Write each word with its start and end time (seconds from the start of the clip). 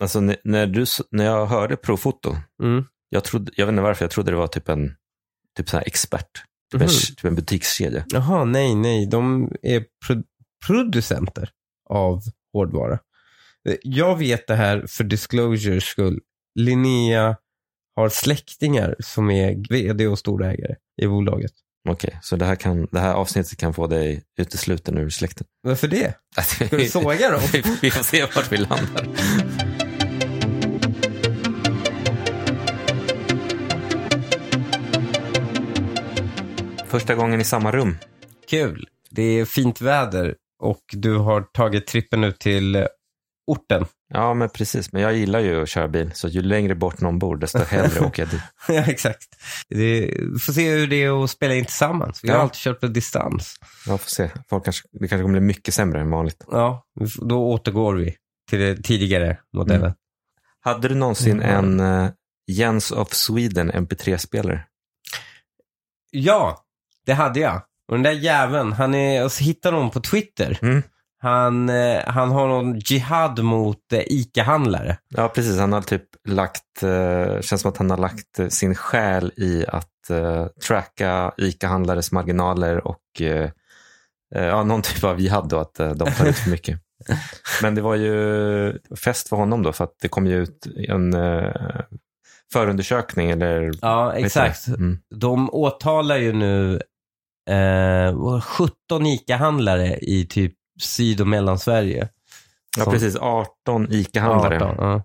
Alltså 0.00 0.20
när, 0.20 0.66
du, 0.66 0.86
när 1.10 1.24
jag 1.24 1.46
hörde 1.46 1.76
Profoto, 1.76 2.36
Mm. 2.62 2.84
jag, 3.08 3.24
trodde, 3.24 3.52
jag 3.56 3.66
vet 3.66 3.72
inte 3.72 3.82
varför, 3.82 4.04
jag 4.04 4.10
trodde 4.10 4.30
det 4.30 4.36
var 4.36 4.46
typ 4.46 4.68
en 4.68 4.94
typ 5.56 5.68
sån 5.68 5.80
expert. 5.86 6.30
Typ, 6.72 6.80
en, 6.80 6.86
Mhm. 6.86 6.94
typ 7.16 7.24
en 7.24 7.34
butikskedja. 7.34 8.04
Jaha, 8.08 8.44
nej, 8.44 8.74
nej. 8.74 9.06
De 9.06 9.50
är 9.62 9.84
pro- 10.06 10.22
producenter 10.66 11.50
av 11.90 12.22
hårdvara. 12.52 12.98
Jag 13.82 14.18
vet 14.18 14.46
det 14.46 14.54
här 14.54 14.84
för 14.88 15.04
disclosures 15.04 15.84
skull. 15.84 16.20
Linnea 16.58 17.36
har 17.96 18.08
släktingar 18.08 18.96
som 18.98 19.30
är 19.30 19.68
vd 19.70 20.06
och 20.06 20.18
storägare 20.18 20.74
i 21.02 21.06
bolaget. 21.06 21.52
Okej, 21.88 22.18
så 22.22 22.36
det 22.36 22.44
här, 22.44 22.56
kan, 22.56 22.86
det 22.92 23.00
här 23.00 23.14
avsnittet 23.14 23.58
kan 23.58 23.74
få 23.74 23.86
dig 23.86 24.22
utesluten 24.40 24.98
ur 24.98 25.10
släkten. 25.10 25.46
Varför 25.62 25.88
det? 25.88 26.14
Ska 26.46 26.64
du 26.76 26.84
såga 26.88 27.30
dem? 27.30 27.40
vi 27.82 27.90
får 27.90 28.02
se 28.04 28.22
vart 28.34 28.52
vi 28.52 28.56
landar. 28.56 29.06
Första 36.90 37.14
gången 37.14 37.40
i 37.40 37.44
samma 37.44 37.72
rum. 37.72 37.96
Kul. 38.48 38.88
Det 39.10 39.22
är 39.22 39.44
fint 39.44 39.80
väder 39.80 40.34
och 40.62 40.80
du 40.92 41.16
har 41.16 41.42
tagit 41.42 41.86
trippen 41.86 42.24
ut 42.24 42.38
till 42.38 42.86
orten. 43.46 43.86
Ja, 44.08 44.34
men 44.34 44.48
precis. 44.48 44.92
Men 44.92 45.02
jag 45.02 45.16
gillar 45.16 45.40
ju 45.40 45.62
att 45.62 45.68
köra 45.68 45.88
bil, 45.88 46.10
så 46.14 46.28
ju 46.28 46.42
längre 46.42 46.74
bort 46.74 47.00
någon 47.00 47.18
bor, 47.18 47.36
desto 47.36 47.58
hellre 47.58 48.00
åker 48.06 48.22
jag 48.22 48.30
dit. 48.30 48.40
ja, 48.68 48.82
exakt. 48.92 49.28
Det, 49.68 50.14
får 50.42 50.52
se 50.52 50.70
hur 50.70 50.86
det 50.86 51.02
är 51.04 51.24
att 51.24 51.30
spela 51.30 51.54
in 51.54 51.64
tillsammans. 51.64 52.20
Vi 52.24 52.28
har 52.28 52.36
Ja. 52.36 52.42
alltid 52.42 52.56
kört 52.60 52.80
på 52.80 52.86
distans. 52.86 53.56
Jag 53.86 54.00
får 54.00 54.10
se. 54.10 54.30
Folk 54.50 54.64
kanske, 54.64 54.88
det 54.92 55.08
kanske 55.08 55.22
kommer 55.22 55.38
bli 55.40 55.46
mycket 55.46 55.74
sämre 55.74 56.00
än 56.00 56.10
vanligt. 56.10 56.44
Ja, 56.50 56.84
då 57.28 57.50
återgår 57.50 57.94
vi 57.94 58.16
till 58.50 58.58
det 58.58 58.76
tidigare 58.76 59.38
modellen. 59.56 59.92
Hade 60.60 60.88
du 60.88 60.94
någonsin 60.94 61.42
Mm. 61.42 61.80
en 61.80 62.04
uh, 62.04 62.10
Jens 62.46 62.90
of 62.90 63.12
Sweden 63.12 63.72
MP3-spelare? 63.72 64.64
Ja, 66.10 66.64
det 67.10 67.14
hade 67.14 67.40
jag. 67.40 67.62
Och 67.88 67.94
den 67.94 68.02
där 68.02 68.12
jäveln, 68.12 68.72
han 68.72 68.94
är, 68.94 69.16
jag 69.16 69.30
hittade 69.40 69.76
honom 69.76 69.90
på 69.90 70.00
Twitter. 70.00 70.58
Mm. 70.62 70.82
Han, 71.22 71.68
eh, 71.68 72.02
han 72.06 72.30
har 72.30 72.48
någon 72.48 72.78
jihad 72.78 73.44
mot 73.44 73.92
eh, 73.92 74.00
ICA-handlare. 74.06 74.96
Ja, 75.08 75.28
precis. 75.28 75.58
Han 75.58 75.72
har 75.72 75.82
typ 75.82 76.04
lagt, 76.28 76.82
uh, 76.82 77.40
känns 77.40 77.60
som 77.60 77.70
att 77.70 77.76
han 77.76 77.90
har 77.90 77.98
lagt 77.98 78.38
eh, 78.38 78.48
sin 78.48 78.74
själ 78.74 79.32
i 79.36 79.64
att 79.68 80.10
uh, 80.10 80.46
tracka 80.46 81.32
ICA-handlares 81.36 82.12
marginaler 82.12 82.86
och 82.86 83.00
uh, 83.20 83.48
ja, 84.34 84.62
någon 84.62 84.82
typ 84.82 85.04
av 85.04 85.20
jihad 85.20 85.48
då, 85.48 85.58
att 85.58 85.74
de 85.74 86.12
tar 86.12 86.26
ut 86.26 86.36
för 86.36 86.50
mycket. 86.50 86.80
Men 87.62 87.74
det 87.74 87.80
var 87.80 87.94
ju 87.94 88.78
fest 89.04 89.28
för 89.28 89.36
honom 89.36 89.62
då, 89.62 89.72
för 89.72 89.84
att 89.84 89.94
det 90.02 90.08
kom 90.08 90.26
ju 90.26 90.42
ut 90.42 90.66
en 90.88 91.14
förundersökning 92.52 93.30
eller 93.30 93.70
Ja, 93.82 94.14
exakt. 94.14 94.66
Mm. 94.66 94.98
De 95.14 95.50
åtalar 95.50 96.16
ju 96.16 96.32
nu 96.32 96.80
eh, 97.50 98.40
17 98.40 99.06
ICA-handlare 99.06 99.98
i 99.98 100.26
typ 100.26 100.54
Syd 100.80 101.20
och 101.20 101.26
Mellansverige. 101.26 102.08
Ja, 102.78 102.84
Som- 102.84 102.92
precis. 102.92 103.16
18 103.16 103.92
ICA-handlare. 103.92 104.56
18, 104.64 104.76
ja. 104.78 105.02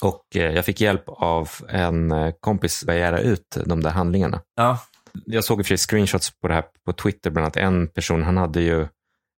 Och 0.00 0.36
eh, 0.36 0.52
jag 0.54 0.64
fick 0.64 0.80
hjälp 0.80 1.04
av 1.06 1.50
en 1.68 2.10
eh, 2.12 2.32
kompis 2.40 2.82
att 2.82 2.86
begära 2.86 3.20
ut 3.20 3.56
de 3.66 3.82
där 3.82 3.90
handlingarna. 3.90 4.40
ja. 4.56 4.78
Jag 5.26 5.44
såg 5.44 5.58
i 5.58 5.62
och 5.62 5.66
för 5.66 5.76
sig 5.76 5.86
screenshots 5.86 6.30
på 6.40 6.48
det 6.48 6.54
här 6.54 6.64
på 6.86 6.92
Twitter, 6.92 7.30
bland 7.30 7.44
annat 7.44 7.56
en 7.56 7.88
person, 7.88 8.22
han 8.22 8.36
hade 8.36 8.60
ju 8.60 8.86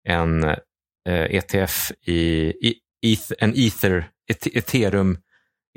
en 0.07 0.43
eh, 0.43 0.55
ETF 1.09 1.91
i, 2.01 2.19
i 2.67 2.75
eth, 3.01 3.31
en 3.39 3.53
ether, 3.55 4.09
et, 4.31 4.47
ethereum 4.47 5.17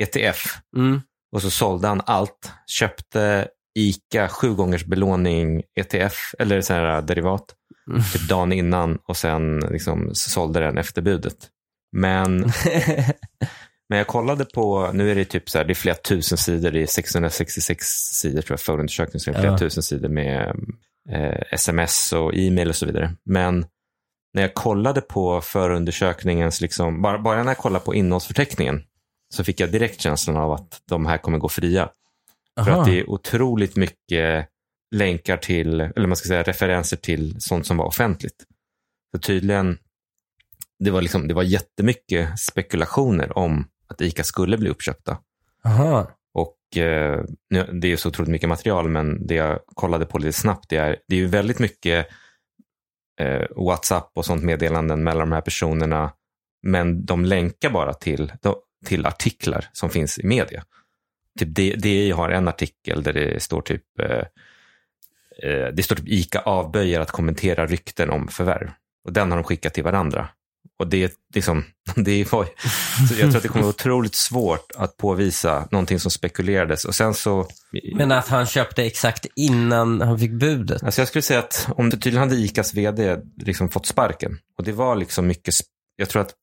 ETF 0.02 0.44
Mm. 0.76 1.00
och 1.32 1.42
så 1.42 1.50
sålde 1.50 1.88
han 1.88 2.00
allt, 2.06 2.52
köpte 2.66 3.48
ICA 3.74 4.28
sju 4.28 4.54
gångers 4.54 4.84
belåning 4.84 5.62
ETF, 5.80 6.34
eller 6.38 6.60
så 6.60 6.72
här 6.74 7.02
derivat, 7.02 7.44
Mm. 7.90 8.02
typ 8.12 8.28
dagen 8.28 8.52
innan 8.52 8.98
och 9.08 9.16
sen 9.16 9.58
liksom 9.60 10.10
sålde 10.14 10.60
den 10.60 10.78
efter 10.78 11.02
budet. 11.02 11.36
Men 11.96 12.36
Men 13.88 13.98
jag 13.98 14.06
kollade 14.06 14.44
på, 14.44 14.90
nu 14.92 15.10
är 15.10 15.14
det 15.14 15.24
typ 15.24 15.50
så 15.50 15.58
här, 15.58 15.64
det 15.64 15.72
är 15.72 15.74
flera 15.74 15.94
tusen 15.94 16.38
sidor, 16.38 16.70
det 16.70 16.82
är 16.82 16.86
666 16.86 17.86
sidor 17.86 18.42
tror 18.42 18.52
jag, 18.54 18.60
förundersökning, 18.60 19.20
så 19.20 19.30
det 19.30 19.36
är 19.36 19.40
flera 19.40 19.52
Ja. 19.52 19.58
tusen 19.58 19.82
sidor 19.82 20.08
med 20.08 20.56
eh, 21.10 21.42
sms 21.52 22.12
och 22.12 22.34
e-mail 22.34 22.68
och 22.68 22.76
så 22.76 22.86
vidare. 22.86 23.14
Men 23.24 23.66
när 24.34 24.42
jag 24.42 24.54
kollade 24.54 25.00
på 25.00 25.40
förundersökningens, 25.40 26.60
liksom, 26.60 27.02
bara, 27.02 27.18
bara 27.18 27.42
när 27.42 27.50
jag 27.50 27.58
kollade 27.58 27.84
på 27.84 27.94
innehållsförteckningen, 27.94 28.82
så 29.34 29.44
fick 29.44 29.60
jag 29.60 29.72
direkt 29.72 30.00
känslan 30.00 30.36
av 30.36 30.52
att 30.52 30.80
de 30.88 31.06
här 31.06 31.18
kommer 31.18 31.38
gå 31.38 31.48
fria. 31.48 31.88
För 32.60 32.70
Aha. 32.70 32.80
att 32.80 32.86
det 32.86 33.00
är 33.00 33.10
otroligt 33.10 33.76
mycket 33.76 34.48
länkar 34.94 35.36
till, 35.36 35.80
eller 35.80 36.06
man 36.06 36.16
ska 36.16 36.28
säga 36.28 36.42
referenser 36.42 36.96
till 36.96 37.40
sånt 37.40 37.66
som 37.66 37.76
var 37.76 37.84
offentligt. 37.84 38.46
Så 39.14 39.20
tydligen, 39.20 39.78
det 40.78 40.90
var, 40.90 41.02
liksom, 41.02 41.28
det 41.28 41.34
var 41.34 41.42
jättemycket 41.42 42.40
spekulationer 42.40 43.38
om 43.38 43.68
att 43.86 44.00
ICA 44.00 44.24
skulle 44.24 44.58
bli 44.58 44.70
uppköpta. 44.70 45.18
Aha. 45.64 46.10
Och 46.34 46.76
eh, 46.76 47.24
det 47.50 47.86
är 47.86 47.90
ju 47.90 47.96
så 47.96 48.08
otroligt 48.08 48.30
mycket 48.30 48.48
material, 48.48 48.88
men 48.88 49.26
det 49.26 49.34
jag 49.34 49.60
kollade 49.66 50.06
på 50.06 50.18
lite 50.18 50.32
snabbt, 50.32 50.68
det 50.68 50.76
är, 50.76 50.96
det 51.08 51.14
är 51.14 51.20
ju 51.20 51.26
väldigt 51.26 51.58
mycket 51.58 52.06
eh, 53.20 53.46
WhatsApp 53.56 54.10
och 54.14 54.24
sånt 54.24 54.42
meddelanden 54.42 55.04
mellan 55.04 55.30
de 55.30 55.34
här 55.34 55.40
personerna, 55.40 56.12
men 56.62 57.04
de 57.04 57.24
länkar 57.24 57.70
bara 57.70 57.94
till, 57.94 58.32
till 58.86 59.06
artiklar 59.06 59.68
som 59.72 59.90
finns 59.90 60.18
i 60.18 60.26
media. 60.26 60.64
Typ 61.38 61.48
det 61.82 62.10
har 62.10 62.30
en 62.30 62.48
artikel 62.48 63.02
där 63.02 63.12
det 63.12 63.42
står 63.42 63.62
typ 63.62 64.00
eh, 64.00 64.24
eh, 65.50 65.68
det 65.72 65.82
står 65.82 65.96
typ 65.96 66.08
ICA 66.08 66.40
avböjer 66.40 67.00
att 67.00 67.10
kommentera 67.10 67.66
rykten 67.66 68.10
om 68.10 68.28
förvärv. 68.28 68.70
Och 69.04 69.12
den 69.12 69.30
har 69.30 69.38
de 69.38 69.44
skickat 69.44 69.74
till 69.74 69.84
varandra. 69.84 70.28
Och 70.78 70.88
det 70.88 71.04
är 71.04 71.10
liksom, 71.34 71.64
det 71.96 72.32
var, 72.32 72.44
så 73.08 73.14
jag 73.14 73.18
tror 73.18 73.36
att 73.36 73.42
det 73.42 73.48
kommer 73.48 73.62
vara 73.62 73.74
otroligt 73.74 74.14
svårt 74.14 74.72
att 74.76 74.96
påvisa 74.96 75.68
någonting 75.70 76.00
som 76.00 76.10
spekulerades. 76.10 76.84
Och 76.84 76.94
sen 76.94 77.14
så, 77.14 77.46
Men 77.94 78.12
att 78.12 78.28
han 78.28 78.46
köpte 78.46 78.84
exakt 78.84 79.26
innan 79.36 80.00
han 80.00 80.18
fick 80.18 80.30
budet. 80.30 80.82
alltså 80.82 81.00
jag 81.00 81.08
skulle 81.08 81.22
säga 81.22 81.38
att 81.38 81.68
om 81.76 81.90
det 81.90 81.96
tydligen 81.96 82.28
hade 82.28 82.40
ICAs 82.40 82.74
vd 82.74 83.18
liksom 83.36 83.68
fått 83.68 83.86
sparken. 83.86 84.38
Och 84.58 84.64
det 84.64 84.72
var 84.72 84.96
liksom 84.96 85.26
mycket, 85.26 85.54
jag 85.96 86.08
tror 86.08 86.22
att 86.22 86.34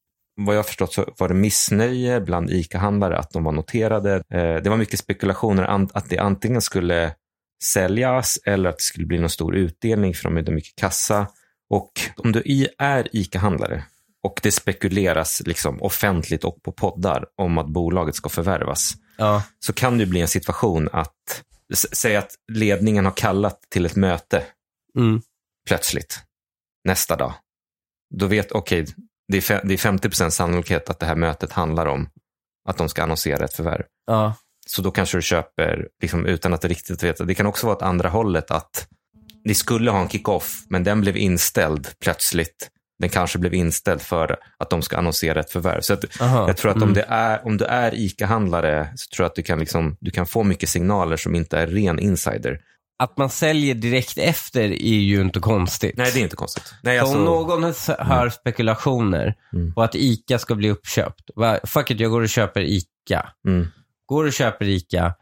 vad 0.46 0.56
jag 0.56 0.66
förstått 0.66 0.94
så 0.94 1.14
var 1.18 1.28
det 1.28 1.34
missnöje 1.34 2.22
bland 2.22 2.50
ICA-handlare 2.50 3.18
att 3.18 3.32
de 3.32 3.44
var 3.44 3.52
noterade. 3.52 4.16
Eh, 4.16 4.56
det 4.56 4.70
var 4.70 4.78
mycket 4.78 5.00
spekulationer 5.00 5.88
att 5.94 6.10
det 6.10 6.18
antingen 6.18 6.62
skulle 6.62 7.16
säljas 7.64 8.40
eller 8.46 8.70
att 8.70 8.78
det 8.78 8.84
skulle 8.84 9.06
bli 9.06 9.20
någon 9.20 9.30
stor 9.30 9.56
utdelning 9.56 10.14
för 10.14 10.24
de 10.24 10.36
hade 10.36 10.52
mycket 10.52 10.76
kassa. 10.76 11.28
Och 11.70 11.92
om 12.18 12.32
du 12.32 12.68
är 12.78 13.08
ICA-handlare 13.16 13.84
och 14.24 14.40
det 14.44 14.52
spekuleras 14.52 15.42
liksom 15.46 15.82
offentligt 15.82 16.44
och 16.44 16.64
på 16.64 16.72
poddar 16.72 17.26
om 17.36 17.58
att 17.58 17.68
bolaget 17.68 18.16
ska 18.16 18.30
förvärvas 18.30 18.94
Ja. 19.18 19.44
så 19.60 19.74
kan 19.74 19.98
det 19.98 20.06
bli 20.06 20.22
en 20.22 20.28
situation 20.28 20.90
att, 20.94 21.44
s- 21.74 21.96
säg 21.96 22.16
att 22.16 22.32
ledningen 22.52 23.06
har 23.06 23.12
kallat 23.12 23.60
till 23.70 23.86
ett 23.86 23.96
möte 23.96 24.44
Mm. 24.98 25.22
plötsligt 25.68 26.20
nästa 26.84 27.16
dag. 27.16 27.34
Då 28.16 28.26
vet, 28.26 28.52
okej, 28.52 28.86
det, 29.30 29.50
är 29.50 29.62
det 29.64 29.74
är 29.74 29.78
50% 29.78 30.30
sannolikhet 30.30 30.90
att 30.90 31.00
det 31.00 31.06
här 31.06 31.16
mötet 31.16 31.52
handlar 31.52 31.86
om 31.86 32.10
att 32.70 32.78
de 32.78 32.90
ska 32.90 33.04
annonsera 33.04 33.46
ett 33.46 33.54
förvärv. 33.54 33.84
Ja. 34.08 34.34
Så 34.68 34.82
då 34.82 34.92
kanske 34.92 35.18
du 35.18 35.22
köper 35.22 35.88
liksom, 36.02 36.26
utan 36.26 36.54
att 36.54 36.66
riktigt 36.66 37.04
veta. 37.04 37.24
Det 37.24 37.36
kan 37.36 37.46
också 37.46 37.66
vara 37.68 37.76
åt 37.76 37.82
andra 37.82 38.10
hållet 38.10 38.52
att 38.52 38.88
ni 39.46 39.54
skulle 39.54 39.92
ha 39.92 40.00
en 40.02 40.10
kick-off, 40.10 40.64
men 40.70 40.84
den 40.84 41.02
blev 41.02 41.18
inställd 41.18 41.88
plötsligt. 42.04 42.70
Den 43.00 43.10
kanske 43.10 43.40
blev 43.40 43.54
inställd 43.54 44.02
för 44.02 44.38
att 44.58 44.70
de 44.70 44.82
ska 44.82 44.98
annonsera 44.98 45.40
ett 45.40 45.52
förvärv. 45.52 45.82
Så 45.82 45.94
att, 45.94 46.22
Aha. 46.22 46.48
jag 46.48 46.58
tror 46.58 46.72
att 46.72 46.78
om, 46.78 46.84
Mm. 46.84 46.94
det 46.94 47.06
är, 47.08 47.46
om 47.46 47.58
du 47.58 47.66
är 47.66 47.94
ICA-handlare 47.96 48.94
så 48.96 49.16
tror 49.16 49.24
jag 49.24 49.30
att 49.30 49.36
du 49.36 49.44
kan, 49.44 49.60
liksom, 49.60 49.98
du 50.00 50.12
kan 50.12 50.26
få 50.26 50.44
mycket 50.44 50.70
signaler 50.70 51.18
som 51.18 51.36
inte 51.36 51.60
är 51.60 51.68
ren 51.68 52.00
insider. 52.00 52.60
Att 53.04 53.18
man 53.18 53.30
säljer 53.30 53.76
direkt 53.76 54.18
efter 54.18 54.62
är 54.72 55.00
ju 55.00 55.22
inte 55.22 55.40
konstigt. 55.40 55.98
Nej, 55.98 56.12
det 56.14 56.20
är 56.20 56.24
inte 56.24 56.36
konstigt. 56.36 56.74
Nej, 56.84 57.00
Så 57.00 57.04
alltså, 57.06 57.18
om 57.20 57.26
någon 57.26 57.64
hör 58.00 58.30
spekulationer 58.30 59.36
Mm. 59.54 59.74
på 59.74 59.82
att 59.84 59.96
ICA 59.96 60.40
ska 60.40 60.56
bli 60.56 60.70
uppköpt. 60.70 61.30
Va, 61.36 61.60
fuck 61.64 61.92
it, 61.92 62.00
jag 62.00 62.12
går 62.12 62.22
och 62.22 62.30
köper 62.30 62.62
ICA. 62.62 63.30
mm, 63.48 63.68
Går 64.06 64.26
och 64.26 64.34
köper 64.34 64.66
ICA. 64.68 65.14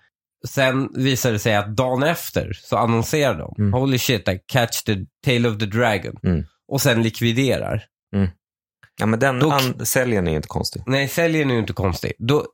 Sen 0.48 0.90
visar 0.96 1.32
det 1.32 1.40
sig 1.40 1.56
att 1.56 1.76
dagen 1.76 2.04
efter 2.04 2.54
så 2.54 2.78
annonserar 2.78 3.38
de. 3.38 3.56
Mm. 3.60 3.74
Holy 3.74 3.98
shit, 4.00 4.28
I 4.28 4.40
catch 4.48 4.84
the 4.84 4.96
tail 5.26 5.46
of 5.48 5.58
the 5.58 5.66
dragon. 5.66 6.16
Mm. 6.24 6.46
Och 6.68 6.82
sen 6.82 7.04
likviderar. 7.04 7.84
ja, 9.00 9.06
men 9.06 9.20
den 9.20 9.40
Då- 9.40 9.52
an- 9.52 9.86
säljen 9.86 10.28
är 10.28 10.36
inte 10.36 10.48
konstig. 10.48 10.84
Nej, 10.86 11.08
säljen 11.08 11.52
är 11.52 11.60
inte 11.60 11.74
konstig. 11.74 12.12
Då, 12.20 12.46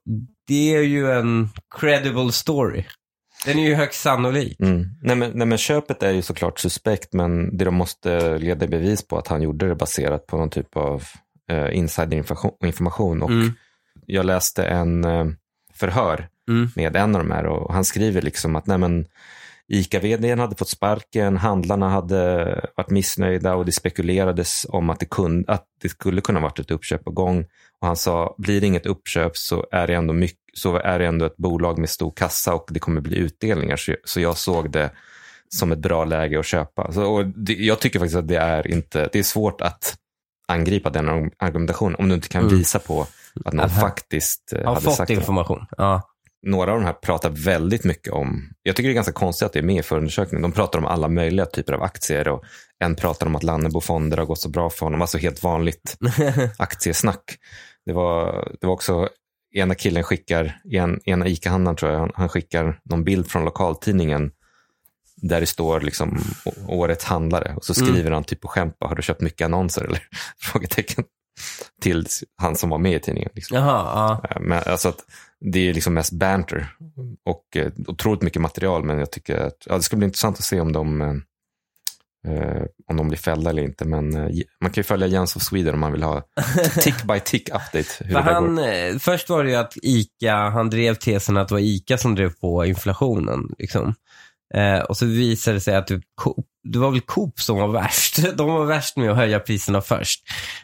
det 0.48 0.76
är 0.76 0.82
ju 0.82 1.12
en 1.12 1.50
credible 1.80 2.32
story. 2.32 2.84
Den 3.46 3.60
är 3.60 3.66
ju 3.68 3.74
högst 3.76 4.02
sannolik. 4.02 4.60
Mm. 4.60 4.86
Nej, 5.02 5.16
men, 5.16 5.32
nej, 5.36 5.48
men 5.48 5.58
köpet 5.58 6.04
är 6.04 6.12
ju 6.12 6.22
såklart 6.22 6.60
suspekt, 6.60 7.14
men 7.14 7.58
det 7.58 7.66
de 7.66 7.76
måste 7.76 8.38
leda 8.38 8.68
bevis 8.68 9.08
på 9.08 9.18
att 9.18 9.28
han 9.28 9.42
gjorde 9.42 9.68
det 9.68 9.76
baserat 9.76 10.28
på 10.28 10.38
någon 10.38 10.50
typ 10.50 10.78
av 10.78 11.04
eh, 11.52 11.78
insiderinformation. 11.78 13.22
Och 13.24 13.30
Mm. 13.30 13.52
jag 14.06 14.26
läste 14.26 14.66
en 14.66 15.04
eh, 15.06 15.26
förhör 15.74 16.28
Mm. 16.50 16.70
med 16.76 16.96
en 16.96 17.16
av 17.16 17.24
de 17.24 17.32
här 17.32 17.46
och 17.46 17.74
han 17.74 17.86
skriver 17.86 18.22
liksom 18.22 18.56
att 18.56 18.68
nej 18.68 18.78
men, 18.78 19.06
ICA-vdn 19.68 20.40
hade 20.40 20.56
fått 20.56 20.70
sparken, 20.70 21.38
handlarna 21.38 21.90
hade 21.90 22.46
varit 22.76 22.90
missnöjda 22.90 23.56
och 23.56 23.66
det 23.66 23.72
spekulerades 23.72 24.66
om 24.70 24.90
att 24.90 25.00
det, 25.00 25.06
kunde, 25.06 25.52
att 25.54 25.66
det 25.82 25.90
skulle 25.90 26.22
kunna 26.22 26.40
varit 26.40 26.60
ett 26.60 26.72
uppköp 26.72 27.04
på 27.04 27.12
gång. 27.12 27.46
Och 27.82 27.88
han 27.88 27.96
sa, 27.96 28.36
blir 28.38 28.62
det 28.62 28.68
inget 28.68 28.86
uppköp 28.86 29.38
så 29.38 29.66
är 29.72 29.88
det 29.88 29.94
ändå, 29.94 30.14
mycket, 30.14 30.40
så 30.54 30.76
är 30.78 31.00
det 31.00 31.06
ändå 31.06 31.26
ett 31.26 31.38
bolag 31.38 31.78
med 31.80 31.90
stor 31.90 32.12
kassa 32.16 32.54
och 32.54 32.68
det 32.72 32.80
kommer 32.80 33.02
bli 33.02 33.18
utdelningar. 33.18 33.80
Så, 34.06 34.20
jag 34.20 34.38
såg 34.38 34.72
det 34.72 34.92
som 35.56 35.72
ett 35.72 35.80
bra 35.80 36.06
läge 36.06 36.40
att 36.40 36.46
köpa. 36.46 36.92
Så, 36.94 37.06
och 37.06 37.26
det, 37.26 37.54
jag 37.54 37.80
tycker 37.80 38.00
faktiskt 38.00 38.18
att 38.18 38.28
det 38.28 38.38
är, 38.38 38.68
inte, 38.68 39.10
det 39.12 39.20
är 39.20 39.24
svårt 39.24 39.62
att 39.62 39.96
angripa 40.48 40.90
den 40.90 41.32
argumentationen 41.40 41.96
om 42.00 42.10
du 42.10 42.16
inte 42.16 42.28
kan 42.30 42.44
Mm. 42.44 42.58
visa 42.58 42.80
på 42.80 43.02
att 43.46 43.54
någon 43.54 43.66
Att 43.66 43.72
han 43.72 43.82
faktiskt 43.82 44.54
eh, 44.54 44.60
Har 44.60 44.74
hade 44.74 44.82
fått 44.82 44.96
sagt 44.96 45.10
information. 45.10 45.66
Ja. 45.78 46.02
några 46.48 46.72
av 46.72 46.80
de 46.80 46.86
här 46.86 46.94
pratar 46.94 47.30
väldigt 47.30 47.84
mycket 47.84 48.14
om, 48.14 48.50
jag 48.64 48.76
tycker 48.76 48.90
det 48.90 48.94
är 48.94 48.96
ganska 48.96 49.14
konstigt 49.14 49.46
att 49.46 49.54
det 49.54 49.60
är 49.60 49.64
med 49.64 49.80
i 49.80 49.84
förundersökningen. 49.84 50.42
De 50.42 50.52
pratar 50.52 50.80
om 50.80 50.86
alla 50.86 51.08
möjliga 51.08 51.46
typer 51.46 51.74
av 51.74 51.84
aktier 51.84 52.28
och 52.28 52.44
en 52.80 52.96
pratar 52.96 53.28
om 53.28 53.36
att 53.36 53.44
Lannebo-fonder 53.44 54.18
har 54.18 54.26
gått 54.26 54.40
så 54.42 54.50
bra 54.50 54.70
för 54.70 54.86
honom. 54.86 55.02
Alltså 55.02 55.18
helt 55.18 55.44
vanligt 55.44 55.98
aktiesnack. 56.58 57.38
Det 57.86 57.94
var, 57.94 58.48
det 58.62 58.68
var 58.68 58.74
också, 58.74 59.10
ena 59.54 59.76
killen 59.76 60.04
skickar, 60.04 60.62
en, 60.72 61.00
ena 61.06 61.28
ICA-handlaren 61.28 61.76
tror 61.76 61.92
jag, 61.92 62.00
han, 62.00 62.12
han 62.16 62.30
skickar 62.30 62.80
någon 62.84 63.04
bild 63.04 63.28
från 63.28 63.46
lokaltidningen 63.46 64.32
där 65.16 65.40
det 65.40 65.46
står 65.46 65.82
liksom 65.82 66.22
årets 66.68 67.06
handlare 67.06 67.54
och 67.56 67.66
så 67.66 67.82
Mm. 67.82 67.94
skriver 67.94 68.12
han 68.12 68.24
typ 68.24 68.42
på 68.42 68.48
skämt, 68.48 68.76
har 68.80 68.96
du 68.96 69.02
köpt 69.02 69.22
mycket 69.22 69.46
annonser 69.46 69.84
eller? 69.86 70.00
Frågetecken. 70.42 71.04
Till 71.82 72.06
han 72.38 72.56
som 72.56 72.70
var 72.70 72.78
med 72.78 72.96
i 72.96 73.00
tidningen. 73.00 73.30
Liksom. 73.34 73.58
Jaha, 73.58 74.20
ja. 74.24 74.30
Eh, 74.30 74.42
Men 74.42 74.64
alltså 74.66 74.90
att 74.90 75.00
det 75.40 75.70
är 75.70 75.74
liksom 75.74 75.94
mest 75.94 76.12
banter 76.14 76.76
och 77.26 77.58
eh, 77.58 77.72
otroligt 77.88 78.22
mycket 78.22 78.42
material. 78.42 78.84
Men 78.84 79.00
jag 79.00 79.12
tycker 79.12 79.38
att 79.38 79.58
ja, 79.66 79.76
det 79.76 79.82
ska 79.84 79.96
bli 79.96 80.06
intressant 80.06 80.38
att 80.38 80.44
se 80.44 80.60
om 80.60 80.72
de, 80.74 81.02
eh, 82.28 82.64
om 82.90 82.98
de 82.98 83.08
blir 83.08 83.18
fällda 83.18 83.50
eller 83.50 83.64
inte. 83.64 83.86
Men 83.86 84.16
eh, 84.16 84.30
man 84.62 84.72
kan 84.72 84.82
ju 84.82 84.84
följa 84.84 85.08
Jens 85.08 85.36
of 85.36 85.42
Sweden 85.42 85.74
om 85.74 85.80
man 85.80 85.92
vill 85.92 86.04
ha 86.04 86.22
tick 86.82 87.04
by 87.04 87.20
tick 87.20 87.50
update. 87.50 88.04
Hur 88.06 88.16
han, 88.16 88.56
går. 88.56 88.68
eh, 88.68 88.98
först 88.98 89.30
var 89.30 89.44
det 89.44 89.50
ju 89.50 89.56
att 89.56 89.74
ICA, 89.82 90.36
han 90.36 90.70
drev 90.70 90.96
tesen 90.96 91.38
att 91.38 91.48
det 91.48 91.54
var 91.54 91.62
ICA 91.62 91.98
som 91.98 92.16
drev 92.16 92.30
på 92.30 92.66
inflationen. 92.66 93.50
Liksom. 93.58 93.96
Eh, 94.54 94.80
och 94.80 94.98
så 94.98 95.06
visade 95.06 95.58
det 95.58 95.62
sig 95.62 95.76
att 95.76 95.90
Coop, 96.16 96.46
det 96.64 96.80
var 96.80 96.92
väl 96.92 97.02
Coop 97.02 97.40
som 97.40 97.58
var 97.58 97.68
värst. 97.68 98.18
De 98.38 98.48
var 98.48 98.66
värst 98.66 98.98
med 98.98 99.12
att 99.12 99.18
höja 99.18 99.40
priserna 99.40 99.82
först. 99.82 100.22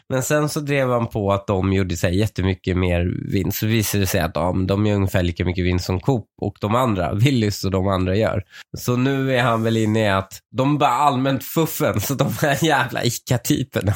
Men 0.08 0.22
sen 0.22 0.48
så 0.48 0.60
drev 0.60 0.90
han 0.90 1.06
på 1.06 1.32
att 1.32 1.46
de 1.46 1.72
gjorde 1.72 1.96
så 1.96 2.06
här 2.06 2.14
jättemycket 2.14 2.76
mer 2.76 3.30
vinst. 3.32 3.58
Så 3.58 3.66
visade 3.66 4.02
det 4.02 4.06
sig 4.06 4.20
att 4.20 4.30
ja, 4.34 4.54
de 4.68 4.86
gör 4.86 4.96
ungefär 4.96 5.22
lika 5.22 5.44
mycket 5.44 5.64
vinst 5.64 5.84
som 5.84 6.00
Coop 6.00 6.26
och 6.40 6.56
de 6.60 6.74
andra, 6.74 7.14
Willys 7.14 7.64
och 7.64 7.70
de 7.70 7.88
andra 7.88 8.16
gör. 8.16 8.44
Så 8.78 8.96
nu 8.96 9.36
är 9.36 9.42
han 9.42 9.62
väl 9.62 9.76
inne 9.76 10.04
i 10.04 10.08
att 10.08 10.38
de 10.56 10.78
bara 10.78 10.90
allmänt 10.90 11.44
fuffen, 11.44 12.00
så 12.00 12.14
de 12.14 12.32
här 12.42 12.64
jävla 12.64 13.04
ICA-typerna. 13.04 13.94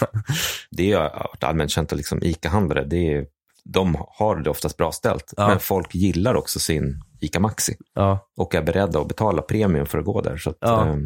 Det 0.70 0.82
är 0.82 0.87
ju 0.87 1.08
allmänt 1.41 1.70
känt 1.70 1.93
att 1.93 1.99
liksom 1.99 2.23
ICA-handlare, 2.23 2.85
det 2.85 3.12
är, 3.12 3.26
de 3.64 3.96
har 4.08 4.37
det 4.37 4.50
oftast 4.50 4.76
bra 4.76 4.93
ställt. 4.93 5.35
Ja. 5.37 5.49
Men 5.49 5.61
folk 5.61 5.94
gillar 5.94 6.35
också 6.35 6.58
sin 6.58 7.00
ICA 7.25 7.41
Maxi 7.41 7.76
Ja, 7.94 8.29
och 8.37 8.55
är 8.55 8.62
beredda 8.62 9.00
att 9.00 9.09
betala 9.09 9.43
premium 9.43 9.87
för 9.87 9.99
att 9.99 10.05
gå 10.05 10.21
där. 10.21 10.37
Så 10.37 10.50
att, 10.50 10.56
Ja. 10.61 10.88
eh, 10.88 10.97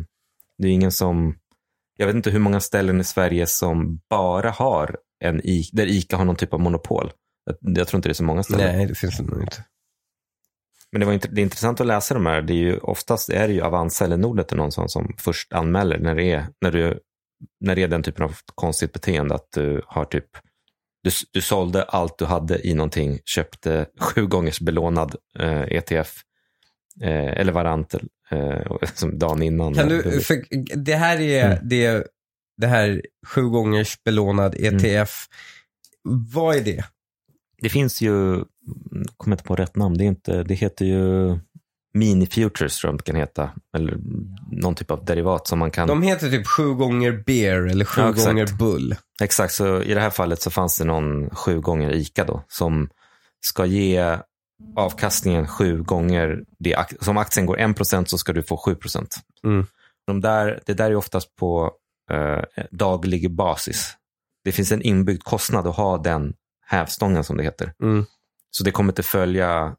det 0.58 0.68
är 0.68 0.72
ingen 0.72 0.92
som, 0.92 1.34
jag 1.96 2.06
vet 2.06 2.16
inte 2.16 2.30
hur 2.30 2.38
många 2.38 2.60
ställen 2.60 3.00
i 3.00 3.04
Sverige 3.04 3.46
som 3.46 4.00
bara 4.10 4.50
har 4.50 4.98
en 5.24 5.40
ICA, 5.44 5.76
där 5.76 5.86
ICA 5.86 6.16
har 6.16 6.24
någon 6.24 6.36
typ 6.36 6.54
av 6.54 6.60
monopol. 6.60 7.12
Jag, 7.44 7.56
jag 7.78 7.88
tror 7.88 7.98
inte 7.98 8.08
det 8.08 8.12
är 8.12 8.14
så 8.14 8.24
många 8.24 8.42
ställen. 8.42 8.76
nej 8.76 8.86
det 8.86 8.94
finns 8.94 9.16
det 9.16 9.22
nog 9.24 9.42
inte. 9.42 9.64
Men 10.92 11.00
det, 11.00 11.06
var 11.06 11.12
det 11.30 11.40
är 11.40 11.42
intressant 11.42 11.80
att 11.80 11.86
läsa 11.86 12.14
de 12.14 12.26
här. 12.26 12.42
Det 12.42 12.52
är 12.52 12.56
ju, 12.56 12.78
oftast 12.78 13.28
är 13.30 13.48
det 13.48 13.54
ju 13.54 13.60
Avanza 13.62 14.04
eller 14.04 14.16
Nordnet 14.16 14.52
någon 14.52 14.72
sån 14.72 14.88
som 14.88 15.14
först 15.18 15.52
anmäler 15.52 15.98
när 15.98 16.14
det 16.14 16.32
är, 16.32 16.46
när 16.60 16.72
du, 16.72 17.00
när 17.60 17.76
det 17.76 17.82
är 17.82 17.88
den 17.88 18.02
typen 18.02 18.24
av 18.24 18.36
konstigt 18.54 18.92
beteende. 18.92 19.34
Att 19.34 19.52
du 19.54 19.82
har 19.86 20.04
typ, 20.04 20.24
du, 21.04 21.10
du 21.32 21.40
sålde 21.40 21.82
allt 21.82 22.18
du 22.18 22.24
hade 22.24 22.66
i 22.66 22.74
någonting, 22.74 23.18
köpte 23.24 23.86
sju 24.00 24.26
gångers 24.26 24.60
belånad 24.60 25.14
eh, 25.38 25.60
ETF 25.62 26.16
eh, 27.02 27.10
eller 27.40 27.52
varant 27.52 27.94
eh, 28.30 28.78
som 28.94 29.18
dagen 29.18 29.42
innan. 29.42 29.74
Kan 29.74 29.88
du, 29.88 30.20
för 30.20 30.44
det 30.76 30.94
här 30.94 31.20
är 31.20 31.46
Mm. 31.46 31.68
det, 31.68 32.06
det 32.56 32.66
här 32.66 33.02
sju 33.26 33.42
gångers 33.42 34.02
belånad 34.04 34.54
ETF. 34.58 35.10
Vad 36.34 36.56
är 36.56 36.60
det? 36.60 36.84
Det 37.62 37.68
finns 37.68 38.00
ju, 38.00 38.34
jag 38.90 39.06
kommer 39.16 39.34
inte 39.36 39.44
på 39.44 39.56
rätt 39.56 39.76
namn, 39.76 39.98
det, 39.98 40.04
är 40.04 40.08
inte, 40.08 40.42
det 40.42 40.54
heter 40.54 40.84
ju 40.84 41.38
Mini 41.98 42.26
Futures 42.26 42.78
tror 42.78 42.92
jag 42.92 42.98
det 42.98 43.02
kan 43.04 43.16
heta. 43.16 43.50
Eller 43.76 43.96
någon 44.50 44.74
typ 44.74 44.90
av 44.90 45.04
derivat 45.04 45.46
som 45.48 45.58
man 45.58 45.70
kan... 45.70 45.88
De 45.88 46.02
heter 46.02 46.30
typ 46.30 46.46
sju 46.46 46.74
gånger 46.74 47.22
beer 47.26 47.62
eller 47.66 47.84
sju 47.84 48.00
Ja, 48.00 48.10
gånger 48.10 48.56
bull. 48.58 48.96
Exakt, 49.22 49.54
så 49.54 49.82
i 49.82 49.94
det 49.94 50.00
här 50.00 50.10
fallet 50.10 50.42
så 50.42 50.50
fanns 50.50 50.78
det 50.78 50.84
någon 50.84 51.30
sju 51.30 51.60
gånger 51.60 51.90
ICA 51.92 52.24
då 52.24 52.42
som 52.48 52.88
ska 53.40 53.66
ge 53.66 54.18
avkastningen 54.76 55.46
sju 55.46 55.82
gånger, 55.82 56.44
det, 56.58 56.74
ak- 56.74 56.94
så 57.00 57.10
om 57.10 57.16
aktien 57.18 57.46
går 57.46 57.56
1% 57.56 58.04
så 58.04 58.18
ska 58.18 58.32
du 58.32 58.42
få 58.42 58.56
7%. 58.66 59.06
Mm. 59.44 59.66
De 60.06 60.20
där, 60.20 60.60
det 60.66 60.74
där 60.74 60.90
är 60.90 60.96
oftast 60.96 61.36
på 61.36 61.72
eh, 62.10 62.64
daglig 62.70 63.30
basis. 63.34 63.92
Det 64.44 64.52
finns 64.52 64.72
en 64.72 64.82
inbyggd 64.82 65.22
kostnad 65.22 65.66
att 65.66 65.76
ha 65.76 65.98
den 65.98 66.34
hävstången 66.66 67.24
som 67.24 67.36
det 67.36 67.42
heter. 67.42 67.72
Mm. 67.82 68.04
Så 68.50 68.64
det 68.64 68.70
kommer 68.70 68.92
inte 68.92 69.02
följa, 69.02 69.76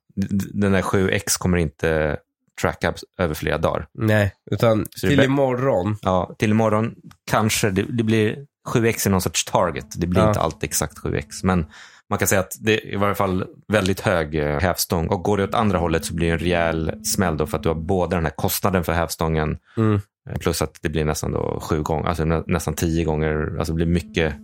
den 0.53 0.71
där 0.71 0.81
7x 0.81 1.37
kommer 1.39 1.57
inte 1.57 2.17
tracka 2.61 2.93
över 3.19 3.33
flera 3.33 3.57
dagar. 3.57 3.87
Nej, 3.93 4.33
utan 4.51 4.85
Så 4.95 5.07
till 5.07 5.19
imorgon. 5.19 5.97
Ja, 6.01 6.35
till 6.39 6.51
imorgon 6.51 6.95
kanske 7.31 7.69
det, 7.69 7.81
det 7.89 8.03
blir 8.03 8.45
7x 8.69 9.07
är 9.07 9.11
någon 9.11 9.21
sorts 9.21 9.45
target. 9.45 9.85
Det 9.95 10.07
blir 10.07 10.21
Ja. 10.21 10.27
inte 10.27 10.39
alltid 10.39 10.63
exakt 10.69 10.97
7x. 10.97 11.25
Men 11.43 11.65
man 12.09 12.19
kan 12.19 12.27
säga 12.27 12.41
att 12.41 12.55
det 12.61 12.73
är 12.73 12.93
i 12.93 12.95
varje 12.95 13.15
fall 13.15 13.45
väldigt 13.67 13.99
hög 13.99 14.35
eh, 14.35 14.59
hävstång. 14.59 15.07
Och 15.07 15.23
går 15.23 15.37
det 15.37 15.43
åt 15.43 15.53
andra 15.53 15.77
hållet 15.77 16.05
så 16.05 16.13
blir 16.13 16.27
det 16.27 16.33
en 16.33 16.39
rejäl 16.39 17.05
smäll 17.05 17.37
då 17.37 17.45
för 17.47 17.57
att 17.57 17.63
du 17.63 17.69
har 17.69 17.75
både 17.75 18.15
den 18.15 18.25
här 18.25 18.33
kostnaden 18.35 18.83
för 18.83 18.93
hävstången 18.93 19.57
Mm. 19.77 19.99
eh, 20.29 20.37
plus 20.37 20.61
att 20.61 20.79
det 20.81 20.89
blir 20.89 21.05
nästan 21.05 21.31
då 21.31 21.59
sju 21.61 21.81
gånger, 21.81 22.07
alltså 22.09 22.25
nä- 22.25 22.43
nästan 22.47 22.73
tio 22.73 23.03
gånger, 23.03 23.55
alltså 23.59 23.73
det 23.73 23.75
blir 23.75 23.85
mycket, 23.85 24.35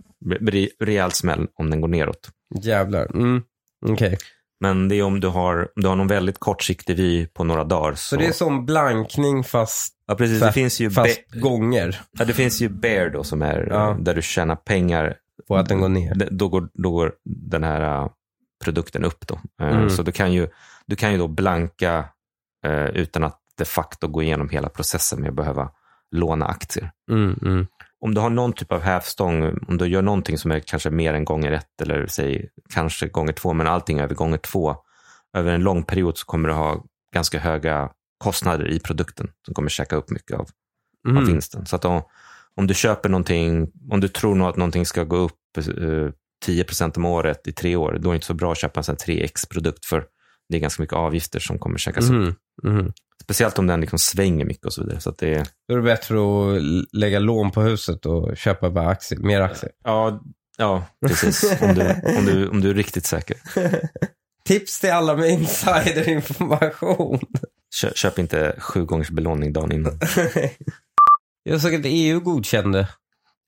rejäl 0.80 1.12
smäll 1.12 1.46
om 1.54 1.70
den 1.70 1.80
går 1.80 1.88
neråt. 1.88 2.28
Jävlar. 2.62 3.06
Mm. 3.16 3.42
Okej. 3.86 4.18
Men 4.60 4.88
det 4.88 4.94
är 4.94 5.02
om 5.02 5.20
du 5.20 5.28
har, 5.28 5.58
om 5.76 5.82
du 5.82 5.88
har 5.88 5.96
någon 5.96 6.06
väldigt 6.08 6.38
kortsiktig 6.38 6.96
vy 6.96 7.26
på 7.26 7.44
några 7.44 7.64
dagar. 7.64 7.92
Så, 7.92 7.98
Så 7.98 8.16
det 8.16 8.26
är 8.26 8.32
som 8.32 8.66
blankning 8.66 9.44
fast, 9.44 9.94
ja, 10.06 10.14
precis. 10.14 10.40
Det 10.40 10.52
finns 10.52 10.80
ju, 10.80 10.90
fast 10.90 11.20
gånger 11.30 12.00
ja, 12.18 12.24
det 12.24 12.32
finns 12.32 12.60
ju 12.60 12.68
bear 12.68 13.10
då 13.10 13.24
som 13.24 13.42
är 13.42 13.66
Ja. 13.70 13.96
där 14.00 14.14
du 14.14 14.22
tjänar 14.22 14.56
pengar 14.56 15.16
på 15.48 15.56
att 15.56 15.68
den 15.68 15.80
går 15.80 15.88
ner. 15.88 16.28
då 16.30 16.48
går, 16.48 16.68
då 16.74 16.90
går 16.90 17.12
den 17.24 17.64
här 17.64 18.02
äh, 18.02 18.08
produkten 18.64 19.04
upp. 19.04 19.26
Då. 19.26 19.34
Eh, 19.60 19.76
Mm. 19.76 19.90
Så 19.90 20.02
du 20.02 20.12
kan, 20.12 20.32
ju, 20.32 20.48
du 20.86 20.96
kan 20.96 21.12
ju 21.12 21.18
då 21.18 21.28
blanka 21.28 22.04
eh, 22.66 22.86
utan 22.86 23.24
att 23.24 23.40
de 23.58 23.64
facto 23.64 24.08
gå 24.08 24.22
igenom 24.22 24.48
hela 24.48 24.68
processen 24.68 25.20
med 25.20 25.28
att 25.28 25.36
behöva 25.36 25.70
låna 26.10 26.46
aktier. 26.46 26.90
Mm, 27.10 27.38
mm. 27.42 27.66
Om 28.00 28.14
du 28.14 28.20
har 28.20 28.30
någon 28.30 28.52
typ 28.52 28.72
av 28.72 28.80
hävstång, 28.80 29.58
om 29.68 29.78
du 29.78 29.86
gör 29.86 30.02
någonting 30.02 30.38
som 30.38 30.50
är 30.50 30.60
kanske 30.60 30.90
mer 30.90 31.14
än 31.14 31.24
gånger 31.24 31.52
ett 31.52 31.80
eller 31.82 32.06
säg 32.06 32.48
kanske 32.74 33.08
gånger 33.08 33.32
två, 33.32 33.52
men 33.52 33.66
allting 33.66 34.00
över 34.00 34.14
gånger 34.14 34.38
två, 34.38 34.76
över 35.36 35.52
en 35.52 35.62
lång 35.62 35.82
period 35.82 36.18
så 36.18 36.26
kommer 36.26 36.48
du 36.48 36.54
ha 36.54 36.84
ganska 37.14 37.38
höga 37.38 37.90
kostnader 38.18 38.70
i 38.70 38.78
produkten 38.80 39.30
som 39.46 39.54
kommer 39.54 39.68
käka 39.68 39.96
upp 39.96 40.10
mycket 40.10 40.36
av 40.36 40.48
av 41.08 41.12
Mm. 41.12 41.24
vinsten. 41.24 41.66
Så 41.66 41.76
att 41.76 41.84
om, 41.84 42.02
om 42.54 42.66
du 42.66 42.74
köper 42.74 43.08
någonting, 43.08 43.72
om 43.90 44.00
du 44.00 44.08
tror 44.08 44.34
nog 44.34 44.48
att 44.48 44.56
någonting 44.56 44.86
ska 44.86 45.04
gå 45.04 45.16
upp 45.16 45.56
eh, 45.58 46.10
10 46.44 46.64
om 46.96 47.04
året 47.04 47.46
i 47.46 47.52
tre 47.52 47.76
år, 47.76 47.98
då 48.00 48.08
är 48.08 48.12
det 48.12 48.16
inte 48.16 48.26
så 48.26 48.34
bra 48.34 48.52
att 48.52 48.58
köpa 48.58 48.80
en 48.80 48.84
sån 48.84 48.96
här 49.06 49.14
3x-produkt 49.14 49.84
för 49.84 50.04
det 50.48 50.56
är 50.56 50.60
ganska 50.60 50.82
mycket 50.82 50.96
avgifter 50.96 51.38
som 51.40 51.58
kommer 51.58 51.78
käkas 51.78 52.04
upp. 52.04 52.10
Mm. 52.10 52.34
Mm. 52.64 52.92
Speciellt 53.22 53.58
om 53.58 53.66
den 53.66 53.80
liksom 53.80 53.98
svänger 53.98 54.44
mycket 54.44 54.64
och 54.66 54.72
så 54.72 54.82
vidare. 54.82 55.00
Så 55.00 55.10
att 55.10 55.18
det 55.18 55.34
är, 55.34 55.46
Då 55.68 55.74
är 55.74 55.78
det 55.78 55.82
bättre 55.82 56.16
att 56.16 56.62
lägga 56.92 57.18
lån 57.18 57.50
på 57.50 57.62
huset 57.62 58.06
och 58.06 58.36
köpa 58.36 58.70
bara 58.70 58.88
aktier, 58.88 59.18
mer 59.18 59.40
aktier. 59.40 59.72
ja, 59.84 60.20
ja, 60.58 60.84
precis. 61.06 61.60
om, 61.62 61.74
du, 61.74 61.82
om, 62.18 62.24
du, 62.26 62.48
om 62.48 62.60
du 62.60 62.70
är 62.70 62.74
riktigt 62.74 63.06
säker. 63.06 63.36
Tips 64.44 64.80
till 64.80 64.90
alla 64.90 65.16
med 65.16 65.30
insiderinformation. 65.30 67.20
Kö, 67.80 67.90
köp 67.94 68.18
inte 68.18 68.56
sju 68.58 68.84
gångers 68.84 69.10
belåning 69.10 69.52
dagen 69.52 69.72
innan. 69.72 69.98
Jag 71.42 71.60
såg 71.60 71.74
att 71.74 71.82
EU 71.84 72.20
godkände 72.20 72.88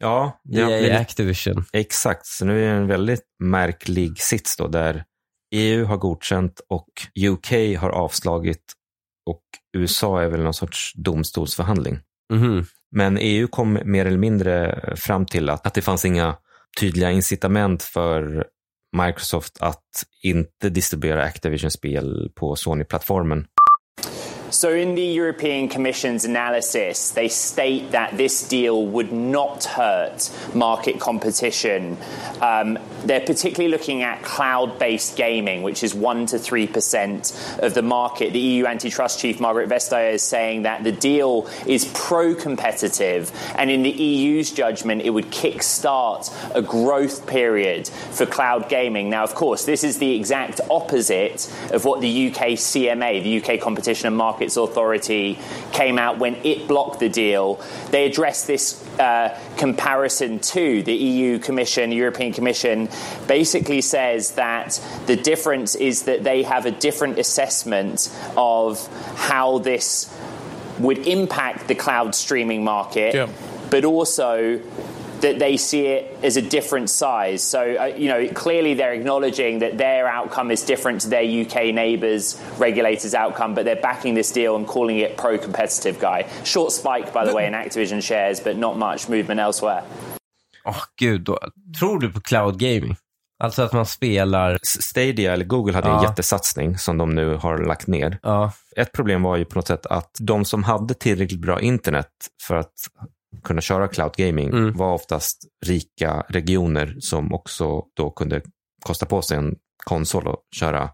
Ja, 0.01 0.41
det 0.45 0.61
har 0.61 0.71
EA 0.71 1.01
Activision. 1.01 1.65
exakt. 1.73 2.27
Så 2.27 2.45
nu 2.45 2.65
är 2.65 2.71
det 2.71 2.77
en 2.77 2.87
väldigt 2.87 3.23
märklig 3.39 4.21
sits 4.21 4.57
då, 4.57 4.69
där 4.69 5.05
EU 5.51 5.85
har 5.85 5.97
godkänt 5.97 6.61
och 6.69 6.89
UK 7.29 7.79
har 7.79 7.91
avslagit 7.91 8.73
och 9.27 9.43
USA 9.77 10.23
är 10.23 10.29
väl 10.29 10.43
någon 10.43 10.55
sorts 10.55 10.93
domstolsförhandling. 10.95 11.99
Mhm. 12.33 12.65
Men 12.91 13.19
EU 13.21 13.49
kom 13.49 13.79
mer 13.85 14.07
eller 14.07 14.19
mindre 14.19 14.81
fram 14.97 15.27
till 15.27 15.51
att, 15.51 15.67
att 15.67 15.75
det 15.75 15.83
fanns 15.83 16.05
inga 16.05 16.37
tydliga 16.81 17.11
incitament 17.11 17.83
för 17.83 18.47
Microsoft 18.97 19.57
att 19.61 20.05
inte 20.23 20.69
distribuera 20.69 21.25
Activision-spel 21.25 22.33
på 22.35 22.57
Sony-plattformen. 22.57 23.47
So, 24.59 24.73
in 24.73 24.97
the 24.97 25.05
European 25.05 25.69
Commission's 25.69 26.25
analysis, 26.25 27.11
they 27.11 27.29
state 27.29 27.93
that 27.93 28.17
this 28.17 28.43
deal 28.43 28.85
would 28.87 29.13
not 29.13 29.63
hurt 29.63 30.33
market 30.53 30.99
competition. 30.99 31.97
Um, 32.41 32.77
they're 33.05 33.21
particularly 33.21 33.71
looking 33.71 34.03
at 34.03 34.25
cloud 34.25 34.81
based 34.81 35.17
gaming, 35.17 35.63
which 35.63 35.85
is 35.85 35.95
1% 35.95 36.31
to 36.31 36.39
3% 36.39 37.63
of 37.63 37.75
the 37.75 37.83
market. 37.83 38.33
The 38.33 38.41
EU 38.41 38.67
antitrust 38.67 39.21
chief, 39.21 39.39
Margaret 39.39 39.69
Vestager, 39.69 40.15
is 40.15 40.25
saying 40.25 40.63
that 40.63 40.83
the 40.83 40.91
deal 40.91 41.49
is 41.65 41.89
pro 41.95 42.35
competitive, 42.35 43.31
and 43.55 43.71
in 43.71 43.85
the 43.85 43.93
EU's 43.93 44.51
judgment, 44.51 45.03
it 45.03 45.11
would 45.11 45.27
kickstart 45.27 46.35
a 46.57 46.63
growth 46.63 47.29
period 47.29 47.87
for 47.87 48.27
cloud 48.27 48.69
gaming. 48.69 49.09
Now, 49.09 49.23
of 49.23 49.37
course, 49.37 49.67
this 49.67 49.85
is 49.85 49.99
the 49.99 50.17
exact 50.17 50.61
opposite 50.69 51.49
of 51.73 51.85
what 51.85 52.01
the 52.01 52.29
UK 52.29 52.59
CMA, 52.59 53.23
the 53.23 53.55
UK 53.55 53.61
Competition 53.61 54.09
and 54.09 54.17
Market 54.17 54.48
Markets 54.49 54.57
Authority 54.57 55.39
came 55.73 55.99
out 55.99 56.19
when 56.19 56.37
it 56.37 56.67
blocked 56.67 57.01
the 57.01 57.09
deal. 57.09 57.61
They 57.91 58.07
addressed 58.07 58.47
this 58.47 58.83
uh, 58.99 59.39
comparison 59.59 60.39
to 60.39 60.83
the 60.83 60.95
EU 60.95 61.39
Commission, 61.39 61.93
European 61.93 62.33
Commission, 62.33 62.89
basically 63.27 63.83
says 63.83 64.33
that 64.33 64.81
the 65.07 65.17
difference 65.17 65.75
is 65.75 66.05
that 66.05 66.25
they 66.25 66.43
have 66.45 66.65
a 66.65 66.71
different 66.71 67.19
assessment 67.19 68.09
of 68.37 68.87
how 69.17 69.59
this 69.59 70.11
would 70.79 71.07
impact 71.07 71.69
the 71.69 71.75
cloud 71.75 72.15
streaming 72.15 72.65
market, 72.65 73.15
yeah. 73.15 73.29
but 73.71 73.85
also 73.85 74.61
that 75.21 75.39
they 75.39 75.57
see 75.57 75.87
it 75.87 76.17
as 76.23 76.37
a 76.37 76.43
different 76.43 76.91
size. 76.91 77.43
So, 77.43 77.61
uh, 77.61 77.87
you 77.97 78.09
know, 78.09 78.29
clearly 78.29 78.75
they're 78.75 78.93
acknowledging 78.93 79.61
that 79.61 79.79
their 79.79 80.07
outcome 80.09 80.51
is 80.51 80.65
different 80.65 81.01
to 81.03 81.09
their 81.09 81.25
UK 81.25 81.75
neighbours' 81.75 82.41
regulators' 82.59 83.15
outcome, 83.15 83.55
but 83.55 83.65
they're 83.65 83.83
backing 83.83 84.15
this 84.15 84.33
deal 84.33 84.57
and 84.57 84.67
calling 84.67 84.99
it 84.99 85.17
pro 85.17 85.39
competitive, 85.39 85.99
guy. 86.01 86.27
Short 86.45 86.73
spike, 86.73 87.13
by 87.13 87.25
the 87.25 87.35
way, 87.35 87.47
in 87.47 87.53
Activision 87.53 88.03
shares, 88.03 88.41
but 88.41 88.57
not 88.57 88.77
much 88.79 89.09
movement 89.09 89.41
elsewhere. 89.41 89.83
Åh 90.65 90.75
oh, 90.77 90.83
gud, 90.97 91.21
då, 91.21 91.39
tror 91.79 91.99
du 91.99 92.13
på 92.13 92.21
cloud 92.21 92.59
gaming? 92.59 92.97
Alltså 93.39 93.63
att 93.63 93.73
man 93.73 93.87
spelar... 93.87 94.59
Stadia, 94.63 95.33
eller 95.33 95.45
Google, 95.45 95.75
hade 95.75 95.89
ja. 95.89 95.97
en 95.97 96.03
jättesatsning 96.03 96.79
som 96.79 96.99
de 96.99 97.15
nu 97.15 97.35
har 97.35 97.59
lagt 97.59 97.87
ner. 97.87 98.19
Ja. 98.23 98.53
Ett 98.77 98.93
problem 98.93 99.23
var 99.23 99.37
ju 99.37 99.45
på 99.45 99.59
något 99.59 99.67
sätt 99.67 99.87
att 99.87 100.17
de 100.21 100.45
som 100.45 100.65
hade 100.65 100.95
tillräckligt 100.95 101.41
bra 101.41 101.61
internet 101.61 102.09
för 102.43 102.57
att 102.57 102.73
kunna 103.43 103.61
köra 103.61 103.89
cloud 103.89 104.13
gaming 104.17 104.49
mm. 104.49 104.77
var 104.77 104.95
oftast 104.95 105.45
rika 105.67 106.25
regioner 106.29 106.97
som 107.01 107.33
också 107.33 107.85
då 107.97 108.11
kunde 108.11 108.43
kosta 108.85 109.07
på 109.07 109.23
sig 109.23 109.39
en 109.39 109.57
konsol 109.85 110.27
och 110.27 110.43
köra 110.57 110.91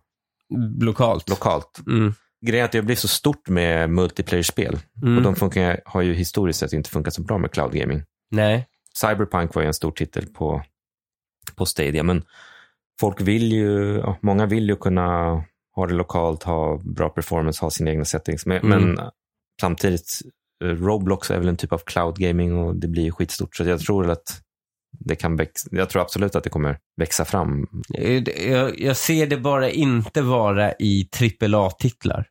lokalt. 0.81 1.29
lokalt. 1.29 1.81
Mm. 1.87 2.15
Grejen 2.47 2.63
är 2.63 2.65
att 2.65 2.73
det 2.73 2.83
blir 2.83 2.97
så 2.97 3.09
stort 3.09 3.49
med 3.49 3.91
multiplayer-spel 3.91 4.79
mm. 5.03 5.17
och 5.17 5.23
de 5.23 5.37
funkar, 5.37 5.81
har 5.85 6.03
ju 6.03 6.15
historiskt 6.15 6.59
sett 6.59 6.73
inte 6.73 6.91
funkat 6.91 7.15
så 7.15 7.23
bra 7.23 7.39
med 7.39 7.51
cloud 7.51 7.73
gaming. 7.73 8.03
Nej. 8.31 8.69
Cyberpunk 9.01 9.55
var 9.55 9.63
ju 9.63 9.69
en 9.69 9.75
stor 9.75 9.91
titel 9.91 10.27
på, 10.27 10.63
på 11.55 11.67
Stadia, 11.67 12.03
men 12.03 12.23
folk 13.01 13.21
vill 13.21 13.53
ju, 13.53 14.03
många 14.21 14.47
vill 14.47 14.69
ju 14.69 14.77
kunna 14.77 15.31
ha 15.75 15.87
det 15.87 15.95
lokalt, 15.95 16.43
ha 16.43 16.79
bra 16.85 17.09
performance, 17.09 17.65
ha 17.65 17.71
sina 17.71 17.91
egna 17.91 18.05
settings, 18.05 18.47
men, 18.47 18.57
mm. 18.57 18.69
men 18.69 19.11
samtidigt 19.61 20.21
Roblox 20.63 21.31
är 21.31 21.39
väl 21.39 21.49
en 21.49 21.57
typ 21.57 21.73
av 21.73 21.79
cloud 21.79 22.17
gaming 22.17 22.59
och 22.59 22.77
det 22.77 22.89
blir 22.89 23.11
skitstort. 23.11 23.57
Så 23.57 23.65
jag 23.65 23.81
tror 23.81 24.11
att 24.11 24.41
det 24.99 25.17
kan 25.17 25.37
växa, 25.37 25.69
jag 25.73 25.91
tror 25.91 26.03
absolut 26.03 26.37
att 26.37 26.45
det 26.45 26.51
kommer 26.51 26.79
växa 26.97 27.25
fram. 27.25 27.67
Jag, 27.89 28.81
jag 28.81 28.97
ser 28.97 29.27
det 29.27 29.37
bara 29.37 29.71
inte 29.71 30.23
vara 30.23 30.73
i 30.73 31.09
AAA-titlar. 31.41 32.27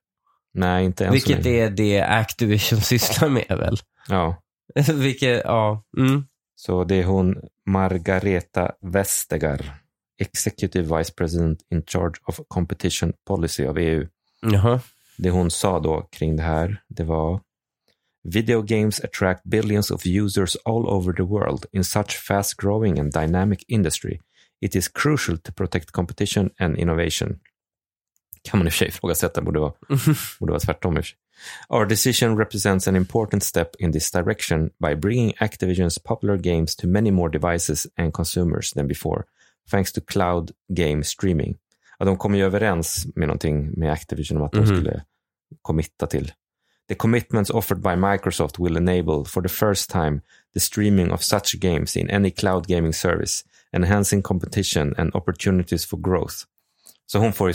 Nej, 0.53 0.85
inte 0.85 1.05
än 1.05 1.11
Vilket 1.11 1.45
är 1.45 1.69
det 1.69 2.01
Activision 2.01 2.81
sysslar 2.81 3.29
med 3.29 3.57
väl? 3.57 3.77
Ja. 4.09 4.35
Vilket, 4.93 5.41
ja. 5.45 5.83
Mm. 5.97 6.25
Så 6.55 6.83
det 6.83 6.95
är 6.95 7.03
hon 7.03 7.35
Margareta 7.65 8.71
Vestegar, 8.81 9.73
Executive 10.21 10.97
Vice 10.97 11.13
President 11.13 11.59
in 11.71 11.83
Charge 11.85 12.15
of 12.25 12.39
Competition 12.47 13.13
Policy 13.27 13.65
av 13.65 13.77
EU. 13.77 14.07
Jaha. 14.41 14.79
Det 15.17 15.29
hon 15.29 15.51
sa 15.51 15.79
då 15.79 16.01
kring 16.01 16.35
det 16.35 16.43
här, 16.43 16.81
det 16.87 17.03
var 17.03 17.41
Video 18.25 18.61
games 18.61 18.99
attract 18.99 19.49
billions 19.49 19.91
of 19.91 20.05
users 20.05 20.55
all 20.65 20.89
over 20.89 21.13
the 21.13 21.23
world 21.23 21.65
in 21.73 21.83
such 21.83 22.17
fast-growing 22.17 22.99
and 22.99 23.11
dynamic 23.11 23.65
industry. 23.67 24.21
It 24.61 24.75
is 24.75 24.87
crucial 24.87 25.37
to 25.37 25.51
protect 25.51 25.91
competition 25.91 26.49
and 26.59 26.77
innovation. 26.77 27.39
Kan 28.41 28.57
man 28.57 28.67
i 28.67 28.69
och 28.69 28.73
för 28.73 28.77
sig 28.77 28.87
ifrågasätta, 28.87 29.41
borde 29.41 29.59
vara, 29.59 29.73
borde 30.39 30.51
vara 30.51 30.59
tvärtom. 30.59 31.01
Our 31.69 31.85
decision 31.85 32.37
represents 32.37 32.87
an 32.87 32.95
important 32.95 33.43
step 33.43 33.75
in 33.79 33.91
this 33.91 34.11
direction 34.11 34.69
by 34.79 34.95
bringing 34.95 35.33
Activision's 35.39 35.99
popular 36.03 36.37
games 36.37 36.75
to 36.75 36.87
many 36.87 37.11
more 37.11 37.29
devices 37.29 37.87
and 37.97 38.13
consumers 38.13 38.73
than 38.73 38.87
before, 38.87 39.23
thanks 39.71 39.91
to 39.91 40.01
cloud 40.01 40.51
game 40.67 41.03
streaming. 41.03 41.57
Ja, 41.99 42.05
de 42.05 42.17
kom 42.17 42.35
ju 42.35 42.45
överens 42.45 43.07
med 43.15 43.27
någonting 43.27 43.71
med 43.79 43.91
Activision 43.91 44.37
om 44.37 44.43
att 44.43 44.53
mm 44.53 44.65
de 44.65 44.71
mhm. 44.71 44.81
skulle 44.81 45.03
committa 45.61 46.07
till 46.07 46.31
The 46.89 46.95
commitments 46.95 47.51
offered 47.51 47.81
by 47.81 47.95
Microsoft 47.95 48.59
will 48.59 48.77
enable, 48.77 49.25
for 49.25 49.41
the 49.41 49.49
first 49.49 49.89
time, 49.89 50.21
the 50.53 50.59
streaming 50.59 51.11
of 51.11 51.23
such 51.23 51.59
games 51.59 51.97
in 51.97 52.09
any 52.09 52.31
cloud 52.31 52.67
gaming 52.67 52.93
service, 52.93 53.43
enhancing 53.73 54.21
competition 54.21 54.93
and 54.97 55.15
opportunities 55.15 55.85
for 55.85 55.97
growth. 55.97 56.45
Så 57.05 57.19
hon 57.19 57.33
får, 57.33 57.53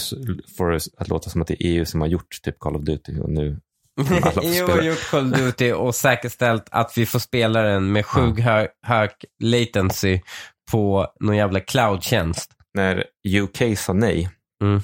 får 0.57 0.75
att 0.97 1.09
låta 1.09 1.31
som 1.31 1.43
att 1.43 1.49
det 1.49 1.55
är 1.55 1.67
EU 1.67 1.85
som 1.85 2.01
har 2.01 2.09
gjort 2.09 2.43
typ 2.43 2.59
Call 2.59 2.77
of 2.77 2.83
Duty 2.83 3.21
och 3.21 3.31
nu 3.31 3.61
EU 4.43 4.69
har 4.69 4.83
gjort 4.83 5.11
Call 5.11 5.33
of 5.33 5.39
Duty 5.39 5.73
och 5.73 5.95
säkerställt 5.95 6.69
att 6.71 6.99
vi 6.99 7.07
får 7.07 7.19
spela 7.19 7.63
den 7.63 7.93
med 7.93 8.07
sjuk 8.07 8.41
hög, 8.41 8.69
hög 8.83 9.11
latency 9.43 10.21
på 10.71 11.07
någon 11.21 11.37
jävla 11.37 11.61
cloud-tjänst. 11.61 12.51
När 12.75 13.05
UK 13.25 13.79
sa 13.79 13.93
nej, 13.93 14.31
mm 14.63 14.81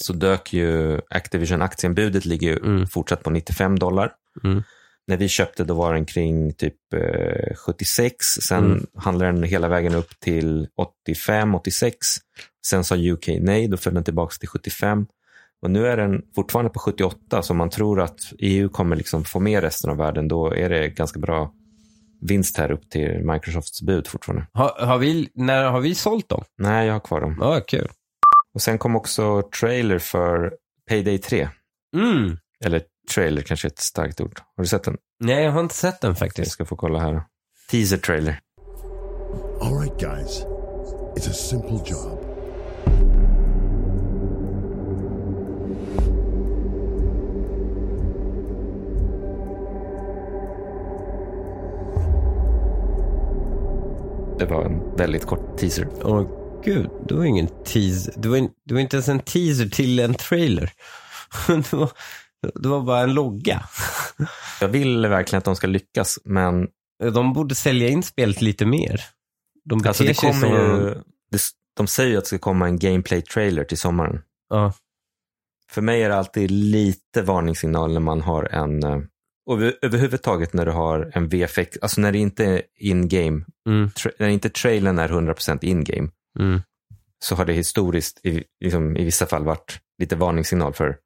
så 0.00 0.12
dök 0.12 0.52
ju 0.52 1.00
Activision-aktien, 1.10 1.94
budet 1.94 2.24
ligger 2.24 2.48
ju 2.48 2.56
mm. 2.56 2.86
fortsatt 2.86 3.22
på 3.22 3.30
95 3.30 3.78
dollar. 3.78 4.12
Mm. 4.44 4.62
När 5.06 5.16
vi 5.16 5.28
köpte 5.28 5.64
då 5.64 5.74
var 5.74 5.94
den 5.94 6.06
kring 6.06 6.54
typ 6.54 6.74
eh, 6.94 7.56
76, 7.56 8.26
sen 8.26 8.64
mm. 8.64 8.86
handlade 8.94 9.32
den 9.32 9.42
hela 9.42 9.68
vägen 9.68 9.94
upp 9.94 10.20
till 10.20 10.68
85, 10.76 11.54
86. 11.54 11.96
Sen 12.66 12.84
sa 12.84 12.96
UK 12.96 13.28
nej, 13.40 13.68
då 13.68 13.76
föll 13.76 13.94
den 13.94 14.04
tillbaka 14.04 14.34
till 14.40 14.48
75. 14.48 15.06
Och 15.62 15.70
nu 15.70 15.86
är 15.86 15.96
den 15.96 16.22
fortfarande 16.34 16.70
på 16.70 16.78
78, 16.78 17.42
så 17.42 17.54
man 17.54 17.70
tror 17.70 18.00
att 18.00 18.18
EU 18.38 18.68
kommer 18.68 18.96
liksom 18.96 19.24
få 19.24 19.40
med 19.40 19.62
resten 19.62 19.90
av 19.90 19.96
världen, 19.96 20.28
då 20.28 20.54
är 20.54 20.68
det 20.68 20.88
ganska 20.88 21.20
bra 21.20 21.52
vinst 22.20 22.56
här 22.56 22.70
upp 22.70 22.90
till 22.90 23.24
Microsofts 23.24 23.82
bud 23.82 24.06
fortfarande. 24.06 24.46
Har, 24.52 24.86
har 24.86 24.98
vi, 24.98 25.28
när 25.34 25.64
har 25.64 25.80
vi 25.80 25.94
sålt 25.94 26.28
dem? 26.28 26.44
Nej, 26.58 26.86
jag 26.86 26.92
har 26.92 27.00
kvar 27.00 27.20
dem. 27.20 27.36
Ja, 27.40 27.56
ah, 27.56 27.60
kul. 27.60 27.88
Och 28.54 28.62
sen 28.62 28.78
kom 28.78 28.96
också 28.96 29.42
trailer 29.60 29.98
för 29.98 30.52
Payday 30.88 31.18
3. 31.18 31.48
Mm. 31.96 32.36
Eller 32.64 32.82
trailer 33.14 33.42
kanske 33.42 33.68
är 33.68 33.70
ett 33.70 33.78
starkt 33.78 34.20
ord. 34.20 34.40
Har 34.56 34.64
du 34.64 34.68
sett 34.68 34.84
den? 34.84 34.96
Nej, 35.20 35.44
jag 35.44 35.52
har 35.52 35.60
inte 35.60 35.74
sett 35.74 36.00
den 36.00 36.16
faktiskt. 36.16 36.38
Jag 36.38 36.52
ska 36.52 36.64
få 36.64 36.76
kolla 36.76 36.98
här. 36.98 37.22
Teaser 37.70 37.96
trailer. 37.96 38.40
All 39.60 39.78
right 39.80 40.00
guys. 40.00 40.44
It's 41.16 41.30
a 41.30 41.32
simple 41.32 41.78
job. 41.86 42.26
Det 54.38 54.46
var 54.46 54.64
en 54.64 54.96
väldigt 54.96 55.26
kort 55.26 55.58
teaser. 55.58 55.88
Och 56.02 56.39
gud, 56.64 56.90
det 57.08 57.14
var 57.14 57.24
ingen 57.24 57.48
teaser. 57.64 58.14
Det 58.16 58.28
var, 58.28 58.36
in, 58.36 58.50
det 58.64 58.74
var 58.74 58.80
inte 58.80 58.96
ens 58.96 59.08
en 59.08 59.20
teaser 59.20 59.66
till 59.66 59.98
en 59.98 60.14
trailer. 60.14 60.72
det, 61.46 61.72
var, 61.72 61.90
det 62.62 62.68
var 62.68 62.80
bara 62.80 63.00
en 63.00 63.14
logga. 63.14 63.62
Jag 64.60 64.68
vill 64.68 65.06
verkligen 65.06 65.38
att 65.38 65.44
de 65.44 65.56
ska 65.56 65.66
lyckas, 65.66 66.18
men... 66.24 66.68
De 67.12 67.32
borde 67.32 67.54
sälja 67.54 67.88
in 67.88 68.02
spelet 68.02 68.42
lite 68.42 68.66
mer. 68.66 69.00
De 69.64 69.82
alltså 69.86 70.04
det 70.04 70.14
kommer 70.14 70.40
som... 70.40 70.50
ju... 70.50 70.94
De 71.76 71.86
säger 71.86 72.10
ju 72.10 72.16
att 72.16 72.24
det 72.24 72.28
ska 72.28 72.38
komma 72.38 72.66
en 72.66 72.78
gameplay-trailer 72.78 73.64
till 73.64 73.78
sommaren. 73.78 74.20
Ja. 74.48 74.72
För 75.70 75.82
mig 75.82 76.02
är 76.02 76.08
det 76.08 76.16
alltid 76.16 76.50
lite 76.50 77.22
varningssignal 77.22 77.92
när 77.92 78.00
man 78.00 78.20
har 78.20 78.44
en... 78.44 78.82
Eh, 78.82 78.98
och 79.46 79.62
överhuvudtaget 79.82 80.52
när 80.52 80.66
du 80.66 80.72
har 80.72 81.10
en 81.14 81.28
VFX, 81.28 81.78
alltså 81.82 82.00
när 82.00 82.12
det 82.12 82.18
inte 82.18 82.44
är 82.44 82.62
in-game, 82.76 83.44
mm. 83.66 83.90
när 84.18 84.28
inte 84.28 84.50
trailern 84.50 84.98
är 84.98 85.08
100% 85.08 85.64
in-game, 85.64 86.08
mm. 86.38 86.62
så 87.24 87.34
har 87.34 87.44
det 87.44 87.52
historiskt 87.52 88.26
i, 88.26 88.44
liksom, 88.64 88.96
i 88.96 89.04
vissa 89.04 89.26
fall 89.26 89.44
varit 89.44 89.78
lite 89.98 90.16
varningssignal 90.16 90.72
för 90.74 90.96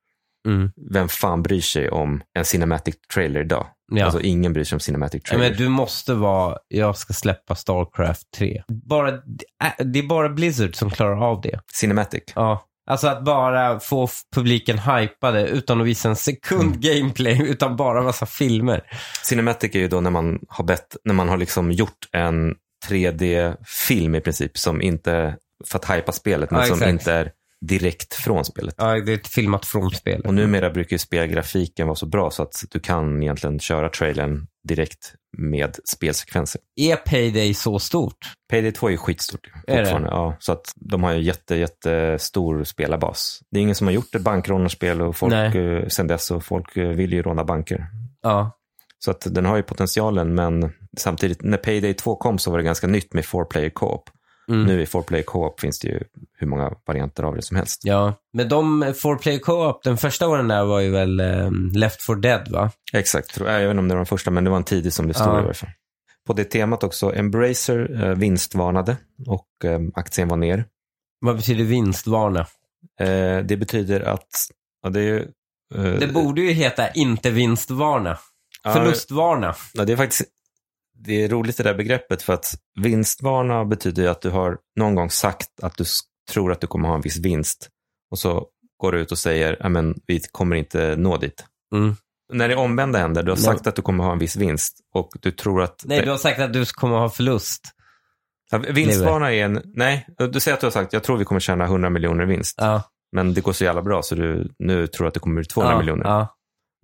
Mm. 0.49 0.71
Vem 0.91 1.09
fan 1.09 1.43
bryr 1.43 1.61
sig 1.61 1.91
om 1.91 2.23
en 2.39 2.45
cinematic 2.45 2.95
trailer 3.15 3.41
idag? 3.41 3.67
Ja. 3.93 4.05
Alltså 4.05 4.21
ingen 4.21 4.53
bryr 4.53 4.65
sig 4.65 4.77
om 4.77 4.81
cinematic 4.81 5.23
Ja, 5.25 5.29
trailer. 5.31 5.51
men 5.51 5.59
du 5.59 5.69
måste 5.69 6.15
vara, 6.15 6.59
jag 6.69 6.97
ska 6.97 7.13
släppa 7.13 7.55
Starcraft 7.55 8.31
3. 8.37 8.63
Bara, 8.69 9.11
det 9.79 9.99
är 9.99 10.07
bara 10.07 10.29
Blizzard 10.29 10.75
som 10.75 10.91
klarar 10.91 11.25
av 11.31 11.41
det. 11.41 11.61
Cinematic. 11.73 12.23
Ja. 12.35 12.65
Alltså 12.91 13.09
att 13.09 13.25
bara 13.25 13.81
få 13.81 14.09
publiken 14.35 14.79
hypade 14.79 15.49
utan 15.49 15.81
att 15.81 15.87
visa 15.87 16.09
en 16.09 16.17
sekund 16.17 16.81
gameplay, 16.81 17.43
utan 17.43 17.77
bara 17.77 18.03
massa 18.03 18.27
filmer. 18.27 18.83
Cinematic 19.23 19.75
är 19.75 19.79
ju 19.79 19.89
då 19.89 20.01
när 20.01 20.11
man 20.11 20.39
har 20.49 20.65
bett, 20.65 20.97
när 21.05 21.15
man 21.15 21.29
har 21.29 21.37
liksom 21.37 21.73
gjort 21.73 22.09
en 22.13 22.55
3D-film 22.89 24.15
i 24.15 24.21
princip 24.21 24.59
som 24.59 24.83
inte, 24.83 25.37
för 25.67 25.79
att 25.79 25.91
hypa 25.91 26.13
spelet, 26.13 26.51
men 26.51 26.61
Ja, 26.61 26.77
som 26.77 26.89
inte 26.89 27.13
är 27.13 27.33
direkt 27.61 28.15
från 28.15 28.45
spelet. 28.45 28.75
Ja, 28.79 29.01
det 29.01 29.13
är 29.13 29.17
ett 29.17 29.29
filmat 29.29 29.67
från 29.67 29.91
spelet. 29.91 30.27
Och 30.27 30.35
numera 30.35 30.71
brukar 30.71 30.95
ju 30.95 30.99
spelgrafiken 30.99 31.87
vara 31.87 31.97
så 31.97 32.07
bra 32.07 32.31
så 32.31 32.43
att 32.43 32.65
du 32.71 32.81
kan 32.81 33.23
egentligen 33.23 33.59
köra 33.59 33.89
trailern 33.89 34.47
direkt 34.69 35.15
med 35.39 35.77
spelsekvenser. 35.85 36.61
Är 36.77 36.97
Payday 36.97 37.55
så 37.55 37.79
stort? 37.79 38.19
Payday 38.51 38.73
2 38.73 38.87
är 38.87 38.91
ju 38.91 38.97
skitstort. 38.97 39.51
Är 39.67 39.83
det? 39.83 39.91
Ja, 39.91 40.37
så 40.39 40.53
att 40.53 40.73
de 40.77 41.03
har 41.03 41.13
ju 41.13 41.23
jätte, 41.23 41.57
jättestor 41.57 42.65
spelarbas. 42.65 43.41
Det 43.51 43.59
är 43.59 43.63
ingen 43.63 43.75
som 43.75 43.87
har 43.87 43.95
gjort 43.95 44.15
ett 44.15 44.23
bankrånarspel 44.23 45.03
och 45.03 45.17
folk, 45.17 45.33
Nej. 45.33 45.77
eh, 45.77 45.89
sen 45.89 46.07
dess 46.07 46.31
och 46.31 46.45
folk 46.45 46.77
eh, 46.77 46.89
vill 46.89 47.13
ju 47.13 47.23
råna 47.23 47.45
banker. 47.45 47.87
Ja. 48.23 48.59
Så 48.99 49.11
att 49.11 49.27
den 49.31 49.45
har 49.47 49.57
ju 49.57 49.63
potentialen, 49.63 50.35
men 50.35 50.73
samtidigt, 50.97 51.43
när 51.43 51.59
Payday 51.59 51.95
2 51.95 52.17
kom 52.17 52.39
så 52.39 52.51
var 52.51 52.59
det 52.59 52.65
ganska 52.65 52.87
nytt 52.87 53.13
med 53.15 53.25
4-player 53.25 53.71
co-op. 53.71 54.11
Mm. 54.49 54.65
Nu 54.67 54.83
i 54.83 54.85
4-player 54.85 55.23
co-op 55.25 55.61
finns 55.61 55.79
det 55.79 55.89
ju 55.89 56.01
hur 56.39 56.47
många 56.47 56.73
varianter 56.87 57.23
av 57.23 57.35
det 57.37 57.43
som 57.43 57.57
helst. 57.57 57.81
Ja, 57.85 58.15
men 58.33 58.49
de, 58.49 58.95
for 58.97 59.17
play 59.17 59.39
co-op, 59.41 59.83
den 59.83 59.97
första 59.97 60.29
åren 60.29 60.49
där 60.49 60.65
var 60.65 60.81
ju 60.81 60.91
väl 60.91 61.21
eh, 61.21 61.51
Left 61.75 62.03
for 62.03 62.17
Dead 62.17 62.49
va? 62.49 62.71
Exakt, 62.93 63.37
jag, 63.41 63.45
vet 63.61 63.71
inte 63.71 63.79
om 63.79 63.89
det 63.89 63.95
var 63.95 63.99
den 64.01 64.07
första, 64.07 64.31
men 64.31 64.45
det 64.45 64.51
var 64.51 64.57
en 64.57 64.65
tidig 64.65 64.93
som 64.93 65.09
det 65.09 65.15
stod 65.15 65.27
Ja. 65.29 65.41
i 65.41 65.45
alla 65.45 65.55
fall. 65.55 65.71
På 66.27 66.33
det 66.33 66.45
temat 66.45 66.83
också, 66.85 67.15
Embracer 67.15 68.05
eh, 68.05 68.15
vinstvarnade 68.15 68.97
och 69.27 69.65
eh, 69.65 69.81
aktien 69.95 70.29
var 70.29 70.37
ner. 70.37 70.65
Vad 71.21 71.37
betyder 71.37 71.65
vinstvarna? 71.65 72.41
Eh, 73.01 73.39
det 73.45 73.57
betyder 73.59 74.01
att, 74.01 74.29
ja, 74.83 74.89
det 74.91 75.01
är 75.01 75.05
ju... 75.05 75.19
eh, 75.75 75.99
Det 75.99 76.07
borde 76.13 76.41
ju 76.41 76.51
heta 76.53 76.89
inte 76.91 77.31
vinstvarna. 77.31 78.19
Förlustvarna. 78.73 79.55
Ja, 79.75 79.85
det 79.85 79.93
är 79.93 79.97
faktiskt 79.97 80.23
det 80.95 81.25
är 81.25 81.29
roligt 81.29 81.57
det 81.57 81.63
där 81.63 81.75
begreppet 81.75 82.23
för 82.23 82.33
att 82.33 82.55
vinstvarna 82.81 83.65
betyder 83.65 84.03
ju 84.03 84.09
att 84.09 84.21
du 84.21 84.31
har 84.31 84.59
någon 84.77 84.95
gång 84.95 85.11
sagt 85.11 85.49
att 85.63 85.77
du 85.77 85.85
tror 86.33 86.53
att 86.53 86.61
du 86.61 86.67
kommer 86.67 86.89
ha 86.89 86.95
en 86.95 87.01
viss 87.01 87.19
vinst 87.19 87.69
och 88.11 88.19
så 88.19 88.47
går 88.77 88.93
du 88.93 88.99
ut 89.01 89.13
och 89.13 89.19
säger 89.19 89.67
att 89.67 89.97
vi 90.07 90.21
kommer 90.33 90.57
inte 90.57 90.97
nå 90.97 91.17
dit. 91.17 91.45
Mm. 91.75 91.97
När 92.33 92.49
det 92.49 92.57
omvända 92.57 92.99
händer, 92.99 93.23
du 93.23 93.31
har 93.31 93.37
Nej. 93.37 93.45
sagt 93.45 93.67
att 93.67 93.77
du 93.77 93.83
kommer 93.83 94.05
ha 94.05 94.13
en 94.13 94.19
viss 94.19 94.37
vinst 94.37 94.81
och 94.95 95.11
du 95.21 95.31
tror 95.31 95.63
att... 95.63 95.83
Nej, 95.85 96.03
du 96.03 96.11
har 96.11 96.19
sagt 96.19 96.41
att 96.41 96.53
du 96.53 96.67
kommer 96.67 96.97
ha 96.97 97.11
förlust. 97.11 97.63
Ja, 98.51 98.59
vinstvarna 98.59 99.33
är 99.33 99.45
en... 99.45 99.63
Nej, 99.65 100.07
du 100.33 100.41
säger 100.41 100.55
att 100.55 100.61
du 100.61 100.67
har 100.67 100.71
sagt 100.71 100.93
jag 100.93 101.03
tror 101.03 101.17
vi 101.17 101.25
kommer 101.25 101.41
tjäna 101.41 101.65
100 101.65 101.91
miljoner 101.91 102.25
i 102.25 102.27
vinst. 102.27 102.55
Ja. 102.59 102.83
Men 103.13 103.35
det 103.35 103.41
går 103.41 103.53
så 103.53 103.65
jävla 103.65 103.83
bra 103.83 104.03
så 104.03 104.15
du 104.15 104.55
nu 104.59 104.87
tror 104.87 105.07
att 105.07 105.15
det 105.15 105.21
kommer 105.21 105.35
bli 105.37 105.45
200 105.45 105.73
ja, 105.73 105.79
miljoner. 105.79 106.05
Ja. 106.05 106.37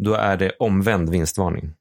Då 0.05 0.15
är 0.15 0.37
det 0.37 0.51
omvänd 0.59 1.11
vinstvarning. 1.11 1.75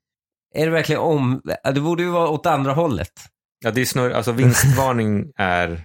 Är 0.53 0.65
det 0.65 0.71
verkligen 0.71 1.01
om... 1.01 1.41
Det 1.73 1.81
borde 1.81 2.03
ju 2.03 2.09
vara 2.09 2.29
åt 2.29 2.45
andra 2.45 2.73
hållet. 2.73 3.11
Ja, 3.59 3.71
det 3.71 3.81
är 3.81 3.85
snarare, 3.85 4.15
alltså 4.15 4.31
vinstvarning 4.31 5.31
är, 5.37 5.81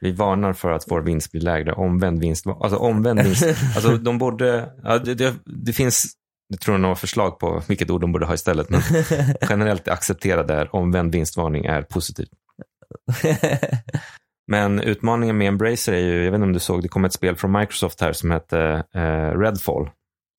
vi 0.00 0.12
varnar 0.12 0.52
för 0.52 0.72
att 0.72 0.84
vår 0.88 1.00
vinst 1.00 1.32
blir 1.32 1.40
lägre. 1.40 1.72
Omvänd 1.72 2.20
vinstvarning, 2.20 2.62
alltså 2.62 2.78
omvänd 2.78 3.20
vinst, 3.20 3.44
alltså 3.74 3.96
de 3.96 4.18
borde, 4.18 4.72
ja, 4.82 4.98
det, 4.98 5.14
det, 5.14 5.34
det 5.44 5.72
finns, 5.72 6.12
jag 6.48 6.60
tror 6.60 6.78
några 6.78 6.94
förslag 6.94 7.38
på 7.38 7.62
vilket 7.68 7.90
ord 7.90 8.00
de 8.00 8.12
borde 8.12 8.26
ha 8.26 8.34
istället, 8.34 8.70
men 8.70 8.82
generellt 9.48 9.88
accepterade 9.88 10.54
är 10.54 10.76
omvänd 10.76 11.12
vinstvarning 11.12 11.64
är 11.64 11.82
positivt. 11.82 12.30
Men 14.50 14.80
utmaningen 14.80 15.38
med 15.38 15.48
Embracer 15.48 15.92
är 15.92 15.98
ju, 15.98 16.24
jag 16.24 16.30
vet 16.30 16.34
inte 16.38 16.44
om 16.44 16.52
du 16.52 16.58
såg, 16.58 16.82
det 16.82 16.88
kom 16.88 17.04
ett 17.04 17.12
spel 17.12 17.36
från 17.36 17.52
Microsoft 17.52 18.00
här 18.00 18.12
som 18.12 18.30
hette 18.30 18.84
eh, 18.94 19.38
Redfall. 19.38 19.90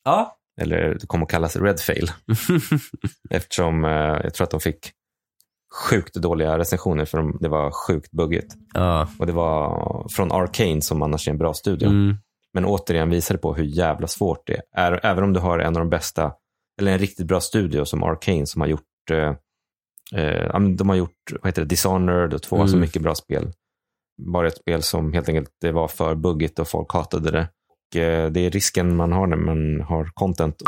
ja. 0.06 0.38
Eller 0.62 0.98
det 1.00 1.08
kom 1.08 1.24
att 1.24 1.30
kallas 1.30 1.56
Redfail. 1.56 2.12
Eftersom 3.30 3.86
eh, 3.86 3.92
jag 4.24 4.34
tror 4.34 4.46
att 4.46 4.52
de 4.52 4.60
fick 4.60 4.92
sjukt 5.90 6.16
dåliga 6.16 6.58
recensioner 6.58 7.06
för 7.06 7.18
de, 7.18 7.38
det 7.42 7.50
var 7.50 7.72
sjukt 7.72 8.12
buggigt. 8.12 8.54
ja. 8.74 9.08
Och 9.20 9.26
det 9.28 9.34
var 9.34 10.08
från 10.10 10.32
Arcane 10.32 10.82
som 10.82 11.02
annars 11.02 11.28
är 11.28 11.32
en 11.32 11.38
bra 11.38 11.54
studio. 11.54 11.88
Mm. 11.90 12.16
Men 12.54 12.66
återigen 12.66 13.10
visar 13.10 13.36
det 13.36 13.42
på 13.42 13.54
hur 13.54 13.64
jävla 13.64 14.08
svårt 14.08 14.48
det 14.48 14.62
är. 14.78 15.00
Även 15.06 15.24
om 15.24 15.34
du 15.34 15.40
har 15.40 15.60
en 15.60 15.76
av 15.76 15.80
de 15.82 15.90
bästa, 15.90 16.34
eller 16.82 16.92
en 16.92 17.00
riktigt 17.00 17.28
bra 17.28 17.40
studio 17.42 17.86
som 17.86 18.04
Arcane 18.04 18.46
som 18.46 18.62
har 18.62 18.68
gjort, 18.68 19.12
eh, 19.12 19.34
eh, 20.22 20.60
de 20.60 20.90
har 20.90 20.96
gjort 20.96 21.32
vad 21.42 21.46
heter 21.48 21.62
det, 21.62 21.68
Dishonored 21.68 22.34
och 22.34 22.42
två, 22.42 22.56
Mm. 22.56 22.62
alltså 22.62 22.78
mycket 22.78 23.02
bra 23.02 23.16
spel. 23.16 23.52
Bara 24.32 24.48
ett 24.48 24.58
spel 24.58 24.82
som 24.84 25.14
helt 25.14 25.30
enkelt 25.30 25.50
det 25.62 25.72
var 25.72 25.88
för 25.88 26.16
buggigt 26.16 26.60
och 26.60 26.68
folk 26.68 26.92
hatade 26.92 27.32
det. 27.32 27.48
Eh, 27.96 28.26
det 28.26 28.40
är 28.40 28.50
risken 28.50 28.96
man 28.96 29.12
har 29.12 29.28
när 29.28 29.38
man 29.38 29.82
har 29.82 30.10
content 30.14 30.62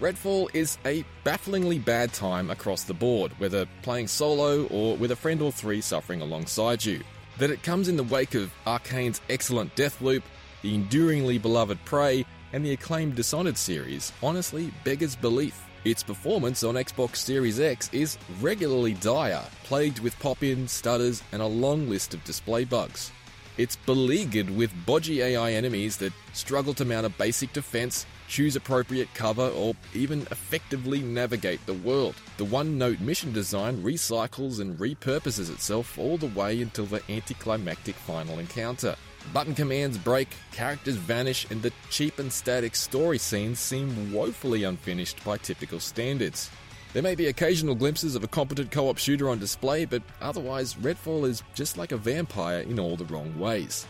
Redfall 0.00 0.48
is 0.54 0.78
a 0.84 1.04
bafflingly 1.24 1.78
bad 1.78 2.12
time 2.12 2.52
across 2.52 2.84
the 2.84 2.94
board, 2.94 3.32
whether 3.38 3.66
playing 3.82 4.08
solo 4.08 4.64
or 4.70 4.96
with 4.96 5.10
a 5.10 5.16
friend 5.16 5.42
or 5.42 5.50
three 5.50 5.82
suffering 5.82 6.22
alongside 6.22 6.84
you. 6.84 7.00
That 7.38 7.50
it 7.50 7.64
comes 7.64 7.88
in 7.88 7.96
the 7.96 8.14
wake 8.14 8.36
of 8.36 8.52
Arcane's 8.64 9.20
excellent 9.28 9.74
Deathloop, 9.74 10.22
the 10.62 10.74
enduringly 10.74 11.38
beloved 11.38 11.78
Prey, 11.84 12.24
and 12.52 12.64
the 12.64 12.72
acclaimed 12.72 13.16
Dishonored 13.16 13.58
series 13.58 14.12
honestly 14.22 14.72
beggars 14.84 15.16
belief. 15.16 15.60
Its 15.84 16.04
performance 16.04 16.62
on 16.62 16.76
Xbox 16.76 17.16
Series 17.16 17.58
X 17.58 17.90
is 17.92 18.18
regularly 18.40 18.94
dire, 18.94 19.42
plagued 19.64 19.98
with 19.98 20.18
pop 20.20 20.42
ins, 20.44 20.70
stutters, 20.70 21.22
and 21.32 21.42
a 21.42 21.46
long 21.46 21.90
list 21.90 22.14
of 22.14 22.22
display 22.24 22.64
bugs. 22.64 23.10
It's 23.58 23.74
beleaguered 23.74 24.50
with 24.50 24.72
bodgy 24.86 25.16
AI 25.16 25.50
enemies 25.50 25.96
that 25.96 26.12
struggle 26.32 26.74
to 26.74 26.84
mount 26.84 27.06
a 27.06 27.08
basic 27.08 27.52
defense, 27.52 28.06
choose 28.28 28.54
appropriate 28.54 29.12
cover, 29.14 29.48
or 29.48 29.74
even 29.94 30.22
effectively 30.30 31.00
navigate 31.00 31.66
the 31.66 31.74
world. 31.74 32.14
The 32.36 32.44
one 32.44 32.78
note 32.78 33.00
mission 33.00 33.32
design 33.32 33.82
recycles 33.82 34.60
and 34.60 34.78
repurposes 34.78 35.50
itself 35.50 35.98
all 35.98 36.16
the 36.16 36.28
way 36.28 36.62
until 36.62 36.86
the 36.86 37.02
anticlimactic 37.10 37.96
final 37.96 38.38
encounter. 38.38 38.94
Button 39.32 39.56
commands 39.56 39.98
break, 39.98 40.28
characters 40.52 40.94
vanish, 40.94 41.50
and 41.50 41.60
the 41.60 41.72
cheap 41.90 42.20
and 42.20 42.32
static 42.32 42.76
story 42.76 43.18
scenes 43.18 43.58
seem 43.58 44.12
woefully 44.12 44.62
unfinished 44.62 45.24
by 45.24 45.36
typical 45.36 45.80
standards. 45.80 46.48
There 46.92 47.02
may 47.02 47.14
be 47.14 47.26
occasional 47.26 47.74
glimpses 47.74 48.16
of 48.16 48.24
a 48.24 48.28
competent 48.28 48.70
co 48.70 48.88
op 48.88 48.98
shooter 48.98 49.28
on 49.28 49.38
display, 49.38 49.84
but 49.86 50.02
otherwise, 50.22 50.74
Redfall 50.74 51.28
is 51.28 51.42
just 51.54 51.76
like 51.76 51.94
a 51.94 51.98
vampire 51.98 52.60
in 52.60 52.80
all 52.80 52.96
the 52.96 53.04
wrong 53.04 53.38
ways. 53.38 53.86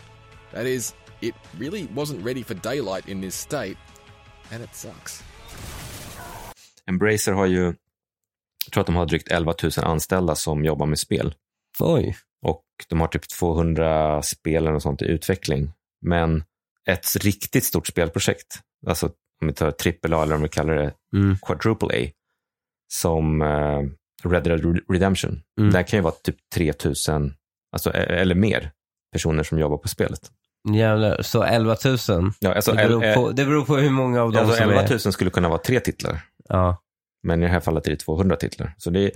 That 0.53 0.65
is, 0.65 0.93
it 1.21 1.33
really 1.57 1.87
wasn't 1.95 2.25
ready 2.25 2.43
for 2.43 2.55
daylight 2.55 3.07
in 3.07 3.21
this 3.21 3.35
state, 3.35 3.77
and 4.51 4.63
it 4.63 4.75
sucks. 4.75 5.23
Embracer 6.85 7.31
har 7.31 7.45
ju, 7.45 7.63
jag 8.65 8.73
tror 8.73 8.81
att 8.81 8.87
de 8.87 8.95
har 8.95 9.05
drygt 9.05 9.31
11 9.31 9.53
000 9.63 9.71
anställda 9.77 10.35
som 10.35 10.65
jobbar 10.65 10.85
med 10.85 10.99
spel. 10.99 11.35
Oj. 11.79 12.17
Och 12.41 12.65
de 12.89 12.99
har 12.99 13.07
typ 13.07 13.29
200 13.29 14.21
spel 14.21 14.67
och 14.67 14.81
sånt 14.81 15.01
i 15.01 15.05
utveckling. 15.05 15.71
Men 16.01 16.43
ett 16.85 17.15
riktigt 17.15 17.63
stort 17.63 17.87
spelprojekt, 17.87 18.59
alltså 18.87 19.05
om 19.41 19.47
vi 19.47 19.53
tar 19.53 19.67
AAA 19.67 20.23
eller 20.23 20.35
om 20.35 20.41
vi 20.41 20.49
kallar 20.49 20.75
det 20.75 20.93
Mm. 21.13 21.37
Quadruple 21.41 21.87
A, 21.87 22.11
som 22.93 23.41
eh, 23.41 23.81
Red 24.29 24.43
Dead 24.43 24.79
Redemption. 24.89 25.41
Mm. 25.59 25.73
Där 25.73 25.83
kan 25.83 25.97
ju 25.97 26.03
vara 26.03 26.13
typ 26.23 26.35
3000, 26.55 27.33
alltså, 27.71 27.89
e- 27.93 28.21
eller 28.21 28.35
mer, 28.35 28.71
personer 29.11 29.43
som 29.43 29.59
jobbar 29.59 29.77
på 29.77 29.87
spelet. 29.87 30.19
Jävlar. 30.73 31.21
Så 31.21 31.43
11 31.43 31.75
000. 31.85 31.97
Ja, 32.39 32.53
alltså, 32.53 32.71
det, 32.71 32.87
beror 32.87 33.13
på, 33.13 33.31
det 33.31 33.45
beror 33.45 33.65
på 33.65 33.77
hur 33.77 33.89
många 33.89 34.21
av 34.21 34.31
dem 34.31 34.41
alltså 34.41 34.57
som 34.57 34.69
11 34.69 34.81
är... 34.81 34.89
000 34.89 34.99
skulle 34.99 35.29
kunna 35.29 35.49
vara 35.49 35.59
tre 35.59 35.79
titlar. 35.79 36.21
Ja. 36.49 36.77
Men 37.23 37.43
i 37.43 37.45
det 37.45 37.51
här 37.51 37.59
fallet 37.59 37.87
är 37.87 37.91
det 37.91 37.97
200 37.97 38.35
titlar. 38.35 38.73
Så 38.77 38.89
det 38.89 38.99
är, 38.99 39.11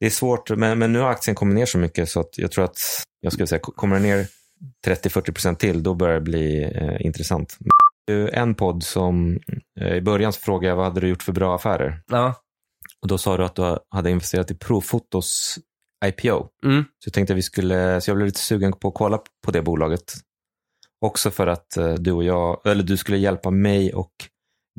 det 0.00 0.06
är 0.06 0.10
svårt, 0.10 0.50
men, 0.50 0.78
men 0.78 0.92
nu 0.92 0.98
har 0.98 1.08
aktien 1.10 1.34
kommit 1.34 1.54
ner 1.54 1.66
så 1.66 1.78
mycket 1.78 2.08
så 2.08 2.20
att 2.20 2.38
jag 2.38 2.50
tror 2.50 2.64
att, 2.64 2.78
jag 3.20 3.32
skulle 3.32 3.46
säga, 3.46 3.60
kommer 3.60 3.96
den 3.96 4.02
ner 4.02 4.26
30-40% 4.86 5.54
till, 5.54 5.82
då 5.82 5.94
börjar 5.94 6.14
det 6.14 6.20
bli 6.20 6.62
eh, 6.62 7.06
intressant. 7.06 7.58
Är 8.10 8.34
En 8.34 8.54
podd 8.54 8.82
som, 8.82 9.38
eh, 9.80 9.94
i 9.94 10.00
början 10.00 10.32
så 10.32 10.40
frågade 10.40 10.68
jag 10.68 10.76
vad 10.76 10.84
hade 10.84 11.00
du 11.00 11.08
gjort 11.08 11.22
för 11.22 11.32
bra 11.32 11.54
affärer? 11.54 12.00
Ja. 12.06 12.34
Och 13.02 13.08
då 13.08 13.18
sa 13.18 13.36
du 13.36 13.44
att 13.44 13.54
du 13.54 13.78
hade 13.90 14.10
investerat 14.10 14.50
i 14.50 14.54
Profotos 14.54 15.58
IPO. 16.04 16.46
Mm. 16.64 16.84
Så 16.84 17.06
jag 17.06 17.12
tänkte 17.12 17.32
att 17.32 17.36
vi 17.36 17.42
skulle, 17.42 18.00
så 18.00 18.10
jag 18.10 18.16
blev 18.16 18.26
lite 18.26 18.40
sugen 18.40 18.72
på 18.72 18.88
att 18.88 18.94
kolla 18.94 19.20
på 19.44 19.50
det 19.50 19.62
bolaget. 19.62 20.14
Också 21.00 21.30
för 21.30 21.46
att 21.46 21.76
eh, 21.76 21.94
du 21.94 22.12
och 22.12 22.24
jag, 22.24 22.60
eller 22.66 22.82
du 22.82 22.96
skulle 22.96 23.18
hjälpa 23.18 23.50
mig 23.50 23.94
och 23.94 24.12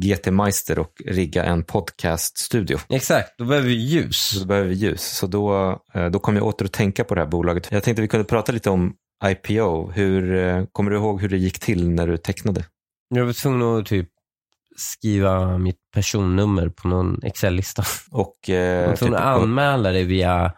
GT 0.02 0.32
Meister 0.32 0.80
och 0.80 1.02
rigga 1.06 1.44
en 1.44 1.64
podcaststudio. 1.64 2.78
Exakt, 2.90 3.38
då 3.38 3.46
behöver 3.46 3.68
vi 3.68 3.74
ljus. 3.74 4.32
Då 4.40 4.46
behöver 4.46 4.70
vi 4.70 4.76
ljus. 4.76 5.18
Så 5.18 5.28
då, 5.28 5.72
eh, 5.94 6.10
då 6.10 6.20
kom 6.20 6.36
jag 6.36 6.46
åter 6.46 6.66
att 6.66 6.74
tänka 6.74 7.04
på 7.04 7.16
det 7.16 7.22
här 7.22 7.28
bolaget. 7.28 7.68
Jag 7.72 7.84
tänkte 7.84 8.02
vi 8.02 8.08
kunde 8.08 8.24
prata 8.24 8.52
lite 8.52 8.70
om 8.70 8.96
IPO. 9.26 9.92
Hur, 9.92 10.36
eh, 10.36 10.66
kommer 10.72 10.92
du 10.92 10.98
ihåg 10.98 11.22
hur 11.22 11.30
det 11.30 11.38
gick 11.38 11.60
till 11.60 11.90
när 11.90 12.08
du 12.08 12.18
tecknade? 12.18 12.66
Jag 13.16 13.26
var 13.26 13.34
tvungen 13.34 13.62
att 13.62 13.86
typ 13.86 14.10
skriva 14.80 15.58
mitt 15.58 15.78
personnummer 15.94 16.70
på 16.70 16.88
någon 16.88 17.20
Excel-lista. 17.24 17.84
Och, 18.12 18.50
eh, 18.50 18.96
typ, 18.96 19.14
anmäla 19.14 19.92
det 19.92 20.04
via 20.04 20.52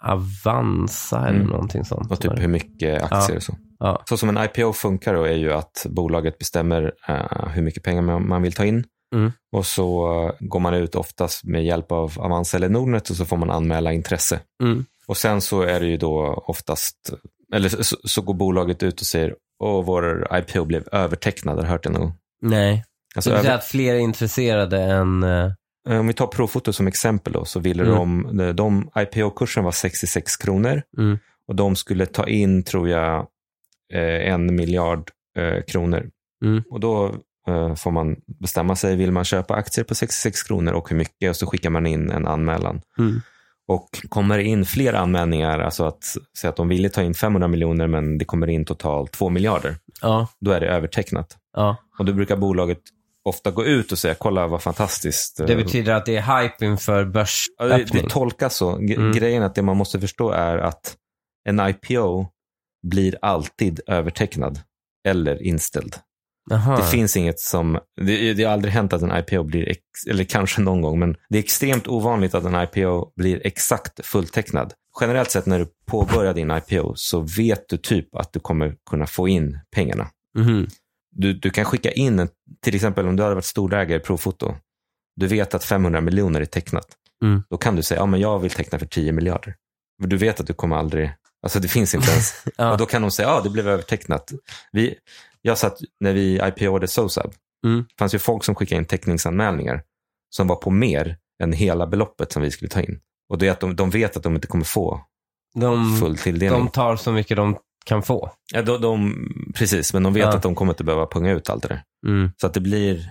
Avanza 0.00 1.18
eller 1.18 1.38
Mm. 1.38 1.46
någonting 1.50 1.84
sånt. 1.84 2.12
och 2.12 2.20
typ 2.20 2.32
hur 2.38 2.48
mycket 2.48 3.02
aktier 3.02 3.30
Ja. 3.30 3.36
och 3.36 3.42
så. 3.42 3.56
Ja. 3.78 4.02
Så 4.08 4.16
som 4.16 4.28
en 4.28 4.44
IPO 4.44 4.72
funkar 4.72 5.14
då 5.14 5.24
är 5.24 5.36
ju 5.36 5.52
att 5.52 5.86
bolaget 5.88 6.38
bestämmer 6.38 6.92
eh, 7.08 7.48
hur 7.48 7.62
mycket 7.62 7.82
pengar 7.82 8.02
man, 8.02 8.28
man 8.28 8.42
vill 8.42 8.52
ta 8.52 8.64
in. 8.64 8.84
Mm. 9.14 9.32
Och 9.52 9.66
så 9.66 10.16
eh, 10.24 10.32
går 10.48 10.60
man 10.60 10.74
ut 10.74 10.94
oftast 10.94 11.44
med 11.44 11.64
hjälp 11.64 11.92
av 11.92 12.12
Avanza 12.18 12.56
eller 12.56 12.68
Nordnet 12.68 13.10
och 13.10 13.16
så 13.16 13.24
får 13.24 13.36
man 13.36 13.50
anmäla 13.50 13.92
intresse. 13.92 14.40
Mm. 14.62 14.84
Och 15.06 15.16
sen 15.16 15.40
så 15.40 15.62
är 15.62 15.80
det 15.80 15.86
ju 15.86 15.96
då 15.96 16.44
oftast, 16.46 17.10
eller 17.54 17.68
så, 17.68 17.96
så 18.04 18.22
går 18.22 18.34
bolaget 18.34 18.82
ut 18.82 19.00
och 19.00 19.06
säger 19.06 19.34
Åh, 19.64 19.84
vår 19.84 20.28
IPO 20.38 20.64
blev 20.64 20.88
övertecknad, 20.92 21.56
har 21.56 21.62
du 21.62 21.68
hört 21.68 21.82
det 21.84 21.90
någon 21.90 22.00
gång? 22.00 22.14
Nej, 22.42 22.84
Alltså, 23.14 23.30
det 23.30 23.36
betyder 23.36 23.54
att 23.54 23.64
fler 23.64 23.94
är 23.94 23.98
intresserade 23.98 24.78
än... 24.82 25.22
eh, 25.22 25.50
om 26.00 26.06
vi 26.06 26.12
tar 26.12 26.26
Profoto 26.26 26.72
som 26.72 26.86
exempel 26.86 27.32
då, 27.32 27.44
så 27.44 27.60
ville 27.60 27.82
Mm. 27.82 28.36
de, 28.36 28.52
de, 28.56 28.90
IPO-kursen 29.02 29.64
var 29.64 29.72
66 29.72 30.36
kronor 30.36 30.82
Mm. 30.98 31.18
och 31.48 31.54
de 31.56 31.76
skulle 31.76 32.06
ta 32.06 32.26
in, 32.28 32.62
tror 32.62 32.88
jag, 32.88 33.26
eh, 33.92 34.32
en 34.32 34.54
miljard 34.56 35.10
eh, 35.38 35.62
kronor. 35.64 36.10
Mm. 36.44 36.62
Och 36.70 36.80
då 36.80 37.14
får 37.76 37.90
man 37.90 38.16
bestämma 38.40 38.76
sig, 38.76 38.96
vill 38.96 39.12
man 39.12 39.24
köpa 39.24 39.54
aktier 39.54 39.84
på 39.84 39.94
66 39.94 40.42
kronor 40.42 40.72
och 40.72 40.90
hur 40.90 40.96
mycket? 40.96 41.30
Och 41.30 41.36
så 41.36 41.46
skickar 41.46 41.70
man 41.70 41.86
in 41.86 42.10
en 42.10 42.26
anmälan. 42.26 42.80
Mm. 42.98 43.20
Och 43.68 43.88
kommer 44.08 44.36
det 44.38 44.44
in 44.44 44.64
fler 44.64 44.92
anmälningar, 44.92 45.58
alltså 45.58 45.84
att 45.84 46.04
säga 46.38 46.48
att 46.50 46.56
de 46.56 46.68
ville 46.68 46.88
ta 46.88 47.02
in 47.02 47.14
500 47.14 47.48
miljoner 47.48 47.86
men 47.86 48.18
det 48.18 48.24
kommer 48.24 48.46
in 48.48 48.64
totalt 48.64 49.12
2 49.12 49.28
miljarder, 49.30 49.76
Ja, 50.02 50.28
då 50.40 50.50
är 50.50 50.60
det 50.60 50.66
övertecknat. 50.66 51.36
ja. 51.56 51.76
Och 51.98 52.04
då 52.04 52.12
brukar 52.12 52.36
bolaget 52.36 52.78
ofta 53.24 53.50
gå 53.50 53.64
ut 53.64 53.92
och 53.92 53.98
säga, 53.98 54.14
kolla 54.14 54.46
vad 54.46 54.62
fantastiskt. 54.62 55.36
Det 55.46 55.52
eh, 55.52 55.56
betyder 55.56 55.94
att 55.94 56.06
det 56.06 56.16
är 56.16 56.42
hype 56.42 56.64
inför 56.66 56.98
Ja, 56.98 57.04
det, 57.04 57.10
börsöppning. 57.10 58.02
det 58.02 58.08
tolkas 58.10 58.56
så. 58.56 58.76
G- 58.76 58.94
Mm. 58.94 59.12
Grejen 59.12 59.42
är 59.42 59.46
att 59.46 59.54
det 59.54 59.62
man 59.62 59.76
måste 59.76 60.00
förstå 60.00 60.30
är 60.30 60.58
att 60.58 60.96
en 61.48 61.60
IPO 61.60 62.26
blir 62.86 63.16
alltid 63.22 63.80
övertecknad 63.86 64.58
eller 65.08 65.42
inställd. 65.42 65.96
Jaha. 66.50 66.76
Det 66.76 66.82
finns 66.82 67.16
inget 67.16 67.40
som, 67.40 67.78
det, 68.00 68.34
det 68.34 68.44
har 68.44 68.52
aldrig 68.52 68.74
hänt 68.74 68.92
att 68.92 69.02
en 69.02 69.16
IPO 69.18 69.44
blir, 69.44 69.68
ex, 69.68 69.80
eller 70.10 70.24
kanske 70.24 70.60
någon 70.60 70.80
gång, 70.82 70.98
men 70.98 71.16
det 71.28 71.38
är 71.38 71.42
extremt 71.42 71.88
ovanligt 71.88 72.34
att 72.34 72.44
en 72.44 72.54
IPO 72.62 73.12
blir 73.16 73.46
exakt 73.46 74.06
fulltecknad. 74.06 74.72
Generellt 75.00 75.30
sett 75.30 75.46
när 75.46 75.58
du 75.58 75.66
påbörjar 75.86 76.34
din 76.34 76.50
IPO 76.50 76.92
så 76.96 77.20
vet 77.20 77.68
du 77.68 77.76
typ 77.76 78.14
att 78.14 78.32
du 78.32 78.40
kommer 78.40 78.74
kunna 78.90 79.06
få 79.06 79.28
in 79.28 79.58
pengarna. 79.74 80.08
Mhm. 80.38 80.66
Du, 81.12 81.32
du 81.32 81.50
kan 81.50 81.64
skicka 81.64 81.90
in, 81.92 82.28
till 82.62 82.74
exempel 82.74 83.08
om 83.08 83.16
du 83.16 83.22
hade 83.22 83.34
varit 83.34 83.44
storägare 83.44 83.96
i 83.96 84.00
Profoto, 84.00 84.54
du 85.16 85.26
vet 85.26 85.54
att 85.54 85.64
500 85.64 86.00
miljoner 86.00 86.40
är 86.40 86.44
tecknat. 86.44 86.86
Mm. 87.24 87.42
Då 87.50 87.56
kan 87.56 87.76
du 87.76 87.82
säga, 87.82 88.00
ja 88.00 88.06
men 88.06 88.20
jag 88.20 88.38
vill 88.38 88.50
teckna 88.50 88.78
för 88.78 88.86
10 88.86 89.12
miljarder. 89.12 89.54
För 90.02 90.08
du 90.08 90.16
vet 90.16 90.40
att 90.40 90.46
du 90.46 90.52
kommer 90.54 90.76
aldrig, 90.76 91.12
alltså 91.42 91.60
det 91.60 91.68
finns 91.68 91.94
inte 91.94 92.10
ens. 92.10 92.44
Ja. 92.56 92.72
Och 92.72 92.78
då 92.78 92.86
kan 92.86 93.02
de 93.02 93.10
säga, 93.10 93.28
ja 93.28 93.40
det 93.40 93.50
blev 93.50 93.68
övertecknat. 93.68 94.32
Vi, 94.72 94.94
jag 95.42 95.58
satt, 95.58 95.78
när 96.00 96.12
vi 96.12 96.40
IPO'ade 96.40 96.86
SOSAB, 96.86 97.32
Mm. 97.66 97.78
det 97.88 97.94
fanns 97.98 98.14
ju 98.14 98.18
folk 98.18 98.44
som 98.44 98.54
skickade 98.54 98.78
in 98.78 98.84
teckningsanmälningar 98.84 99.82
som 100.30 100.46
var 100.46 100.56
på 100.56 100.70
mer 100.70 101.16
än 101.42 101.52
hela 101.52 101.86
beloppet 101.86 102.32
som 102.32 102.42
vi 102.42 102.50
skulle 102.50 102.68
ta 102.68 102.80
in. 102.80 103.00
Och 103.28 103.38
det 103.38 103.46
är 103.46 103.50
att 103.52 103.60
de, 103.60 103.76
de 103.76 103.90
vet 103.90 104.16
att 104.16 104.22
de 104.22 104.34
inte 104.34 104.46
kommer 104.46 104.64
få 104.64 105.00
De, 105.54 105.96
full 106.00 106.16
tilldelning. 106.18 106.58
de 106.60 106.68
tar 106.70 106.96
så 106.96 107.12
mycket 107.12 107.36
de 107.36 107.56
kan 107.84 108.02
få. 108.02 108.30
ja, 108.54 108.62
de, 108.62 108.80
de, 108.80 109.14
precis, 109.54 109.92
men 109.92 110.02
de 110.02 110.12
vet 110.14 110.22
Ja. 110.22 110.34
att 110.36 110.42
de 110.42 110.54
kommer 110.54 110.72
inte 110.72 110.84
behöva 110.84 111.06
punga 111.06 111.32
ut 111.32 111.50
allt 111.50 111.62
det 111.62 111.68
där. 111.68 111.82
Mm. 112.06 112.30
Så 112.40 112.46
att 112.46 112.54
det 112.54 112.60
blir, 112.60 113.10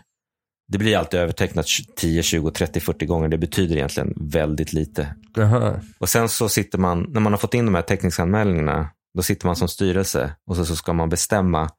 det 0.72 0.78
blir 0.78 0.98
alltid 0.98 1.20
övertecknat 1.20 1.66
10, 1.96 2.24
20, 2.24 2.52
30, 2.52 2.80
40 2.80 3.06
gånger. 3.06 3.28
Det 3.28 3.38
betyder 3.38 3.76
egentligen 3.76 4.14
väldigt 4.18 4.74
lite. 4.74 5.16
Jaha. 5.36 5.80
Och 6.00 6.10
sen 6.10 6.30
så 6.30 6.50
sitter 6.50 6.78
man, 6.78 7.06
när 7.10 7.22
man 7.22 7.34
har 7.34 7.38
fått 7.38 7.54
in 7.54 7.66
de 7.66 7.76
här 7.76 7.82
teckningsanmälningarna, 7.82 8.90
då 9.18 9.24
sitter 9.24 9.46
man 9.48 9.56
som 9.56 9.68
styrelse 9.68 10.36
och 10.50 10.56
så, 10.56 10.66
så 10.66 10.76
ska 10.76 10.94
man 10.94 11.10
bestämma 11.10 11.70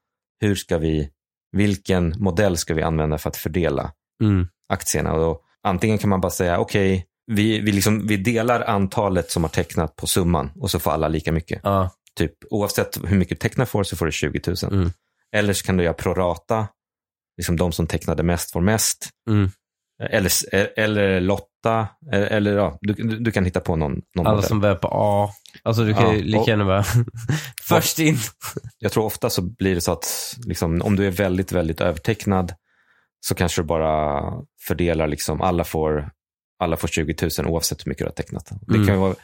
hur 0.41 0.55
ska 0.55 0.79
vi, 0.79 1.09
vilken 1.57 2.15
modell 2.19 2.57
ska 2.57 2.75
vi 2.75 2.83
använda 2.83 3.19
för 3.19 3.31
att 3.31 3.37
fördela 3.37 3.93
Mm. 4.23 4.47
aktierna. 4.73 5.13
Och 5.13 5.19
då, 5.21 5.41
antingen 5.67 5.99
kan 5.99 6.11
man 6.11 6.21
bara 6.21 6.31
säga, 6.31 6.59
okej, 6.59 7.07
vi, 7.27 7.61
vi, 7.61 7.73
liksom, 7.73 8.07
vi 8.07 8.17
delar 8.17 8.61
antalet 8.61 9.31
som 9.31 9.43
har 9.45 9.49
tecknat 9.51 9.97
på 9.97 10.07
summan 10.07 10.51
och 10.61 10.71
så 10.71 10.79
får 10.79 10.91
alla 10.91 11.09
lika 11.09 11.33
mycket. 11.33 11.61
Ja. 11.63 11.91
Typ, 12.19 12.33
oavsett 12.51 12.99
hur 13.07 13.17
mycket 13.17 13.41
tecknar 13.41 13.65
får 13.65 13.85
så 13.85 13.97
får 13.97 14.07
du 14.07 14.13
20 14.13 14.41
000. 14.47 14.57
Mm. 14.73 14.91
Eller 15.37 15.53
så 15.53 15.65
kan 15.67 15.77
du 15.77 15.85
göra 15.85 15.95
prorata, 15.95 16.69
liksom 17.37 17.57
de 17.57 17.73
som 17.73 17.87
tecknade 17.87 18.23
mest 18.23 18.51
får 18.53 18.61
mest. 18.61 19.09
Mm. 19.31 19.51
Eller, 20.11 20.31
eller 20.79 21.21
lotta, 21.21 21.89
eller, 22.13 22.27
eller 22.27 22.57
ja, 22.57 22.79
du, 22.81 22.93
du 22.93 23.19
du 23.19 23.33
kan 23.33 23.45
hitta 23.45 23.61
på 23.61 23.77
någon, 23.77 23.93
någon 24.15 24.27
Alla 24.27 24.35
modell. 24.37 24.49
som 24.49 24.61
börjar 24.61 24.77
på 24.77 24.89
A. 24.93 25.31
Alltså 25.63 25.85
du 25.85 25.95
kan 25.95 26.03
Ja, 26.03 26.15
ju 26.15 26.23
lika 26.23 26.41
och- 26.41 26.49
gärna 26.49 26.65
vara 26.65 26.85
först 27.63 27.99
in. 27.99 28.17
Jag 28.79 28.93
tror 28.93 29.05
ofta 29.05 29.31
så 29.31 29.43
blir 29.43 29.75
det 29.75 29.81
så 29.81 29.93
att 29.93 30.37
liksom, 30.47 30.83
om 30.83 30.97
du 30.97 31.07
är 31.07 31.11
väldigt, 31.11 31.53
väldigt 31.53 31.81
övertecknad 31.81 32.55
så 33.27 33.35
kanske 33.35 33.63
du 33.63 33.67
bara 33.67 34.23
fördelar, 34.67 35.07
liksom, 35.07 35.41
alla, 35.41 35.65
får, 35.65 36.11
alla 36.59 36.77
får 36.77 36.89
20 36.89 37.15
000 37.39 37.47
oavsett 37.47 37.87
hur 37.87 37.91
mycket 37.91 38.05
du 38.05 38.09
har 38.09 38.15
tecknat. 38.15 38.51
Det, 38.67 38.75
Mm. 38.75 38.87
kan 38.87 38.99
vara, 38.99 39.15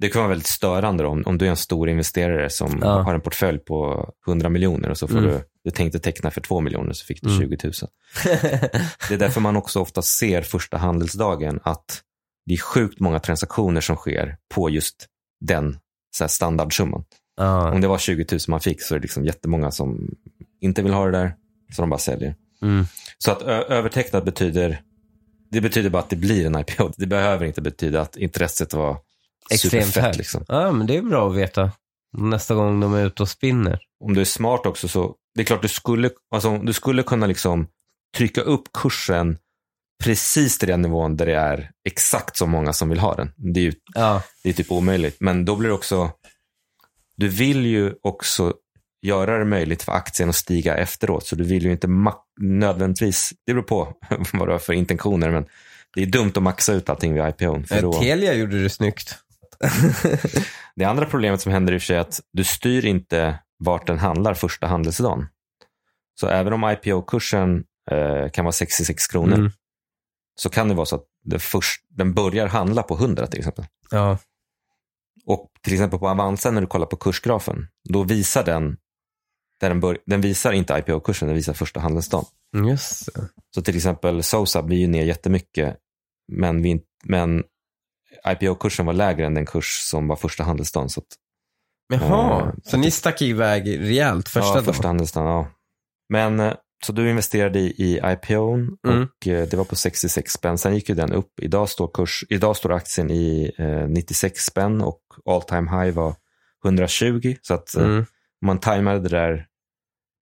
det 0.00 0.08
kan 0.08 0.18
vara 0.20 0.28
väldigt 0.28 0.46
störande 0.46 1.06
om, 1.06 1.22
om 1.26 1.38
du 1.38 1.46
är 1.46 1.50
en 1.50 1.56
stor 1.56 1.88
investerare 1.88 2.50
som 2.50 2.78
Ja. 2.82 3.02
har 3.02 3.14
en 3.14 3.20
portfölj 3.20 3.58
på 3.58 4.08
100 4.26 4.48
miljoner 4.48 4.90
och 4.90 4.98
så 4.98 5.08
får 5.08 5.18
Mm. 5.18 5.30
du, 5.30 5.40
du 5.64 5.70
tänkte 5.70 5.98
teckna 5.98 6.30
för 6.30 6.40
2 6.40 6.60
miljoner 6.60 6.92
så 6.92 7.04
fick 7.04 7.22
du 7.22 7.28
Mm. 7.28 7.40
20 7.40 7.56
000. 7.64 7.72
Det 9.08 9.14
är 9.14 9.18
därför 9.18 9.40
man 9.40 9.56
också 9.56 9.80
ofta 9.80 10.02
ser 10.02 10.42
första 10.42 10.76
handelsdagen 10.76 11.60
att 11.62 12.02
det 12.46 12.54
är 12.54 12.58
sjukt 12.58 13.00
många 13.00 13.18
transaktioner 13.20 13.80
som 13.80 13.96
sker 13.96 14.36
på 14.54 14.70
just 14.70 15.06
den 15.40 15.78
så 16.10 16.24
här 16.24 16.28
standardsumman. 16.28 17.04
ja. 17.36 17.72
Om 17.72 17.80
det 17.80 17.88
var 17.88 17.98
20 17.98 18.26
000 18.32 18.40
man 18.48 18.60
fick 18.60 18.82
så 18.82 18.94
är 18.94 18.98
det 18.98 19.02
liksom 19.02 19.24
jättemånga 19.24 19.70
som 19.70 20.10
inte 20.60 20.82
vill 20.82 20.92
ha 20.92 21.04
det 21.06 21.12
där, 21.12 21.34
så 21.76 21.82
de 21.82 21.90
bara 21.90 21.98
säljer. 22.00 22.34
Mm. 22.62 22.84
Så 23.18 23.30
att 23.32 23.42
övertecknat 23.42 24.24
betyder, 24.24 24.80
det 25.50 25.60
betyder 25.60 25.90
bara 25.90 26.02
att 26.02 26.10
det 26.10 26.16
blir 26.16 26.46
en 26.46 26.58
IPO. 26.60 26.90
Det 26.96 27.06
behöver 27.06 27.46
inte 27.46 27.60
betyda 27.62 28.00
att 28.00 28.16
intresset 28.16 28.74
var 28.74 28.96
Extremt 29.50 29.96
högt. 29.96 30.16
Liksom. 30.16 30.44
Ja, 30.48 30.72
men 30.72 30.86
det 30.86 30.96
är 30.96 31.02
bra 31.02 31.30
att 31.30 31.36
veta. 31.36 31.72
Nästa 32.18 32.54
gång 32.54 32.80
de 32.80 32.94
är 32.94 33.06
ute 33.06 33.22
och 33.22 33.28
spinner. 33.28 33.80
Om 34.04 34.14
du 34.14 34.20
är 34.20 34.24
smart 34.24 34.66
också 34.66 34.88
så, 34.88 35.14
det 35.34 35.40
är 35.40 35.44
klart 35.44 35.62
du 35.62 35.68
skulle, 35.68 36.10
alltså, 36.34 36.58
du 36.58 36.72
skulle 36.72 37.02
kunna 37.02 37.26
liksom 37.26 37.66
trycka 38.16 38.40
upp 38.40 38.62
kursen 38.72 39.38
precis 40.04 40.58
till 40.58 40.68
den 40.68 40.82
nivån 40.82 41.16
där 41.16 41.26
det 41.26 41.34
är 41.34 41.70
exakt 41.88 42.36
så 42.36 42.46
många 42.46 42.72
som 42.72 42.88
vill 42.88 42.98
ha 42.98 43.14
den. 43.14 43.32
Det 43.36 43.60
är 43.60 43.64
ju 43.64 43.72
Ja. 43.94 44.22
Det 44.42 44.48
är 44.48 44.52
typ 44.52 44.72
omöjligt. 44.72 45.16
Men 45.20 45.44
då 45.44 45.56
blir 45.56 45.68
det 45.68 45.74
också, 45.74 46.10
du 47.16 47.28
vill 47.28 47.66
ju 47.66 47.94
också 48.02 48.54
göra 49.02 49.38
det 49.38 49.44
möjligt 49.44 49.82
för 49.82 49.92
aktien 49.92 50.28
att 50.28 50.36
stiga 50.36 50.76
efteråt. 50.76 51.26
Så 51.26 51.36
du 51.36 51.44
vill 51.44 51.64
ju 51.64 51.72
inte 51.72 51.88
nödvändigtvis, 52.40 53.32
det 53.46 53.54
beror 53.54 53.64
på 53.64 53.94
vad 54.32 54.48
du 54.48 54.52
har 54.52 54.58
för 54.58 54.72
intentioner, 54.72 55.30
men 55.30 55.46
det 55.94 56.02
är 56.02 56.06
dumt 56.06 56.32
att 56.34 56.42
maxa 56.42 56.72
ut 56.72 56.88
allting 56.88 57.14
vid 57.14 57.28
IPO. 57.28 57.56
Eh, 57.70 58.00
Telia 58.00 58.34
gjorde 58.34 58.62
det 58.62 58.70
snyggt. 58.70 59.18
det 60.76 60.84
andra 60.84 61.06
problemet 61.06 61.40
som 61.40 61.52
händer 61.52 61.72
i 61.72 61.76
och 61.76 61.80
för 61.82 61.86
sig 61.86 61.96
är 61.96 62.00
att 62.00 62.20
du 62.32 62.44
styr 62.44 62.84
inte 62.84 63.38
vart 63.58 63.86
den 63.86 63.98
handlar 63.98 64.34
första 64.34 64.66
handelsdagen. 64.66 65.26
Så 66.20 66.26
även 66.26 66.52
om 66.52 66.64
IPO-kursen 66.64 67.64
eh, 67.90 68.30
kan 68.30 68.44
vara 68.44 68.52
66 68.52 69.06
kronor, 69.06 69.34
Mm. 69.38 69.50
så 70.40 70.50
kan 70.50 70.68
det 70.68 70.74
vara 70.74 70.86
så 70.86 70.96
att 70.96 71.04
det 71.24 71.38
först, 71.38 71.80
den 71.88 72.14
börjar 72.14 72.46
handla 72.46 72.82
på 72.82 72.94
100 72.94 73.26
till 73.26 73.38
exempel. 73.38 73.64
Ja. 73.90 74.18
Och 75.24 75.50
till 75.62 75.72
exempel 75.72 75.98
på 75.98 76.08
Avanza 76.08 76.50
när 76.50 76.60
du 76.60 76.66
kollar 76.66 76.86
på 76.86 76.96
kursgrafen, 76.96 77.66
då 77.88 78.02
visar 78.02 78.44
den, 78.44 78.76
där 79.60 79.68
den, 79.68 79.80
bör, 79.80 79.98
den 80.06 80.20
visar 80.20 80.52
inte 80.52 80.72
IPO-kursen, 80.78 81.28
den 81.28 81.34
visar 81.36 81.52
första 81.54 81.80
handelsdagen. 81.80 82.26
Just 82.68 83.14
det. 83.14 83.28
Så 83.54 83.62
till 83.62 83.76
exempel 83.76 84.22
SOSAB 84.22 84.66
blir 84.66 84.78
ju 84.78 84.86
ner 84.86 85.04
jättemycket, 85.04 85.76
men, 86.32 86.62
vi, 86.62 86.80
men 87.04 87.44
IPO-kursen 88.26 88.86
var 88.86 88.92
lägre 88.92 89.26
än 89.26 89.34
den 89.34 89.46
kurs 89.46 89.80
som 89.80 90.08
var 90.08 90.16
första 90.16 90.44
handelsdagen. 90.44 90.88
Så 90.88 91.00
att, 91.00 91.06
Jaha, 91.92 92.40
Eh, 92.42 92.52
så 92.64 92.76
ni 92.76 92.90
stack 92.90 93.22
iväg 93.22 93.80
rejält 93.80 94.28
första 94.28 94.48
ja, 94.48 94.54
dagen? 94.54 94.64
första 94.64 94.88
handelsdagen, 94.88 95.28
ja. 95.30 95.48
Men 96.08 96.40
eh, 96.40 96.54
så 96.84 96.92
du 96.92 97.10
investerade 97.10 97.58
i, 97.58 97.66
i 97.66 98.00
IPOn 98.04 98.76
Mm. 98.88 99.02
och 99.02 99.26
eh, 99.28 99.48
det 99.48 99.54
var 99.56 99.64
på 99.64 99.76
66 99.76 100.32
spänn. 100.32 100.58
Sen 100.58 100.74
gick 100.74 100.88
ju 100.88 100.94
den 100.94 101.12
upp. 101.12 101.32
Idag 101.42 101.68
står, 101.68 101.90
kurs, 101.94 102.24
idag 102.28 102.56
står 102.56 102.72
aktien 102.72 103.10
i 103.10 103.52
eh, 103.58 103.88
96 103.88 104.44
spänn 104.44 104.80
och 104.80 105.00
all 105.26 105.42
time 105.42 105.70
high 105.70 105.94
var 105.96 106.14
120. 106.64 107.34
Så 107.42 107.54
att 107.54 107.74
eh, 107.76 107.84
Mm. 107.84 107.98
om 108.42 108.46
man 108.46 108.60
tajmade 108.60 108.98
det 109.00 109.08
där 109.08 109.46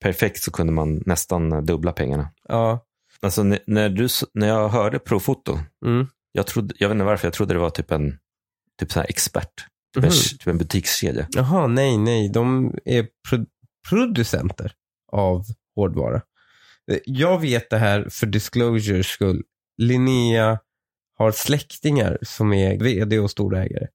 perfekt 0.02 0.42
så 0.42 0.50
kunde 0.50 0.72
man 0.72 1.02
nästan 1.06 1.66
dubbla 1.66 1.92
pengarna. 1.92 2.28
Ja. 2.48 2.80
Alltså 3.22 3.42
när, 3.42 3.88
du, 3.88 4.08
när 4.34 4.48
jag 4.48 4.68
hörde 4.68 4.98
Profoto, 4.98 5.58
Mm. 5.86 6.06
Jag, 6.36 6.46
trodde, 6.46 6.74
jag 6.78 6.88
vet 6.88 6.94
inte 6.94 7.04
varför, 7.04 7.26
jag 7.26 7.34
trodde 7.34 7.54
det 7.54 7.60
var 7.60 7.70
typ 7.70 7.90
en 7.90 8.18
typ 8.80 8.92
här 8.92 9.06
expert. 9.08 9.52
Typ, 9.94 10.04
en, 10.04 10.10
Mhm. 10.10 10.18
typ 10.38 10.46
en 10.46 10.58
butikskedja. 10.58 11.26
Jaha, 11.30 11.66
nej, 11.66 11.98
nej. 11.98 12.28
De 12.28 12.74
är 12.84 13.06
pro- 13.28 13.46
producenter 13.88 14.72
av 15.12 15.44
hårdvara. 15.76 16.22
Jag 17.04 17.40
vet 17.40 17.70
det 17.70 17.78
här 17.78 18.08
för 18.10 18.26
disclosures 18.26 19.06
skull. 19.06 19.42
Linnea 19.82 20.58
har 21.18 21.32
släktingar 21.32 22.18
som 22.22 22.52
är 22.52 22.78
vd 22.78 23.18
och 23.18 23.30
storägare 23.30 23.86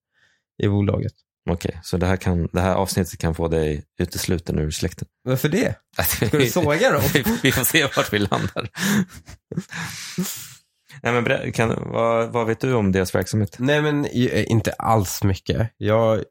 i 0.63 0.67
bolaget. 0.67 1.13
Okej, 1.49 1.79
så 1.83 1.97
det 1.97 2.05
här, 2.05 2.17
kan, 2.17 2.47
det 2.53 2.61
här 2.61 2.75
avsnittet 2.75 3.19
kan 3.19 3.35
få 3.35 3.47
dig 3.47 3.85
utesluten 3.99 4.59
ur 4.59 4.71
släkten. 4.71 5.07
Varför 5.23 5.49
det? 5.49 5.75
Ska 6.07 6.25
du 6.37 6.45
såga 6.49 6.91
dem? 6.91 7.01
vi 7.43 7.51
får 7.51 7.63
se 7.63 7.83
vart 7.95 8.13
vi 8.13 8.19
landar. 8.19 8.69
Nej, 11.03 11.21
men, 11.21 11.51
kan, 11.51 11.75
vad, 11.91 12.29
vad 12.31 12.47
vet 12.47 12.59
du 12.59 12.73
om 12.73 12.91
deras 12.91 13.15
verksamhet? 13.15 13.55
Nej 13.59 13.81
men 13.81 14.05
i- 14.05 14.45
inte 14.47 14.71
alls 14.71 15.23
mycket. 15.23 15.69
Jag, 15.77 16.23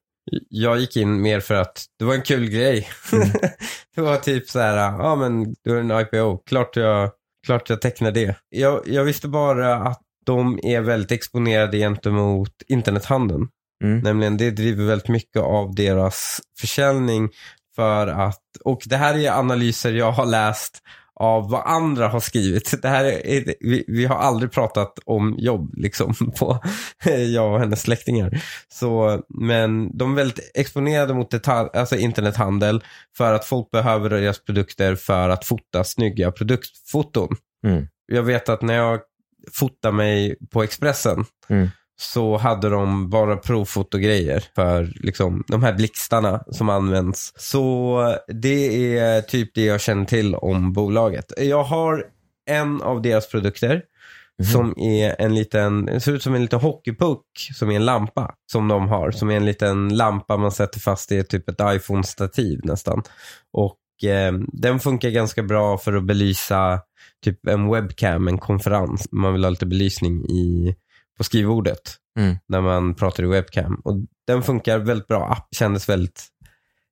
jag 0.48 0.78
gick 0.78 0.96
in 0.96 1.22
mer 1.22 1.40
för 1.40 1.54
att 1.54 1.84
det 1.98 2.04
var 2.04 2.14
en 2.14 2.22
kul 2.22 2.48
grej. 2.50 2.88
det 3.94 4.00
var 4.00 4.16
typ 4.16 4.48
så 4.50 4.58
här, 4.60 4.76
ja 4.76 5.16
men 5.16 5.54
du 5.64 5.76
är 5.76 5.80
en 5.80 6.00
IPO, 6.00 6.38
klart 6.46 6.76
jag, 6.76 7.10
klart 7.46 7.70
jag 7.70 7.80
tecknar 7.80 8.10
det. 8.10 8.36
Jag, 8.48 8.82
jag 8.86 9.04
visste 9.04 9.28
bara 9.28 9.74
att 9.76 10.00
de 10.26 10.60
är 10.62 10.80
väldigt 10.80 11.12
exponerade 11.12 11.78
gentemot 11.78 12.52
internethandeln. 12.68 13.48
Mm. 13.84 13.98
Nämligen 13.98 14.36
det 14.36 14.50
driver 14.50 14.84
väldigt 14.84 15.08
mycket 15.08 15.42
av 15.42 15.74
deras 15.74 16.40
försäljning 16.60 17.28
för 17.76 18.06
att, 18.06 18.42
och 18.64 18.82
det 18.86 18.96
här 18.96 19.18
är 19.18 19.30
analyser 19.30 19.92
jag 19.92 20.12
har 20.12 20.26
läst 20.26 20.78
av 21.20 21.50
vad 21.50 21.66
andra 21.66 22.08
har 22.08 22.20
skrivit. 22.20 22.82
Det 22.82 22.88
här 22.88 23.04
är, 23.04 23.54
vi, 23.60 23.84
vi 23.86 24.06
har 24.06 24.16
aldrig 24.16 24.52
pratat 24.52 24.98
om 25.04 25.34
jobb 25.38 25.74
liksom 25.76 26.14
på 26.38 26.58
jag 27.34 27.52
och 27.52 27.60
hennes 27.60 27.82
släktingar. 27.82 28.42
Så, 28.68 29.20
men 29.28 29.98
de 29.98 30.12
är 30.12 30.16
väldigt 30.16 30.50
exponerade 30.54 31.14
mot 31.14 31.30
detalj, 31.30 31.68
alltså 31.74 31.96
internethandel 31.96 32.84
för 33.16 33.34
att 33.34 33.44
folk 33.44 33.70
behöver 33.70 34.10
deras 34.10 34.44
produkter 34.44 34.94
för 34.94 35.28
att 35.28 35.44
fota 35.44 35.84
snygga 35.84 36.32
produktfoton. 36.32 37.36
Mm. 37.66 37.86
Jag 38.06 38.22
vet 38.22 38.48
att 38.48 38.62
när 38.62 38.74
jag 38.74 39.00
fotade 39.52 39.94
mig 39.94 40.36
på 40.50 40.62
Expressen 40.62 41.24
Mm. 41.50 41.68
Så 42.00 42.36
hade 42.36 42.68
de 42.68 43.10
bara 43.10 43.36
provfotogrejer 43.36 44.44
för 44.54 44.92
liksom, 44.94 45.44
de 45.46 45.62
här 45.62 45.72
blixtarna 45.72 46.44
som 46.50 46.68
används. 46.68 47.32
Så 47.36 48.16
det 48.28 48.96
är 48.98 49.20
typ 49.20 49.54
det 49.54 49.64
jag 49.64 49.80
känner 49.80 50.04
till 50.04 50.34
om 50.34 50.72
bolaget. 50.72 51.32
Jag 51.36 51.64
har 51.64 52.04
en 52.50 52.82
av 52.82 53.02
deras 53.02 53.28
produkter 53.28 53.82
som 54.52 54.78
är 54.78 55.16
en 55.18 55.34
liten, 55.34 55.84
det 55.84 56.00
ser 56.00 56.12
ut 56.12 56.22
som 56.22 56.34
en 56.34 56.42
liten 56.42 56.60
hockeypuck 56.60 57.24
som 57.54 57.70
är 57.70 57.76
en 57.76 57.84
lampa 57.84 58.34
som 58.52 58.68
de 58.68 58.88
har. 58.88 59.10
Som 59.10 59.30
är 59.30 59.36
en 59.36 59.46
liten 59.46 59.96
lampa 59.96 60.36
man 60.36 60.52
sätter 60.52 60.80
fast 60.80 61.12
i 61.12 61.24
typ 61.24 61.48
ett 61.48 61.60
iPhone-stativ 61.60 62.60
nästan. 62.62 63.02
Och 63.52 64.08
eh, 64.08 64.32
den 64.52 64.80
funkar 64.80 65.10
ganska 65.10 65.42
bra 65.42 65.78
för 65.78 65.92
att 65.92 66.04
belysa 66.04 66.80
typ 67.24 67.46
en 67.46 67.70
webcam, 67.70 68.28
en 68.28 68.38
konferens. 68.38 69.08
Man 69.12 69.32
vill 69.32 69.44
ha 69.44 69.50
lite 69.50 69.66
belysning 69.66 70.24
i, 70.30 70.76
på 71.20 71.24
skrivbordet 71.24 71.96
Mm. 72.18 72.36
när 72.48 72.60
man 72.60 72.94
pratar 72.94 73.22
i 73.22 73.26
webcam. 73.26 73.80
Och 73.84 73.96
den 74.26 74.42
funkar 74.42 74.78
väldigt 74.78 75.06
bra. 75.06 75.32
App 75.32 75.48
kändes 75.54 75.88
väldigt, 75.88 76.28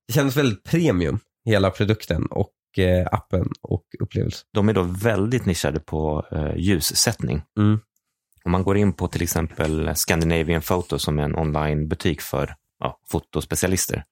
det 0.07 0.13
kändes 0.13 0.37
väldigt 0.37 0.65
premium, 0.65 1.19
hela 1.45 1.71
produkten 1.71 2.27
och 2.27 2.53
eh, 2.79 3.07
appen 3.13 3.49
och 3.63 3.85
upplevelsen. 4.01 4.47
De 4.55 4.69
är 4.69 4.73
då 4.73 4.83
väldigt 4.83 5.47
nischade 5.47 5.81
på 5.81 6.27
eh, 6.33 6.57
ljussättning. 6.57 7.43
Mm. 7.59 7.81
Om 8.45 8.53
man 8.53 8.63
går 8.63 8.77
in 8.77 8.93
på 8.93 9.09
till 9.09 9.23
exempel 9.23 9.97
Scandinavian 9.97 10.63
Photo 10.63 10.99
som 10.99 11.19
är 11.19 11.23
en 11.23 11.37
onlinebutik 11.37 12.21
för 12.21 12.55
ja, 12.79 13.01
fotospecialister. 13.11 14.05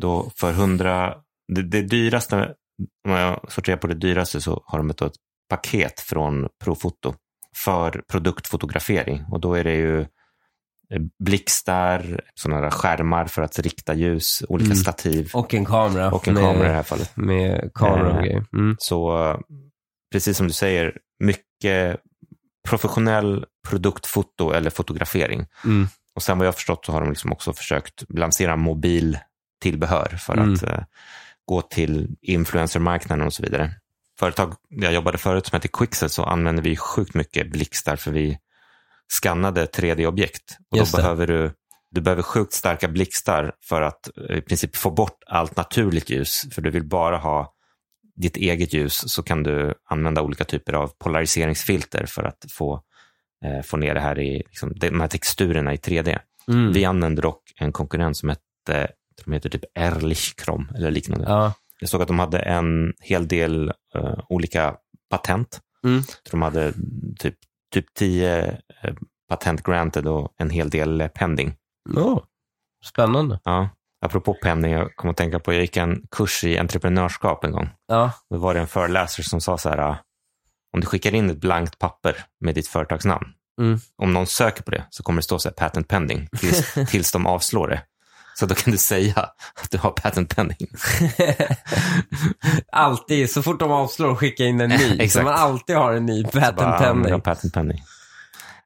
Då 0.00 0.30
för 0.36 0.50
100, 0.50 1.14
det, 1.54 1.62
det 1.62 1.82
dyraste, 1.82 2.54
om 3.08 3.12
jag 3.12 3.52
sorterar 3.52 3.76
på 3.76 3.86
det 3.86 3.94
dyraste 3.94 4.40
så 4.40 4.62
har 4.66 4.78
de 4.78 4.90
ett, 4.90 5.02
ett 5.02 5.12
paket 5.48 6.00
från 6.00 6.48
Profoto 6.64 7.14
för 7.56 8.02
produktfotografering 8.08 9.24
och 9.30 9.40
då 9.40 9.54
är 9.54 9.64
det 9.64 9.74
ju 9.74 10.00
eh, 10.00 10.06
blixtar, 11.24 12.20
sådana 12.34 12.60
där 12.60 12.70
skärmar 12.70 13.26
för 13.26 13.42
att 13.42 13.58
rikta 13.58 13.94
ljus, 13.94 14.42
olika 14.48 14.66
Mm. 14.66 14.76
stativ 14.76 15.30
Och 15.34 15.54
en 15.54 15.64
kamera. 15.64 16.10
och 16.12 16.28
en 16.28 16.34
med, 16.34 16.42
kamera 16.42 16.64
i 16.64 16.68
det 16.68 16.74
här 16.74 16.82
fallet. 16.82 17.16
Med 17.16 17.70
kamera 17.74 18.08
och 18.08 18.16
Eh, 18.16 18.20
grejer. 18.22 18.44
Mm. 18.52 18.76
Så 18.78 19.36
precis 20.12 20.36
som 20.36 20.46
du 20.46 20.52
säger, 20.52 20.96
mycket 21.24 21.96
professionell 22.68 23.44
produktfoto 23.68 24.50
eller 24.52 24.70
fotografering. 24.70 25.46
Mm. 25.64 25.86
Och 26.14 26.22
sen 26.22 26.38
vad 26.38 26.46
jag 26.46 26.52
har 26.52 26.54
förstått 26.54 26.84
så 26.86 26.92
har 26.92 27.00
de 27.00 27.10
liksom 27.10 27.32
också 27.32 27.52
försökt 27.52 28.04
lansera 28.08 28.56
mobiltillbehör 28.56 30.08
för 30.18 30.32
Mm. 30.36 30.54
att 30.54 30.62
eh, 30.62 30.80
gå 31.44 31.62
till 31.62 32.08
influencermarknaden 32.22 33.26
och 33.26 33.32
så 33.32 33.42
vidare. 33.42 33.70
Företag 34.18 34.54
där 34.70 34.84
jag 34.84 34.94
jobbade 34.94 35.18
förut 35.18 35.46
som 35.46 35.56
heter 35.56 35.68
Quixel 35.68 36.10
så 36.10 36.24
använde 36.24 36.62
vi 36.62 36.76
sjukt 36.76 37.14
mycket 37.14 37.50
blixtar 37.50 37.96
för 37.96 38.10
vi 38.10 38.38
skannade 39.08 39.66
3D-objekt. 39.66 40.56
Och 40.70 40.78
Just 40.78 40.92
då 40.92 40.98
det. 40.98 41.02
behöver 41.02 41.26
du, 41.26 41.52
du 41.90 42.00
behöver 42.00 42.22
sjukt 42.22 42.52
starka 42.52 42.88
blixtar 42.88 43.52
för 43.64 43.82
att 43.82 44.10
eh, 44.30 44.36
i 44.36 44.40
princip 44.40 44.76
få 44.76 44.90
bort 44.90 45.18
allt 45.26 45.56
naturligt 45.56 46.10
ljus. 46.10 46.42
För 46.52 46.62
du 46.62 46.70
vill 46.70 46.88
bara 46.88 47.16
ha 47.16 47.54
ditt 48.16 48.36
eget 48.36 48.72
ljus 48.72 49.12
så 49.12 49.22
kan 49.22 49.42
du 49.42 49.74
använda 49.84 50.22
olika 50.22 50.44
typer 50.44 50.72
av 50.72 50.88
polariseringsfilter 50.98 52.06
för 52.06 52.24
att 52.24 52.44
få, 52.50 52.82
eh, 53.44 53.62
få 53.62 53.76
ner 53.76 53.94
det 53.94 54.00
här 54.00 54.18
i 54.18 54.36
liksom, 54.36 54.72
de 54.76 55.00
här 55.00 55.08
texturerna 55.08 55.74
i 55.74 55.76
3D. 55.76 56.18
Mm. 56.48 56.72
Vi 56.72 56.84
använder 56.84 57.22
dock 57.22 57.42
en 57.56 57.72
konkurrent 57.72 58.16
som 58.16 58.28
hette, 58.28 58.88
de 59.24 59.32
heter 59.32 59.50
typ 59.50 59.64
Ehrlichkrom 59.74 60.68
eller 60.74 60.90
liknande. 60.90 61.24
Ja. 61.28 61.52
Jag 61.80 61.88
såg 61.90 62.02
att 62.02 62.08
de 62.08 62.18
hade 62.18 62.38
en 62.38 62.92
hel 63.00 63.28
del 63.28 63.72
eh, 63.94 64.18
olika 64.28 64.76
patent. 65.10 65.60
Mm. 65.84 66.02
De 66.30 66.42
hade 66.42 66.72
typ, 67.18 67.34
typ 67.74 67.94
10 67.94 68.42
eh, 68.82 68.94
patent 69.28 69.62
granted 69.62 70.06
och 70.06 70.34
en 70.38 70.50
hel 70.50 70.70
del 70.70 71.00
eh, 71.00 71.08
pending. 71.08 71.54
Åh, 71.96 72.18
Spännande. 72.84 73.40
Ja. 73.44 73.68
Apropå 74.06 74.34
pending, 74.42 74.72
jag 74.72 74.96
kom 74.96 75.10
att 75.10 75.16
tänka 75.16 75.38
på, 75.38 75.52
jag 75.52 75.60
gick 75.60 75.76
en 75.76 76.06
kurs 76.10 76.44
i 76.44 76.58
entreprenörskap 76.58 77.44
en 77.44 77.52
gång. 77.52 77.68
Ja. 77.88 78.12
Då 78.30 78.36
var 78.38 78.54
det 78.54 78.60
en 78.60 78.66
föreläsare 78.66 79.24
som 79.24 79.40
sa 79.40 79.58
så 79.58 79.68
här, 79.68 79.78
ah, 79.78 79.96
om 80.72 80.80
du 80.80 80.86
skickar 80.86 81.14
in 81.14 81.30
ett 81.30 81.40
blankt 81.40 81.78
papper 81.78 82.16
med 82.40 82.54
ditt 82.54 82.68
företagsnamn, 82.68 83.26
Mm. 83.60 83.78
om 84.02 84.12
någon 84.12 84.26
söker 84.26 84.62
på 84.62 84.70
det 84.70 84.84
så 84.90 85.02
kommer 85.02 85.18
det 85.18 85.22
stå 85.22 85.38
så 85.38 85.48
här 85.48 85.54
patent 85.54 85.88
pending 85.88 86.28
tills, 86.38 86.74
tills 86.90 87.12
de 87.12 87.26
avslår 87.26 87.68
det. 87.68 87.82
Så 88.38 88.46
då 88.46 88.54
kan 88.54 88.72
du 88.72 88.78
säga 88.78 89.14
att 89.54 89.70
du 89.70 89.78
har 89.78 89.90
patent 89.90 90.36
pending. 90.36 90.68
alltid, 92.72 93.30
så 93.30 93.42
fort 93.42 93.60
de 93.60 93.70
avslår, 93.70 94.14
skicka 94.14 94.44
in 94.44 94.60
en 94.60 94.70
ny. 94.70 95.08
så 95.08 95.22
man 95.22 95.34
alltid 95.34 95.76
har 95.76 95.92
en 95.92 96.06
ny 96.06 96.24
patent 96.24 96.56
Bara, 96.56 97.08
ja, 97.08 97.18
patent 97.18 97.54
pending. 97.54 97.78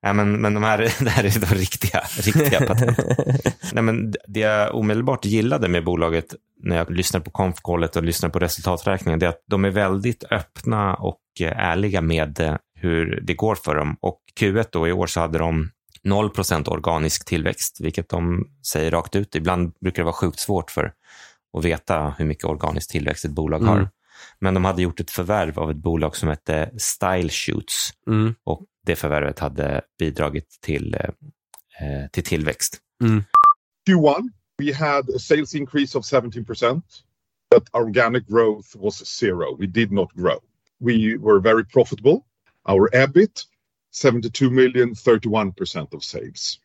Ja, 0.01 0.13
men, 0.13 0.41
men 0.41 0.55
de 0.55 0.63
här, 0.63 0.79
det 1.05 1.11
här 1.11 1.25
är 1.25 1.41
de 1.41 1.55
riktiga, 1.55 2.03
riktiga 2.17 2.67
patent. 2.67 2.99
Nej, 3.73 3.83
men 3.83 4.13
det 4.29 4.41
jag 4.41 4.75
omedelbart 4.75 5.25
gillade 5.25 5.69
med 5.69 5.85
bolaget 5.85 6.35
när 6.63 6.77
jag 6.77 6.91
lyssnade 6.91 7.25
på 7.25 7.31
konfkollet 7.31 7.97
och 7.97 8.03
lyssnade 8.03 8.33
på 8.33 8.39
resultaträkningen, 8.39 9.19
det 9.19 9.27
är 9.27 9.31
att 9.31 9.45
de 9.51 9.65
är 9.65 9.71
väldigt 9.71 10.25
öppna 10.31 10.95
och 10.95 11.21
eh, 11.41 11.59
ärliga 11.59 12.01
med 12.01 12.41
eh, 12.41 12.57
hur 12.75 13.21
det 13.23 13.35
går 13.35 13.55
för 13.55 13.75
dem. 13.75 13.97
Och 14.01 14.19
Q1 14.41 14.67
då 14.73 14.89
i 14.89 14.93
år 14.93 15.07
så 15.07 15.21
hade 15.21 15.39
de 15.39 15.71
0% 16.09 16.69
organisk 16.69 17.25
tillväxt, 17.25 17.81
vilket 17.81 18.09
de 18.09 18.49
säger 18.67 18.91
rakt 18.91 19.17
ut. 19.17 19.35
Ibland 19.35 19.73
brukar 19.81 20.03
det 20.03 20.05
vara 20.05 20.15
sjukt 20.15 20.38
svårt 20.38 20.71
för 20.71 20.93
att 21.59 21.65
veta 21.65 22.15
hur 22.19 22.25
mycket 22.25 22.45
organisk 22.45 22.91
tillväxt 22.91 23.25
ett 23.25 23.31
bolag 23.31 23.61
har. 23.61 23.77
Mm. 23.77 23.88
Men 24.38 24.55
de 24.55 24.65
hade 24.65 24.83
gjort 24.83 25.01
ett 25.01 25.11
förvärv 25.11 25.59
av 25.59 25.71
ett 25.71 25.77
bolag 25.77 26.17
som 26.17 26.29
hette 26.29 26.71
Style 26.79 27.29
Shoots 27.29 27.91
Mm. 28.07 28.35
och 28.45 28.67
det 28.87 28.97
förvärvet 28.97 29.38
hade 29.38 29.83
bidragit 29.99 30.59
till, 30.61 30.95
eh, 30.95 31.01
eh, 31.01 32.09
till 32.12 32.25
tillväxt. 32.25 32.79
Q1, 33.88 34.29
we 34.59 34.75
had 34.75 35.11
a 35.11 35.19
sales 35.19 35.55
increase 35.55 35.99
of 35.99 36.05
17%, 36.05 36.85
but 37.55 37.69
organic 37.73 38.27
growth 38.27 38.77
was 38.77 39.07
zero. 39.07 39.57
We 39.61 39.67
did 39.67 39.93
not 39.93 40.12
grow. 40.12 40.38
We 40.81 41.17
were 41.19 41.41
very 41.41 41.65
profitable. 41.65 42.21
Our 42.69 42.95
EBIT, 42.95 43.43
72 43.92 44.50
million, 44.50 44.94
31% 44.94 45.94
of 45.94 46.02
sales. 46.05 46.59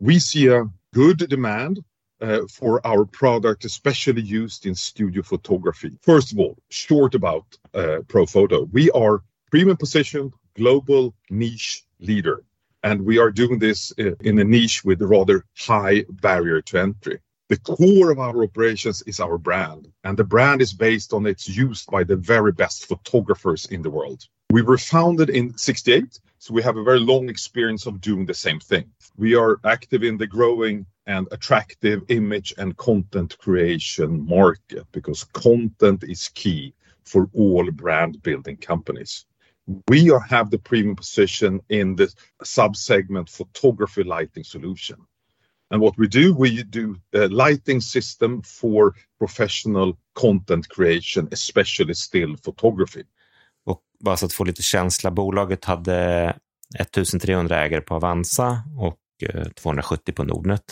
We 0.00 0.18
see 0.18 0.48
a 0.48 0.64
good 0.92 1.18
demand 1.28 1.84
uh, 2.20 2.42
for 2.48 2.80
our 2.86 3.04
product, 3.04 3.64
especially 3.64 4.22
used 4.22 4.66
in 4.66 4.74
studio 4.74 5.22
photography. 5.22 5.98
First 6.02 6.32
of 6.32 6.38
all, 6.38 6.56
short 6.70 7.14
about 7.14 7.44
uh, 7.74 7.98
Profoto. 8.06 8.70
We 8.72 8.90
are 8.92 9.22
premium 9.50 9.76
positioned 9.76 10.32
global 10.54 11.14
niche 11.30 11.84
leader 12.00 12.44
and 12.84 13.02
we 13.02 13.18
are 13.18 13.30
doing 13.30 13.58
this 13.58 13.92
uh, 13.98 14.14
in 14.20 14.38
a 14.38 14.44
niche 14.44 14.84
with 14.84 15.00
a 15.00 15.06
rather 15.06 15.44
high 15.56 16.04
barrier 16.10 16.60
to 16.60 16.78
entry. 16.78 17.18
The 17.48 17.58
core 17.58 18.10
of 18.10 18.18
our 18.18 18.42
operations 18.42 19.02
is 19.06 19.20
our 19.20 19.38
brand, 19.38 19.88
and 20.04 20.16
the 20.16 20.24
brand 20.24 20.60
is 20.60 20.72
based 20.72 21.12
on 21.12 21.26
it's 21.26 21.48
used 21.48 21.90
by 21.90 22.04
the 22.04 22.16
very 22.16 22.52
best 22.52 22.86
photographers 22.86 23.66
in 23.66 23.82
the 23.82 23.90
world. 23.90 24.26
We 24.50 24.62
were 24.62 24.78
founded 24.78 25.30
in 25.30 25.56
68, 25.56 26.20
so 26.44 26.52
we 26.52 26.62
have 26.62 26.76
a 26.76 26.82
very 26.82 27.00
long 27.00 27.30
experience 27.30 27.86
of 27.86 28.02
doing 28.02 28.26
the 28.26 28.34
same 28.34 28.60
thing. 28.60 28.84
We 29.16 29.34
are 29.34 29.58
active 29.64 30.02
in 30.02 30.18
the 30.18 30.26
growing 30.26 30.84
and 31.06 31.26
attractive 31.32 32.02
image 32.08 32.52
and 32.58 32.76
content 32.76 33.38
creation 33.38 34.26
market 34.26 34.84
because 34.92 35.24
content 35.24 36.04
is 36.04 36.28
key 36.28 36.74
for 37.02 37.30
all 37.32 37.70
brand 37.70 38.22
building 38.22 38.58
companies. 38.58 39.24
We 39.88 40.10
are, 40.10 40.20
have 40.20 40.50
the 40.50 40.58
premium 40.58 40.96
position 40.96 41.62
in 41.70 41.96
the 41.96 42.12
sub-segment 42.42 43.30
photography 43.30 44.02
lighting 44.04 44.44
solution. 44.44 44.98
And 45.70 45.80
what 45.80 45.96
we 45.96 46.08
do, 46.08 46.34
we 46.34 46.62
do 46.62 46.98
a 47.14 47.26
lighting 47.28 47.80
system 47.80 48.42
for 48.42 48.94
professional 49.18 49.96
content 50.14 50.68
creation, 50.68 51.26
especially 51.32 51.94
still 51.94 52.36
photography. 52.36 53.04
Bara 54.04 54.16
så 54.16 54.26
att 54.26 54.32
få 54.32 54.44
lite 54.44 54.62
känsla, 54.62 55.10
bolaget 55.10 55.64
hade 55.64 56.36
1300 56.78 57.64
ägare 57.64 57.80
på 57.80 57.94
Avanza 57.94 58.62
och 58.78 58.98
eh, 59.34 59.44
270 59.48 60.12
på 60.12 60.24
Nordnet. 60.24 60.62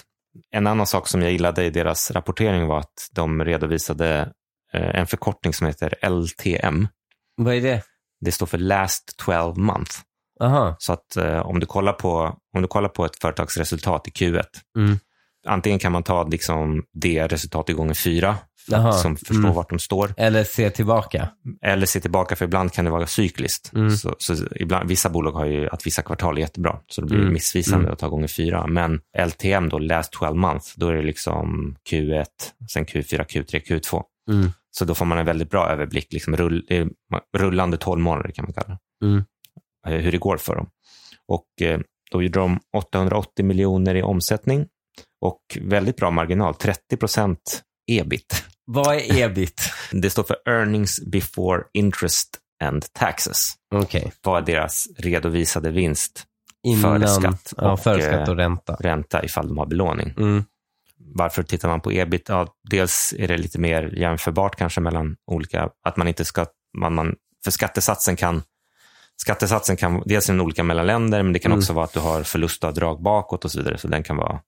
En 0.51 0.66
annan 0.66 0.87
sak 0.87 1.09
som 1.09 1.23
jag 1.23 1.33
gillade 1.33 1.64
i 1.64 1.71
deras 1.71 2.11
rapportering 2.11 2.66
var 2.66 2.79
att 2.79 3.09
de 3.12 3.45
redovisade 3.45 4.33
eh, 4.73 5.01
en 5.01 5.07
förkortning 5.07 5.53
som 5.53 5.66
heter 5.66 5.95
LTM. 6.11 6.88
Vad 7.37 7.55
är 7.55 7.61
det? 7.61 7.83
Det 8.21 8.33
står 8.33 8.47
för 8.47 8.59
Last 8.59 9.16
12 9.16 9.59
Month. 9.59 9.92
Aha. 10.40 10.77
Så 10.79 10.92
att 10.92 11.16
eh, 11.16 11.38
om, 11.47 11.61
du 11.61 11.66
kollar 11.66 11.92
på, 11.92 12.37
om 12.57 12.62
du 12.62 12.68
kollar 12.68 12.88
på 12.88 13.05
ett 13.05 13.16
företags 13.21 13.57
resultat 13.57 14.09
i 14.09 14.11
Q1, 14.11 14.45
Mm. 14.79 14.99
antingen 15.47 15.79
kan 15.79 15.92
man 15.92 16.03
ta 16.03 16.23
liksom 16.25 16.85
det 16.92 17.27
resultatet 17.27 17.77
gånger 17.77 17.95
fyra, 17.95 18.37
för 18.66 18.88
att 18.88 18.98
som 18.98 19.16
förstå 19.16 19.35
mm. 19.35 19.55
vart 19.55 19.68
de 19.70 19.79
står, 19.79 20.14
Eller 20.16 20.44
se 20.44 20.70
tillbaka. 20.70 21.29
eller 21.62 21.87
se 21.87 22.01
tillbaka, 22.01 22.37
för 22.37 22.44
ibland 22.44 22.72
kan 22.72 22.85
det 22.85 22.90
vara 22.90 23.07
cykliskt. 23.07 23.72
Mm. 23.75 23.90
Så, 23.90 24.14
så 24.18 24.35
ibland, 24.57 24.88
vissa 24.88 25.09
bolag 25.09 25.33
har 25.33 25.44
ju 25.46 25.68
att 25.68 25.87
vissa 25.87 26.03
kvartal 26.03 26.37
är 26.37 26.40
jättebra, 26.40 26.79
så 26.88 27.01
det 27.01 27.07
blir 27.07 27.18
Mm. 27.20 27.33
missvisande 27.33 27.85
Mm. 27.85 27.92
att 27.92 27.98
ta 27.98 28.09
gånger 28.09 28.27
fyra. 28.29 28.66
Men 28.66 29.01
LTM, 29.18 29.68
då, 29.68 29.79
last 29.79 30.12
12 30.12 30.37
month, 30.37 30.66
då 30.77 30.88
är 30.88 30.92
det 30.94 31.03
liksom 31.03 31.77
Q1, 31.90 32.25
sen 32.72 32.85
Q4, 32.87 33.25
Q3, 33.25 33.61
Q2. 33.62 34.03
Mm. 34.31 34.51
Så 34.70 34.85
då 34.85 34.94
får 34.94 35.05
man 35.07 35.18
en 35.18 35.27
väldigt 35.27 35.51
bra 35.51 35.68
överblick, 35.68 36.12
liksom 36.12 36.37
rull, 36.37 36.66
är 36.68 36.88
rullande 37.38 37.77
12 37.77 38.01
månader 38.01 38.31
kan 38.31 38.44
man 38.44 38.53
kalla 38.53 38.68
det. 39.01 39.07
Mm. 39.07 39.25
Eh, 39.87 40.05
hur 40.05 40.12
det 40.12 40.18
går 40.18 40.37
för 40.37 40.57
dem. 40.57 40.68
Och 41.29 41.62
eh, 41.66 41.81
då 42.11 42.22
gjorde 42.22 42.38
de 42.38 42.59
880 42.77 43.44
miljoner 43.44 43.94
i 43.94 44.03
omsättning 44.03 44.66
och 45.20 45.40
väldigt 45.61 45.96
bra 45.96 46.11
marginal, 46.11 46.55
30 46.55 46.96
procent 46.96 47.62
ebit. 47.90 48.44
Vad 48.64 48.94
är 48.96 49.16
ebit? 49.22 49.62
Det 49.92 50.11
står 50.11 50.22
för 50.22 50.37
earnings 50.46 51.01
before 51.01 51.62
interest 51.72 52.29
and 52.64 52.92
taxes. 52.92 53.53
Okej. 53.75 54.12
Vad 54.22 54.42
är 54.42 54.46
deras 54.46 54.88
redovisade 54.98 55.70
vinst, 55.70 56.25
Innan, 56.66 56.81
Före 57.01 57.09
skatt 57.09 57.53
Ja, 57.57 57.72
och, 57.72 57.81
före 57.81 58.03
skatt 58.03 58.29
och 58.29 58.35
eh, 58.35 58.37
ränta. 58.37 58.77
ränta 58.81 59.25
ifall 59.25 59.48
de 59.48 59.59
har 59.59 59.66
belåning? 59.66 60.14
Mm. 60.18 60.44
Varför 61.14 61.42
tittar 61.42 61.68
man 61.68 61.81
på 61.81 61.92
ebit? 61.92 62.29
Ja, 62.29 62.46
dels 62.70 63.14
är 63.18 63.29
det 63.29 63.37
lite 63.38 63.59
mer 63.59 63.83
jämförbart 63.98 64.57
kanske 64.57 64.81
mellan 64.81 65.16
olika, 65.27 65.68
att 65.85 65.96
man 65.96 66.09
inte 66.09 66.25
ska, 66.25 66.46
man, 66.79 66.94
man, 66.94 67.14
för 67.44 67.51
skattesatsen 67.51 68.16
kan 68.16 68.42
Skattesatsen 69.16 69.77
kan 69.77 70.03
dels 70.07 70.29
är 70.29 70.33
den 70.33 70.40
olika 70.40 70.62
mellan 70.62 70.87
länder, 70.87 71.22
men 71.22 71.33
det 71.33 71.38
kan 71.38 71.53
Mm. 71.53 71.59
också 71.59 71.72
vara 71.72 71.85
att 71.85 71.92
du 71.92 72.01
har 72.01 72.22
förlustavdrag 72.22 73.03
bakåt 73.03 73.44
och 73.44 73.51
så 73.51 73.59
vidare, 73.59 73.79
så 73.79 73.88
den 73.88 74.03
kan 74.03 74.16
vara, 74.16 74.40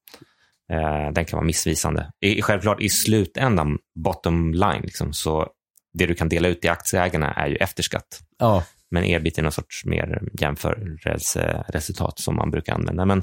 den 1.14 1.24
kan 1.24 1.36
vara 1.36 1.46
missvisande. 1.46 2.12
I, 2.20 2.42
självklart 2.42 2.80
i 2.80 2.88
slutändan, 2.88 3.78
bottom 4.04 4.54
line, 4.54 4.82
liksom, 4.82 5.12
så 5.12 5.48
det 5.92 6.06
du 6.06 6.14
kan 6.14 6.28
dela 6.28 6.48
ut 6.48 6.60
till 6.60 6.70
aktieägarna 6.70 7.32
är 7.32 7.46
ju 7.48 7.56
efter 7.56 7.82
skatt. 7.82 8.20
Ja. 8.38 8.64
Men 8.90 9.04
ebit 9.04 9.38
är 9.38 9.42
någon 9.42 9.52
sorts 9.52 9.84
mer 9.84 10.22
jämförelseresultat 10.40 12.18
som 12.18 12.36
man 12.36 12.50
brukar 12.50 12.74
använda. 12.74 13.04
Men 13.04 13.22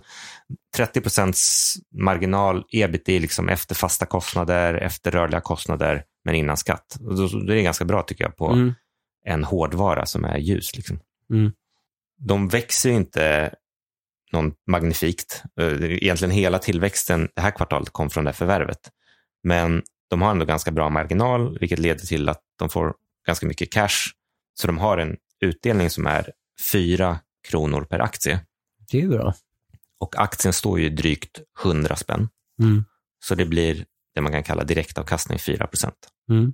30 0.75 1.01
procents 1.01 1.73
marginal 1.95 2.63
ebit 2.71 3.09
är 3.09 3.19
liksom 3.19 3.49
efter 3.49 3.75
fasta 3.75 4.05
kostnader, 4.05 4.73
efter 4.73 5.11
rörliga 5.11 5.41
kostnader, 5.41 6.03
men 6.25 6.35
innan 6.35 6.57
skatt. 6.57 6.97
Och 6.99 7.15
då 7.15 7.23
är 7.23 7.55
det 7.55 7.61
ganska 7.63 7.85
bra 7.85 8.01
tycker 8.01 8.23
jag 8.23 8.37
på 8.37 8.47
Mm. 8.51 8.73
en 9.25 9.43
hårdvara 9.43 10.05
som 10.05 10.25
är 10.25 10.37
ljus. 10.37 10.75
Liksom. 10.75 10.99
Mm. 11.33 11.51
De 12.19 12.47
växer 12.47 12.89
inte 12.89 13.53
någon 14.31 14.53
magnifikt. 14.67 15.43
Eh, 15.59 15.83
Egentligen 15.83 16.31
hela 16.31 16.59
tillväxten 16.59 17.29
det 17.35 17.41
här 17.41 17.51
kvartalet 17.51 17.89
kom 17.89 18.09
från 18.09 18.23
det 18.23 18.29
här 18.29 18.35
förvärvet. 18.35 18.79
Men 19.43 19.81
de 20.09 20.21
har 20.21 20.31
ändå 20.31 20.45
ganska 20.45 20.71
bra 20.71 20.89
marginal, 20.89 21.59
vilket 21.59 21.79
leder 21.79 22.05
till 22.05 22.29
att 22.29 22.41
de 22.59 22.69
får 22.69 22.93
ganska 23.27 23.45
mycket 23.47 23.71
cash. 23.71 24.11
Så 24.53 24.67
de 24.67 24.77
har 24.77 24.97
en 24.97 25.17
utdelning 25.41 25.89
som 25.89 26.07
är 26.07 26.31
4 26.71 27.19
kronor 27.47 27.83
per 27.83 27.99
aktie. 27.99 28.39
Det 28.91 29.01
är 29.01 29.07
bra. 29.07 29.33
Och 29.99 30.19
aktien 30.19 30.53
står 30.53 30.79
ju 30.79 30.89
drygt 30.89 31.41
100 31.63 31.95
spänn. 31.95 32.29
Mm. 32.61 32.85
Så 33.23 33.35
det 33.35 33.45
blir 33.45 33.85
det 34.15 34.21
man 34.21 34.31
kan 34.31 34.43
kalla 34.43 34.63
direktavkastning 34.63 35.39
4 35.39 35.67
procent. 35.67 35.95
Mm. 36.29 36.53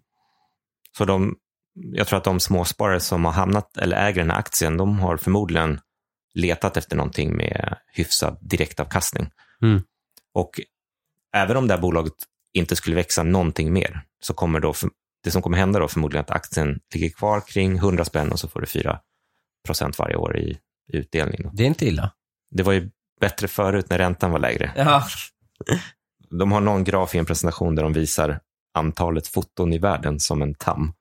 Så 0.98 1.06
de, 1.06 1.36
jag 1.74 2.08
tror 2.08 2.18
att 2.18 2.24
de 2.24 2.40
småsparare 2.40 3.00
som 3.00 3.26
har 3.26 3.32
hamnat 3.32 3.78
eller 3.78 4.08
äger 4.08 4.22
den 4.22 4.32
här 4.32 4.40
aktien, 4.40 4.78
de 4.78 5.00
har 5.00 5.18
förmodligen 5.18 5.80
letat 6.34 6.78
efter 6.78 6.96
någonting 6.96 7.38
med 7.38 7.78
hyfsad 7.94 8.38
direktavkastning. 8.42 9.30
Mm. 9.62 9.82
Och 10.34 10.62
även 11.34 11.58
om 11.58 11.68
det 11.68 11.74
här 11.74 11.82
bolaget 11.82 12.14
inte 12.54 12.76
skulle 12.76 12.96
växa 12.96 13.24
någonting 13.24 13.74
mer, 13.74 14.02
så 14.20 14.34
kommer 14.34 14.60
då, 14.60 14.74
för, 14.74 14.90
det 15.24 15.32
som 15.32 15.42
kommer 15.42 15.58
hända 15.58 15.80
då 15.80 15.88
förmodligen 15.88 16.22
att 16.22 16.32
aktien 16.32 16.80
ligger 16.94 17.10
kvar 17.10 17.42
kring 17.42 17.76
100 17.76 18.06
spänn 18.06 18.32
och 18.32 18.40
så 18.40 18.48
får 18.48 18.62
du 18.62 18.68
4 18.68 19.00
procent 19.66 20.00
varje 20.00 20.16
år 20.16 20.38
i, 20.38 20.60
i 20.94 20.98
utdelning. 20.98 21.44
Då. 21.44 21.50
Det 21.54 21.64
är 21.64 21.68
inte 21.68 21.86
illa. 21.86 22.12
Det 22.52 22.64
var 22.64 22.74
ju 22.74 22.90
bättre 23.20 23.48
förut 23.48 23.90
när 23.90 23.98
räntan 23.98 24.32
var 24.32 24.40
lägre. 24.40 24.72
Ja. 24.76 25.04
De 26.30 26.52
har 26.52 26.62
någon 26.62 26.84
graf 26.84 27.16
i 27.16 27.18
en 27.18 27.26
presentation 27.26 27.76
där 27.76 27.84
de 27.84 27.94
visar 27.94 28.40
antalet 28.74 29.28
foton 29.28 29.74
i 29.74 29.78
världen 29.78 30.20
som 30.20 30.42
en 30.42 30.54
tam. 30.54 30.94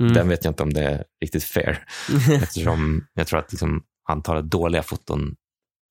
Mm. 0.00 0.12
Den 0.12 0.28
vet 0.28 0.44
jag 0.44 0.50
inte 0.50 0.62
om 0.62 0.72
det 0.72 0.84
är 0.84 1.04
riktigt 1.20 1.44
fair. 1.44 1.84
Eftersom 2.42 3.06
jag 3.14 3.26
tror 3.26 3.38
att 3.38 3.52
liksom 3.52 3.82
antalet 4.08 4.50
dåliga 4.50 4.82
foton, 4.82 5.20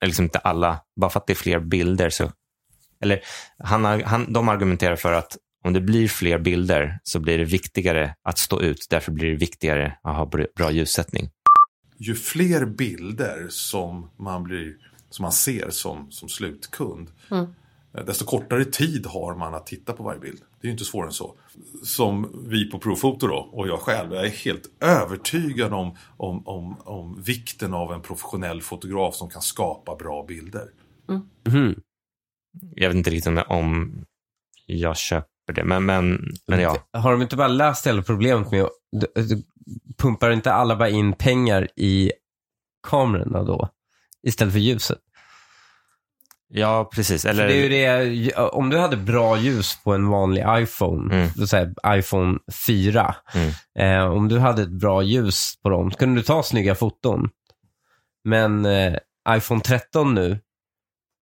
eller 0.02 0.08
liksom 0.08 0.26
inte 0.26 0.40
alla, 0.40 0.80
bara 1.02 1.10
för 1.10 1.20
att 1.20 1.28
det 1.28 1.34
är 1.34 1.36
fler 1.36 1.60
bilder 1.60 2.10
så, 2.10 2.32
eller 3.02 3.20
han, 3.58 3.86
han, 3.86 4.34
de 4.34 4.50
argumenterar 4.50 4.96
för 4.96 5.14
att 5.14 5.38
om 5.64 5.74
det 5.74 5.82
blir 5.82 6.08
fler 6.08 6.40
bilder 6.40 7.00
så 7.04 7.20
blir 7.20 7.38
det 7.38 7.44
viktigare 7.46 8.16
att 8.24 8.38
stå 8.38 8.62
ut, 8.62 8.88
därför 8.90 9.12
blir 9.12 9.30
det 9.30 9.36
viktigare 9.36 9.98
att 10.04 10.16
ha 10.16 10.26
br- 10.26 10.48
bra 10.56 10.72
ljussättning. 10.72 11.30
ju 11.98 12.16
fler 12.16 12.66
bilder 12.66 13.48
som 13.50 14.10
man, 14.20 14.44
blir, 14.44 14.76
som 15.10 15.24
man 15.24 15.32
ser 15.32 15.70
som, 15.70 16.12
som 16.12 16.30
slutkund, 16.30 17.10
eh, 17.32 17.44
desto 17.92 18.26
kortare 18.26 18.66
tid 18.66 19.06
har 19.06 19.36
man 19.36 19.54
att 19.56 19.66
titta 19.68 19.94
på 19.94 20.04
varje 20.04 20.20
bild. 20.20 20.40
Det 20.62 20.66
är 20.66 20.68
ju 20.68 20.72
inte 20.72 20.86
svårare 20.86 21.08
än 21.08 21.14
så. 21.14 21.36
Som 21.84 22.44
vi 22.50 22.72
på 22.72 22.80
Profoto 22.80 23.28
då, 23.28 23.36
och 23.36 23.68
jag 23.68 23.80
själv, 23.80 24.14
jag 24.14 24.26
är 24.26 24.30
helt 24.30 24.70
övertygad 24.84 25.74
om, 25.74 25.98
om, 26.18 26.48
om, 26.48 26.78
om 26.86 27.22
vikten 27.22 27.74
av 27.74 27.94
en 27.94 28.02
professionell 28.02 28.62
fotograf 28.62 29.16
som 29.16 29.30
kan 29.30 29.42
skapa 29.42 29.96
bra 29.96 30.26
bilder. 30.26 30.68
Mhm. 31.48 31.76
Jag 32.76 32.90
vet 32.90 32.98
inte 32.98 33.10
riktigt 33.10 33.44
om- 33.48 34.06
jag 34.66 34.98
köper 34.98 35.54
det, 35.56 35.64
men, 35.64 35.86
men, 35.86 36.32
men 36.48 36.60
ja. 36.62 36.78
Har 36.94 37.12
de 37.12 37.22
inte 37.22 37.36
bara 37.36 37.48
löst 37.48 37.88
hela 37.88 38.02
problemet 38.02 38.52
med 38.52 38.64
att 38.64 38.72
pumpar 39.98 40.32
inte 40.32 40.54
alla 40.54 40.76
bara 40.76 40.90
in 40.90 41.14
pengar 41.14 41.68
i 41.76 42.12
kamerorna 42.88 43.44
då? 43.44 43.70
Istället 44.24 44.54
för 44.54 44.60
ljuset. 44.60 44.98
Ja, 46.50 46.90
precis. 46.94 47.22
För 47.22 47.30
Eller, 47.30 47.48
det 47.48 47.54
är 47.86 48.02
ju 48.02 48.30
det, 48.30 48.34
om 48.36 48.70
du 48.70 48.78
hade 48.78 48.98
bra 48.98 49.38
ljus 49.38 49.78
på 49.84 49.94
en 49.94 50.08
vanlig 50.10 50.46
iPhone, 50.58 51.16
Mm. 51.16 51.48
säga 51.48 51.70
iPhone 51.88 52.40
4. 52.68 53.16
Mm. 53.36 53.52
Eh, 53.80 54.12
om 54.12 54.28
du 54.28 54.40
hade 54.40 54.62
ett 54.62 54.70
bra 54.72 55.02
ljus 55.02 55.54
på 55.64 55.70
dem, 55.70 55.92
så 55.92 55.98
kunde 55.98 56.20
du 56.20 56.24
ta 56.24 56.44
snygga 56.44 56.76
foton. 56.76 57.30
Men 58.24 58.66
eh, 58.66 58.94
iPhone 59.30 59.62
13 59.62 60.14
nu 60.14 60.40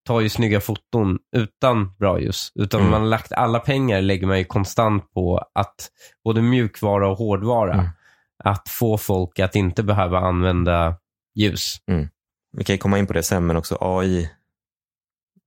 tar 0.07 0.21
ju 0.21 0.29
snygga 0.29 0.61
foton 0.61 1.19
utan 1.37 1.95
bra 1.99 2.21
ljus. 2.21 2.53
Utan 2.55 2.81
Mm. 2.81 2.91
man 2.91 3.01
har 3.01 3.09
lagt 3.09 3.33
alla 3.33 3.59
pengar 3.59 4.01
lägger 4.03 4.27
man 4.27 4.39
ju 4.39 4.45
konstant 4.45 5.13
på 5.13 5.39
att 5.55 5.89
både 6.25 6.43
mjukvara 6.43 7.09
och 7.11 7.19
hårdvara, 7.19 7.75
Mm. 7.75 7.87
att 8.45 8.69
få 8.69 8.99
folk 8.99 9.39
att 9.39 9.57
inte 9.57 9.83
behöva 9.83 10.19
använda 10.19 10.97
ljus. 11.35 11.77
Vi 12.57 12.65
kan 12.65 12.75
ju 12.75 12.79
komma 12.79 12.99
in 12.99 13.07
på 13.07 13.13
det 13.13 13.23
sen, 13.23 13.47
men 13.47 13.57
också 13.57 13.79
AI 13.81 14.31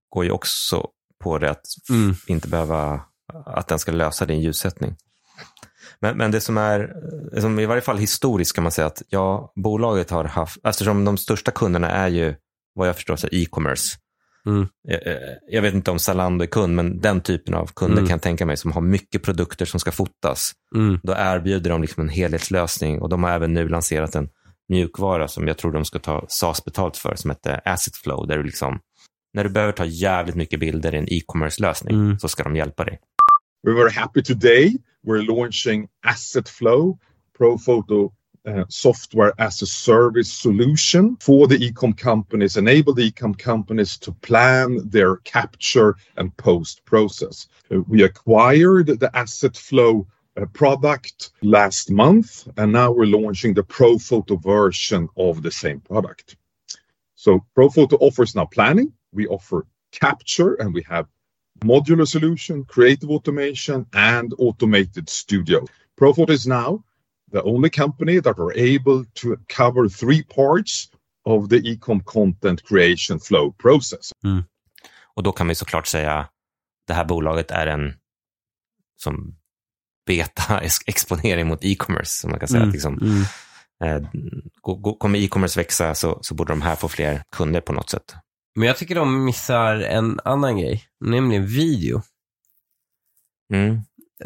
går 0.08 0.24
ju 0.24 0.30
också 0.30 0.86
på 1.24 1.38
det 1.38 1.50
att 1.50 1.64
Mm. 1.90 2.14
inte 2.26 2.48
behöva, 2.48 3.00
att 3.46 3.68
den 3.68 3.78
ska 3.78 3.92
lösa 3.92 4.26
din 4.26 4.40
ljussättning. 4.40 4.96
Men, 6.00 6.16
men 6.16 6.30
det 6.30 6.40
som 6.40 6.58
är, 6.58 6.92
det 7.34 7.40
som 7.40 7.58
i 7.58 7.66
varje 7.66 7.82
fall 7.82 7.98
historiskt 7.98 8.54
kan 8.54 8.62
man 8.64 8.72
säga 8.72 8.86
att 8.86 9.02
ja, 9.08 9.52
bolaget 9.56 10.10
har 10.10 10.24
haft, 10.24 10.58
eftersom 10.64 11.04
de 11.04 11.16
största 11.18 11.50
kunderna 11.50 11.90
är 11.90 12.08
ju, 12.08 12.34
vad 12.74 12.88
jag 12.88 12.96
förstår, 12.96 13.18
e-commerce. 13.32 13.96
Mm. 14.46 14.68
Jag, 14.82 15.06
eh, 15.06 15.16
jag 15.48 15.62
vet 15.62 15.74
inte 15.74 15.90
om 15.90 15.98
Zalando 15.98 16.42
är 16.44 16.46
kund, 16.48 16.74
men 16.74 17.00
den 17.00 17.20
typen 17.20 17.54
av 17.54 17.66
kunder 17.66 17.96
Mm. 17.98 18.06
kan 18.08 18.14
jag 18.14 18.22
tänka 18.22 18.46
mig 18.46 18.56
som 18.56 18.72
har 18.72 18.80
mycket 18.80 19.22
produkter 19.22 19.64
som 19.66 19.80
ska 19.80 19.92
fotas. 19.92 20.52
Mm. 20.74 21.00
Då 21.02 21.14
erbjuder 21.16 21.70
de 21.70 21.82
liksom 21.82 22.02
en 22.02 22.08
helhetslösning 22.08 23.02
och 23.02 23.08
de 23.08 23.22
har 23.24 23.30
även 23.30 23.54
nu 23.54 23.68
lanserat 23.68 24.14
en 24.14 24.28
mjukvara 24.68 25.28
som 25.28 25.48
jag 25.48 25.58
tror 25.58 25.72
de 25.72 25.84
ska 25.84 25.98
ta 25.98 26.24
SAS 26.28 26.64
betalt 26.64 26.96
för 26.96 27.14
som 27.14 27.30
heter 27.30 27.60
Asset 27.64 27.96
Flow. 27.96 28.26
Där 28.26 28.36
du 28.36 28.42
liksom, 28.42 28.78
när 29.32 29.44
du 29.44 29.50
behöver 29.50 29.72
ta 29.72 29.84
jävligt 29.84 30.36
mycket 30.36 30.60
bilder 30.60 30.94
i 30.94 30.98
en 30.98 31.12
e-commerce-lösning 31.12 31.96
Mm. 31.96 32.18
så 32.18 32.28
ska 32.28 32.42
de 32.42 32.56
hjälpa 32.56 32.84
dig. 32.84 33.00
We're 33.66 33.74
very 33.76 33.92
happy 33.92 34.22
today. 34.22 34.76
We're 35.06 35.36
launching 35.36 35.88
Asset 36.02 36.48
Flow, 36.48 36.98
Profoto 37.38 38.12
uh, 38.48 38.64
software 38.68 39.32
as 39.38 39.62
a 39.62 39.66
service 39.66 40.32
solution 40.32 41.16
for 41.20 41.46
the 41.48 41.56
ecom 41.58 41.96
companies, 41.96 42.56
enable 42.56 42.94
the 42.94 43.10
ecom 43.10 43.34
companies 43.38 43.98
to 43.98 44.12
plan 44.12 44.88
their 44.90 45.16
capture 45.24 45.94
and 46.16 46.36
post 46.36 46.84
process. 46.84 47.48
Uh, 47.70 47.80
we 47.88 48.04
acquired 48.04 48.86
the 48.86 49.10
asset 49.14 49.56
flow 49.56 50.06
uh, 50.40 50.46
product 50.52 51.30
last 51.42 51.90
month, 51.90 52.48
and 52.56 52.72
now 52.72 52.90
we're 52.92 53.06
launching 53.20 53.54
the 53.54 53.62
Profoto 53.64 54.36
version 54.42 55.08
of 55.16 55.42
the 55.42 55.50
same 55.50 55.80
product. 55.80 56.36
So 57.16 57.44
Profoto 57.56 57.98
offers 58.00 58.34
now 58.34 58.46
planning, 58.46 58.92
we 59.12 59.26
offer 59.26 59.66
capture, 59.92 60.54
and 60.54 60.74
we 60.74 60.82
have 60.88 61.06
modular 61.64 62.06
solution, 62.06 62.64
creative 62.64 63.10
automation, 63.10 63.86
and 63.92 64.34
automated 64.38 65.08
studio. 65.08 65.64
Profoto 66.00 66.32
is 66.32 66.46
now 66.46 66.84
the 67.32 67.42
only 67.42 67.70
company 67.70 68.20
that 68.20 68.38
are 68.38 68.52
able 68.54 69.04
to 69.14 69.36
cover 69.48 69.88
three 69.88 70.22
parts 70.22 70.88
of 71.24 71.48
the 71.48 71.60
ecom 71.60 72.04
content 72.04 72.64
creation 72.64 73.20
flow 73.20 73.52
process. 73.52 74.12
Och 75.16 75.22
då 75.22 75.32
kan 75.32 75.46
man 75.46 75.50
ju 75.50 75.54
såklart 75.54 75.86
säga 75.86 76.28
det 76.86 76.94
här 76.94 77.04
bolaget 77.04 77.50
är 77.50 77.66
en 77.66 77.94
som 78.96 79.36
beta-exponering 80.06 81.46
mot 81.46 81.64
e-commerce. 81.64 82.20
Som 82.20 82.30
man 82.30 82.38
kan 82.38 82.48
säga. 82.48 82.62
Mm, 82.62 82.68
Att 82.68 82.74
liksom, 82.74 82.98
mm. 83.80 84.04
eh, 84.04 84.10
kommer 84.98 85.18
e-commerce 85.18 85.60
växa 85.60 85.94
så, 85.94 86.18
så 86.22 86.34
borde 86.34 86.52
de 86.52 86.62
här 86.62 86.76
få 86.76 86.88
fler 86.88 87.22
kunder 87.36 87.60
på 87.60 87.72
något 87.72 87.90
sätt. 87.90 88.14
Men 88.58 88.66
jag 88.68 88.76
tycker 88.76 88.94
de 88.94 89.24
missar 89.24 89.74
en 89.76 90.20
annan 90.24 90.58
grej, 90.58 90.84
nämligen 91.04 91.46
video. 91.46 92.02
Mm. 93.54 93.80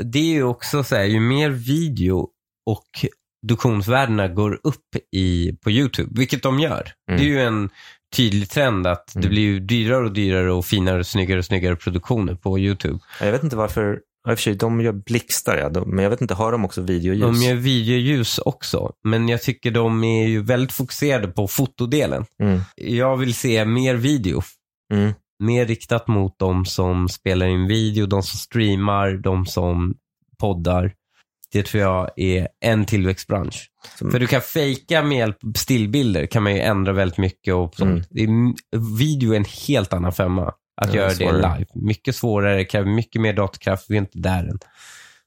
Det 0.04 0.18
är 0.18 0.32
ju 0.32 0.42
också 0.42 0.84
så 0.84 0.96
här, 0.96 1.04
ju 1.04 1.20
mer 1.20 1.50
video 1.50 2.28
och 2.66 2.86
produktionsvärdena 3.42 4.28
går 4.28 4.60
upp 4.62 4.96
i, 5.12 5.52
på 5.62 5.70
YouTube, 5.70 6.10
vilket 6.20 6.42
de 6.42 6.60
gör. 6.60 6.92
Mm. 7.08 7.20
Det 7.20 7.26
är 7.26 7.28
ju 7.28 7.40
en 7.42 7.70
tydlig 8.16 8.50
trend 8.50 8.86
att 8.86 9.06
det 9.14 9.18
Mm. 9.18 9.30
blir 9.30 9.42
ju 9.42 9.60
dyrare 9.60 10.04
och 10.04 10.12
dyrare 10.12 10.52
och 10.52 10.64
finare 10.66 10.98
och 10.98 11.06
snyggare 11.06 11.38
och 11.38 11.44
snyggare 11.44 11.76
produktioner 11.76 12.34
på 12.34 12.58
YouTube. 12.58 12.98
Jag 13.20 13.32
vet 13.32 13.42
inte 13.42 13.56
varför, 13.56 14.00
ja, 14.24 14.30
i 14.30 14.34
och 14.34 14.38
för 14.38 14.42
sig, 14.42 14.54
de 14.54 14.80
gör 14.80 14.92
blixtar, 14.92 15.56
ja, 15.56 15.68
de, 15.68 15.90
men 15.90 16.02
jag 16.02 16.10
vet 16.10 16.20
inte, 16.20 16.34
har 16.34 16.52
de 16.52 16.64
också 16.64 16.80
videoljus? 16.82 17.40
De 17.40 17.46
gör 17.46 17.54
videoljus 17.54 18.38
också, 18.38 18.92
men 19.04 19.28
jag 19.28 19.42
tycker 19.42 19.70
de 19.70 20.04
är 20.04 20.26
ju 20.26 20.42
väldigt 20.42 20.72
fokuserade 20.72 21.28
på 21.28 21.48
fotodelen. 21.48 22.24
Mm. 22.42 22.60
Jag 22.76 23.16
vill 23.16 23.34
se 23.34 23.64
mer 23.64 23.94
video. 23.94 24.42
Mm. 24.92 25.12
Mer 25.42 25.66
riktat 25.66 26.08
mot 26.08 26.38
de 26.38 26.64
som 26.64 27.08
spelar 27.08 27.46
in 27.46 27.66
video, 27.66 28.06
de 28.06 28.22
som 28.22 28.38
streamar, 28.38 29.12
de 29.12 29.46
som 29.46 29.94
poddar. 30.40 30.92
Det 31.52 31.62
tror 31.62 31.82
jag 31.82 32.10
är 32.16 32.48
en 32.64 32.84
tillväxtbransch. 32.84 33.70
Som- 33.98 34.10
För 34.10 34.18
du 34.20 34.26
kan 34.26 34.40
fejka 34.40 35.02
med 35.02 35.18
hjälp 35.18 35.44
av 35.44 35.52
stillbilder, 35.52 36.26
kan 36.26 36.42
man 36.42 36.54
ju 36.54 36.60
ändra 36.60 36.92
väldigt 36.92 37.18
mycket 37.18 37.54
och 37.54 37.74
sånt. 37.74 38.08
Mm. 38.18 38.54
Video 38.98 39.32
är 39.32 39.36
en 39.36 39.44
helt 39.68 39.92
annan 39.92 40.12
femma. 40.12 40.52
Att 40.76 40.94
Ja, 40.94 41.02
det 41.02 41.14
är 41.14 41.20
göra 41.20 41.32
det 41.32 41.56
live. 41.58 41.66
Mycket 41.74 42.16
svårare, 42.16 42.64
kräver 42.64 42.90
mycket 42.90 43.20
mer 43.22 43.32
datorkraft, 43.32 43.86
vi 43.88 43.96
är 43.96 44.00
inte 44.00 44.18
där 44.18 44.44
än. 44.44 44.58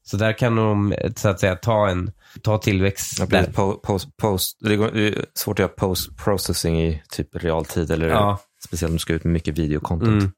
Så 0.03 0.17
där 0.17 0.33
kan 0.33 0.55
de 0.55 0.95
så 1.15 1.29
att 1.29 1.39
säga 1.39 1.55
ta 1.55 1.89
en 1.89 2.11
ta 2.43 2.57
tillväxt. 2.57 3.19
Ja, 3.19 3.25
där. 3.25 3.51
post, 3.77 4.17
post, 4.17 4.57
det 4.59 4.75
det 4.77 5.07
är 5.07 5.25
svårt 5.33 5.55
att 5.55 5.59
göra 5.59 5.69
post-processing 5.77 6.81
i 6.83 7.03
typ 7.09 7.35
realtid, 7.35 7.91
eller 7.91 8.07
Ja. 8.09 8.39
speciellt 8.65 8.89
om 8.89 8.95
du 8.95 8.99
ska 8.99 9.13
ut 9.13 9.23
med 9.23 9.33
mycket 9.33 9.57
videocontent. 9.57 10.21
Mm. 10.21 10.31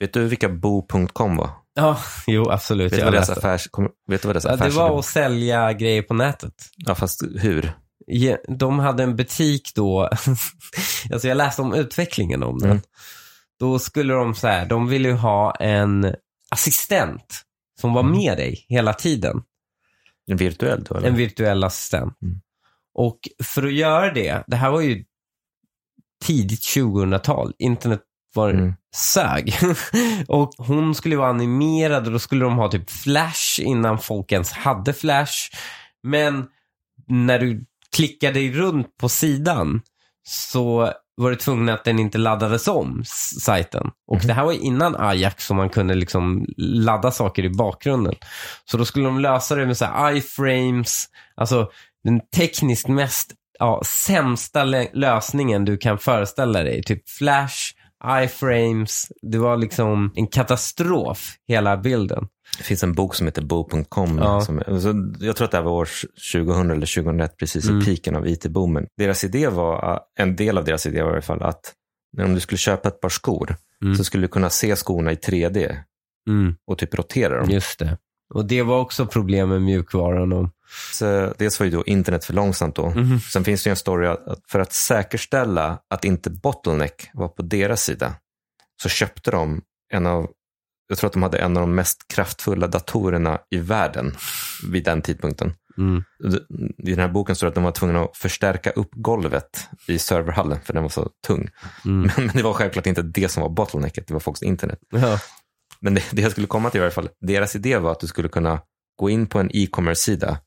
Vet 0.00 0.12
du 0.12 0.24
vilka 0.26 0.48
bo.com 0.48 1.36
var? 1.36 1.50
Ja, 1.74 1.98
jo 2.26 2.50
absolut. 2.50 2.92
Vet 2.92 2.98
du 2.98 3.04
vad 3.04 3.12
deras, 3.14 3.30
affärs, 3.30 3.68
kom, 3.70 3.88
vet 4.08 4.22
du 4.22 4.28
vad 4.28 4.34
deras 4.34 4.44
ja, 4.44 4.50
det 4.50 4.54
affärsidé 4.54 4.80
var 4.80 4.98
att 4.98 5.04
sälja 5.04 5.72
grejer 5.72 6.02
på 6.02 6.14
nätet. 6.14 6.54
Ja, 6.76 6.94
fast 6.94 7.22
hur? 7.38 7.72
Ja, 8.06 8.36
De 8.48 8.78
hade 8.78 9.02
en 9.02 9.16
butik 9.16 9.72
då, 9.74 10.02
alltså 11.12 11.28
jag 11.28 11.36
läste 11.36 11.62
om 11.62 11.74
utvecklingen 11.74 12.42
om 12.42 12.58
den. 12.58 12.70
Mm. 12.70 12.82
Då 13.60 13.78
skulle 13.78 14.14
de 14.14 14.34
så 14.34 14.48
här, 14.48 14.66
de 14.66 14.88
ville 14.88 15.08
ju 15.08 15.14
ha 15.14 15.54
en 15.54 16.14
assistent 16.50 17.42
som 17.80 17.92
var 17.94 18.00
Mm. 18.02 18.16
med 18.16 18.36
dig 18.38 18.66
hela 18.68 18.92
tiden. 18.92 19.42
En 20.30 20.36
virtuell 20.36 20.84
då, 20.84 20.94
eller? 20.94 21.08
En 21.08 21.16
virtuell 21.16 21.64
assistent. 21.64 22.22
Mm. 22.22 22.40
Och 22.94 23.18
för 23.44 23.66
att 23.66 23.72
göra 23.72 24.12
det, 24.12 24.44
det 24.46 24.56
här 24.56 24.70
var 24.70 24.80
ju 24.80 25.04
tidigt 26.24 26.60
2000-tal. 26.60 27.52
Internet 27.58 28.00
var 28.34 28.50
Mm. 28.50 28.74
sög. 28.94 29.54
och 30.28 30.52
hon 30.58 30.94
skulle 30.94 31.16
vara 31.16 31.28
animerad 31.30 32.06
och 32.06 32.12
då 32.12 32.18
skulle 32.18 32.44
de 32.44 32.56
ha 32.56 32.68
typ 32.70 32.90
flash 32.90 33.60
innan 33.60 33.98
folk 33.98 34.32
ens 34.32 34.52
hade 34.52 34.92
flash. 34.92 35.34
Men 36.02 36.46
när 37.06 37.38
du 37.38 37.64
klickade 37.96 38.40
runt 38.40 38.96
på 38.96 39.08
sidan 39.08 39.82
så 40.28 40.92
var 41.18 41.30
du 41.30 41.36
tvungen 41.36 41.68
att 41.68 41.84
den 41.84 41.98
inte 41.98 42.18
laddades 42.18 42.68
om, 42.68 43.02
sajten. 43.40 43.90
Och 44.06 44.18
det 44.18 44.32
här 44.32 44.44
var 44.44 44.52
innan 44.52 44.96
Ajax 44.96 45.46
som 45.46 45.56
man 45.56 45.68
kunde 45.68 45.94
liksom 45.94 46.46
ladda 46.56 47.10
saker 47.10 47.44
i 47.44 47.50
bakgrunden. 47.50 48.14
Så 48.64 48.76
då 48.76 48.84
skulle 48.84 49.04
de 49.04 49.20
lösa 49.20 49.54
det 49.54 49.66
med 49.66 49.76
så 49.76 49.84
här 49.84 50.16
iframes, 50.16 51.06
alltså 51.36 51.70
den 52.04 52.20
tekniskt 52.36 52.88
mest 52.88 53.32
ja, 53.58 53.82
sämsta 53.84 54.64
lö- 54.64 54.90
lösningen 54.92 55.64
du 55.64 55.76
kan 55.76 55.98
föreställa 55.98 56.62
dig. 56.62 56.82
Typ 56.82 57.08
flash, 57.08 57.74
iframes, 58.24 59.12
det 59.22 59.38
var 59.38 59.56
liksom 59.56 60.12
en 60.14 60.26
katastrof, 60.26 61.34
hela 61.48 61.76
bilden. 61.76 62.28
Det 62.58 62.64
finns 62.64 62.82
en 62.84 62.92
bok 62.92 63.14
som 63.14 63.26
heter 63.26 63.42
bo.com. 63.42 64.18
Ja. 64.18 64.40
Som, 64.40 64.62
jag 65.20 65.36
tror 65.36 65.44
att 65.44 65.50
det 65.50 65.56
här 65.56 65.64
var 65.64 65.72
år 65.72 65.88
2000 66.32 66.70
eller 66.70 66.86
2001, 67.02 67.36
precis 67.36 67.68
Mm. 67.68 67.80
i 67.80 67.84
piken 67.84 68.16
av 68.16 68.26
it-boomen. 68.26 68.86
Deras 68.98 69.24
idé 69.24 69.48
var, 69.48 69.92
uh, 69.92 69.98
en 70.18 70.36
del 70.36 70.58
av 70.58 70.64
deras 70.64 70.86
idé 70.86 71.02
var 71.02 71.10
i 71.10 71.12
alla 71.12 71.22
fall 71.22 71.42
att 71.42 71.74
om 72.22 72.34
du 72.34 72.40
skulle 72.40 72.58
köpa 72.58 72.88
ett 72.88 73.00
par 73.00 73.08
skor 73.08 73.56
Mm. 73.84 73.96
så 73.96 74.04
skulle 74.04 74.24
du 74.24 74.28
kunna 74.28 74.50
se 74.50 74.76
skorna 74.76 75.12
i 75.12 75.14
3D 75.16 75.76
Mm, 76.28 76.54
och 76.66 76.78
typ 76.78 76.94
rotera 76.94 77.40
dem. 77.40 77.50
just 77.50 77.78
det. 77.78 77.98
Och 78.34 78.44
det 78.46 78.62
var 78.62 78.80
också 78.80 79.06
problem 79.06 79.48
med 79.48 79.62
mjukvaran. 79.62 80.32
Och, 80.32 80.48
Så 80.92 81.34
dels 81.38 81.60
var 81.60 81.64
ju 81.64 81.70
då 81.70 81.84
internet 81.84 82.24
för 82.24 82.32
långsamt 82.34 82.76
då. 82.76 82.90
Mhm. 82.90 83.20
Sen 83.20 83.44
finns 83.44 83.62
det 83.64 83.68
ju 83.68 83.70
en 83.70 83.76
story 83.76 84.06
att 84.06 84.28
att 84.28 84.38
för 84.48 84.58
att 84.60 84.72
säkerställa 84.72 85.78
att 85.90 86.04
inte 86.04 86.30
bottleneck 86.30 87.10
var 87.14 87.28
på 87.28 87.42
deras 87.42 87.82
sida 87.82 88.14
så 88.82 88.88
köpte 88.88 89.30
de 89.30 89.62
en 89.92 90.06
av, 90.06 90.30
jag 90.88 90.98
tror 90.98 91.08
att 91.08 91.12
de 91.12 91.22
hade 91.22 91.38
en 91.38 91.56
av 91.56 91.60
de 91.60 91.74
mest 91.74 92.08
kraftfulla 92.14 92.66
datorerna 92.66 93.38
i 93.50 93.56
världen 93.58 94.14
vid 94.70 94.84
den 94.84 95.02
tidpunkten. 95.02 95.54
mm, 95.78 96.04
I 96.78 96.90
den 96.90 96.98
här 96.98 97.08
boken 97.08 97.36
står 97.36 97.46
det 97.46 97.48
att 97.48 97.54
de 97.54 97.64
var 97.64 97.72
tvungna 97.72 98.00
att 98.00 98.16
förstärka 98.16 98.70
upp 98.70 98.90
golvet 98.92 99.68
i 99.88 99.98
serverhallen 99.98 100.60
för 100.60 100.72
den 100.72 100.82
var 100.82 100.90
så 100.90 101.10
tung. 101.26 101.48
mm. 101.84 102.00
Men, 102.00 102.10
men 102.26 102.36
det 102.36 102.42
var 102.42 102.52
självklart 102.52 102.86
inte 102.86 103.02
det 103.02 103.28
som 103.28 103.42
var 103.42 103.50
bottlenecket, 103.50 104.06
det 104.06 104.12
var 104.12 104.20
folks 104.20 104.42
internet. 104.42 104.78
Ja. 104.90 105.20
Men 105.80 105.94
det, 105.94 106.02
det 106.12 106.22
jag 106.22 106.30
skulle 106.30 106.46
komma 106.46 106.70
till 106.70 106.80
i 106.80 106.84
alla 106.84 106.90
fall, 106.90 107.08
deras 107.20 107.56
idé 107.56 107.78
var 107.78 107.92
att 107.92 108.00
du 108.00 108.06
skulle 108.06 108.28
kunna 108.28 108.60
gå 108.98 109.10
in 109.10 109.26
på 109.26 109.38
en 109.38 109.50
e-commerce-sida 109.54 110.38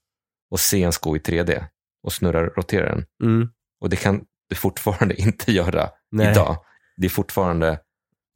och 0.52 0.60
se 0.60 0.84
en 0.84 0.91
sko 0.91 1.16
i 1.16 1.20
3D 1.20 1.64
och 2.04 2.14
snurra 2.14 2.45
rotera 2.45 2.95
den. 2.95 3.06
Mm. 3.24 3.49
Och 3.82 3.89
det 3.89 3.95
kan 3.95 4.22
du 4.49 4.56
fortfarande 4.56 5.16
inte 5.22 5.52
göra 5.52 5.89
Nej. 6.12 6.32
idag. 6.32 6.58
Det 6.97 7.06
är 7.06 7.10
fortfarande 7.10 7.80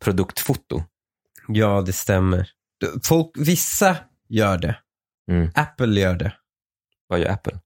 produktfoto. 0.03 0.83
Ja, 1.47 1.81
det 1.81 1.93
stämmer. 1.93 2.49
Folk, 3.03 3.31
vissa 3.37 3.97
gör 4.29 4.57
det. 4.57 4.77
Mm. 5.31 5.49
Apple 5.55 6.01
gör 6.01 6.15
det. 6.15 6.33
Vad 7.07 7.19
gör 7.19 7.29
Apple? 7.29 7.59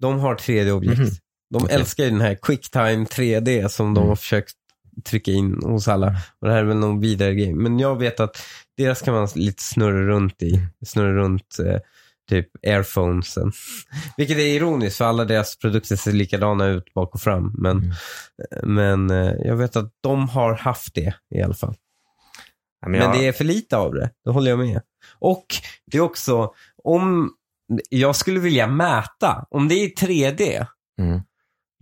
De 0.00 0.18
har 0.20 0.34
3D-objekt. 0.34 0.98
Mhm. 0.98 1.10
De 1.50 1.64
Okej. 1.64 1.74
älskar 1.76 2.04
ju 2.04 2.10
den 2.10 2.20
här 2.20 2.34
quicktime 2.42 3.04
3D 3.04 3.68
som 3.68 3.94
de 3.94 4.00
Mm. 4.00 4.08
har 4.08 4.16
försökt 4.16 4.54
trycka 5.04 5.30
in 5.30 5.58
hos 5.62 5.88
alla. 5.88 6.16
Och 6.40 6.46
det 6.48 6.52
här 6.52 6.60
är 6.60 6.64
väl 6.64 6.76
någon 6.76 7.00
vidare 7.00 7.34
grej. 7.34 7.54
Men 7.54 7.78
jag 7.78 7.98
vet 7.98 8.20
att 8.20 8.42
deras 8.76 9.02
kan 9.02 9.14
man 9.14 9.28
lite 9.34 9.62
snurra 9.62 10.06
runt 10.06 10.42
i. 10.42 10.66
Snurra 10.86 11.12
runt 11.12 11.58
eh, 11.58 11.80
typ 12.30 12.48
airphonesen. 12.66 13.52
Vilket 14.16 14.36
är 14.36 14.40
ironiskt 14.46 14.96
för 14.98 15.04
alla 15.04 15.24
deras 15.24 15.58
produkter 15.58 15.96
ser 15.96 16.12
likadana 16.12 16.66
ut 16.66 16.94
bak 16.94 17.14
och 17.14 17.20
fram. 17.20 17.54
Men, 17.58 17.92
Mm. 18.62 18.74
men 18.74 19.10
eh, 19.10 19.32
jag 19.44 19.56
vet 19.56 19.76
att 19.76 19.92
de 20.00 20.28
har 20.28 20.54
haft 20.54 20.94
det 20.94 21.14
i 21.34 21.42
alla 21.42 21.54
fall. 21.54 21.74
Ja, 22.80 22.88
Men 22.88 23.00
jag, 23.00 23.12
det 23.12 23.26
är 23.28 23.32
för 23.32 23.44
lite 23.44 23.76
av 23.76 23.94
det, 23.94 24.10
det 24.24 24.30
håller 24.30 24.50
jag 24.50 24.58
med. 24.58 24.80
Och 25.18 25.46
det 25.92 25.96
är 25.98 26.00
också, 26.02 26.52
om 26.84 27.30
jag 27.90 28.16
skulle 28.16 28.40
vilja 28.40 28.66
mäta, 28.66 29.46
om 29.50 29.68
det 29.68 29.74
är 29.74 29.84
i 29.84 29.94
3D, 29.94 30.66
Mm. 31.00 31.20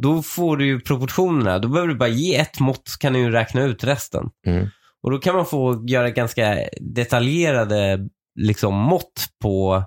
då 0.02 0.22
får 0.22 0.56
du 0.56 0.66
ju 0.66 0.80
proportionerna. 0.80 1.58
Då 1.58 1.68
behöver 1.68 1.88
du 1.88 1.94
bara 1.98 2.08
ge 2.08 2.36
ett 2.36 2.60
mått 2.60 2.88
så 2.88 2.98
kan 2.98 3.12
du 3.12 3.18
ju 3.18 3.30
räkna 3.30 3.62
ut 3.62 3.84
resten. 3.84 4.30
Mm. 4.46 4.68
Och 5.02 5.10
då 5.10 5.18
kan 5.18 5.34
man 5.36 5.46
få 5.46 5.84
göra 5.88 6.10
ganska 6.10 6.56
detaljerade 6.80 8.08
liksom, 8.40 8.74
mått 8.74 9.26
på 9.42 9.84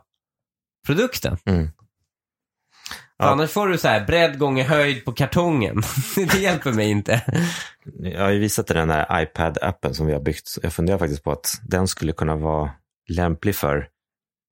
produkten. 0.85 1.37
Mm. 1.45 1.69
Ja. 3.17 3.25
Annars 3.25 3.51
får 3.51 3.67
du 3.67 3.77
så 3.77 3.87
här 3.87 4.05
bredd 4.05 4.39
gånger 4.39 4.63
höjd 4.63 5.05
på 5.05 5.11
kartongen. 5.11 5.81
det 6.15 6.37
hjälper 6.39 6.71
mig 6.71 6.89
inte. 6.89 7.21
Jag 7.99 8.21
har 8.21 8.31
ju 8.31 8.39
visat 8.39 8.67
dig 8.67 8.75
den 8.75 8.89
här 8.89 9.25
iPad-appen 9.25 9.93
som 9.93 10.05
vi 10.05 10.13
har 10.13 10.19
byggt. 10.19 10.57
Jag 10.63 10.73
funderar 10.73 10.97
faktiskt 10.97 11.23
på 11.23 11.31
att 11.31 11.61
den 11.63 11.87
skulle 11.87 12.13
kunna 12.13 12.35
vara 12.35 12.71
lämplig 13.09 13.55
för 13.55 13.87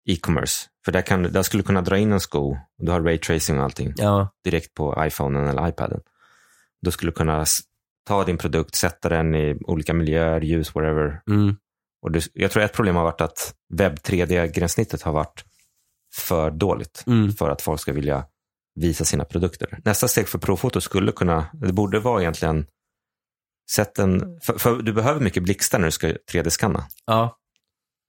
e-commerce. 0.09 0.67
För 0.86 0.91
där, 0.91 1.01
kan, 1.01 1.23
där 1.23 1.43
skulle 1.43 1.63
du 1.63 1.67
kunna 1.67 1.82
dra 1.82 1.97
in 1.97 2.11
en 2.11 2.19
sko, 2.19 2.51
och 2.51 2.86
du 2.86 2.91
har 2.91 3.01
raytracing 3.01 3.57
och 3.57 3.63
allting, 3.63 3.93
Ja. 3.97 4.30
direkt 4.43 4.73
på 4.73 5.03
iPhonen 5.07 5.47
eller 5.47 5.67
iPaden. 5.69 6.01
Då 6.82 6.91
skulle 6.91 7.11
du 7.11 7.15
kunna 7.15 7.45
ta 8.07 8.23
din 8.23 8.38
produkt, 8.38 8.75
sätta 8.75 9.09
den 9.09 9.36
i 9.36 9.57
olika 9.61 9.93
miljöer, 9.93 10.41
ljus, 10.41 10.75
whatever. 10.75 11.21
Mm. 11.30 11.55
Och 12.01 12.11
du, 12.11 12.19
jag 12.34 12.51
tror 12.51 12.63
ett 12.63 12.73
problem 12.73 12.95
har 12.95 13.03
varit 13.03 13.21
att 13.21 13.53
webb 13.73 13.93
3D-gränssnittet 13.95 15.01
har 15.01 15.11
varit 15.13 15.45
för 16.16 16.51
dåligt 16.51 17.03
Mm. 17.07 17.32
för 17.32 17.49
att 17.49 17.62
folk 17.62 17.82
ska 17.82 17.93
vilja 17.93 18.26
visa 18.76 19.05
sina 19.05 19.26
produkter. 19.26 19.80
Nästa 19.86 20.07
steg 20.07 20.28
för 20.28 20.38
provfoto 20.39 20.82
skulle 20.82 21.12
kunna, 21.12 21.45
det 21.53 21.74
borde 21.74 21.99
vara 21.99 22.22
egentligen, 22.22 22.66
sätt 23.72 23.99
en, 23.99 24.39
för, 24.43 24.57
för 24.57 24.82
du 24.82 24.93
behöver 24.93 25.22
mycket 25.22 25.43
blixtar 25.43 25.80
när 25.80 25.86
du 25.86 25.91
ska 25.91 26.07
3D-skanna. 26.07 26.84
Ja. 27.05 27.36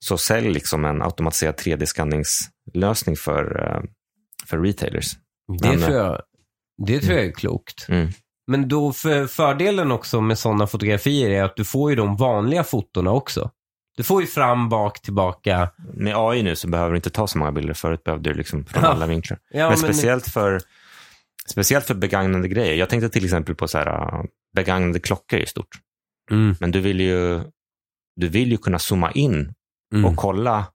Så 0.05 0.19
sälj 0.19 0.51
liksom 0.51 0.85
en 0.85 1.03
automatiserad 1.03 1.55
3D-skanningslösning 1.55 3.17
för, 3.17 3.67
eh, 3.67 3.83
för 4.47 4.59
retailers. 4.59 5.13
Det 5.61 5.69
Men, 5.69 5.81
tror 5.81 5.97
jag, 5.97 6.23
det 6.87 7.01
tror 7.01 7.17
jag 7.19 7.27
är 7.27 7.33
klokt. 7.33 7.87
Mm. 7.89 8.09
Men 8.47 8.69
då 8.69 8.93
för 8.93 9.27
fördelen 9.27 9.93
också 9.93 10.21
med 10.21 10.39
sådana 10.39 10.67
fotografier 10.67 11.31
är 11.31 11.43
att 11.43 11.57
du 11.57 11.65
får 11.65 11.91
ju 11.91 11.97
de 11.97 12.17
vanliga 12.17 12.65
fotona 12.65 13.11
också. 13.13 13.51
Du 14.01 14.05
får 14.05 14.21
ju 14.21 14.27
fram, 14.27 14.69
bak, 14.69 15.03
tillbaka. 15.03 15.71
Med 15.95 16.15
AI 16.17 16.43
nu 16.43 16.57
så 16.57 16.69
behöver 16.69 16.91
du 16.91 16.97
inte 16.97 17.11
ta 17.11 17.27
så 17.27 17.39
många 17.39 17.53
bilder. 17.53 17.75
Förut 17.75 18.05
behövde 18.05 18.31
du 18.31 18.37
liksom 18.37 18.65
från 18.65 18.83
Ja. 18.83 18.89
alla 18.89 19.07
vinklar. 19.07 19.39
Ja, 19.51 19.59
men, 19.59 19.69
men- 19.69 19.79
speciellt, 19.79 20.29
för, 20.29 20.61
speciellt 21.51 21.87
för 21.87 21.95
begagnade 21.95 22.49
grejer. 22.49 22.75
Jag 22.75 22.89
tänkte 22.89 23.09
till 23.09 23.25
exempel 23.25 23.55
på 23.55 23.69
så 23.69 23.79
här, 23.79 23.89
uh, 23.89 24.23
begagnade 24.57 25.01
klockor 25.01 25.39
i 25.41 25.47
stort. 25.47 25.69
Mm. 26.31 26.57
Men 26.61 26.71
du 26.71 26.81
vill 26.81 27.01
ju, 27.01 27.41
du 28.17 28.29
vill 28.29 28.51
ju 28.51 28.57
kunna 28.59 28.79
zooma 28.79 29.11
in 29.13 29.55
Mm. 29.95 30.05
och 30.05 30.17
kolla. 30.17 30.67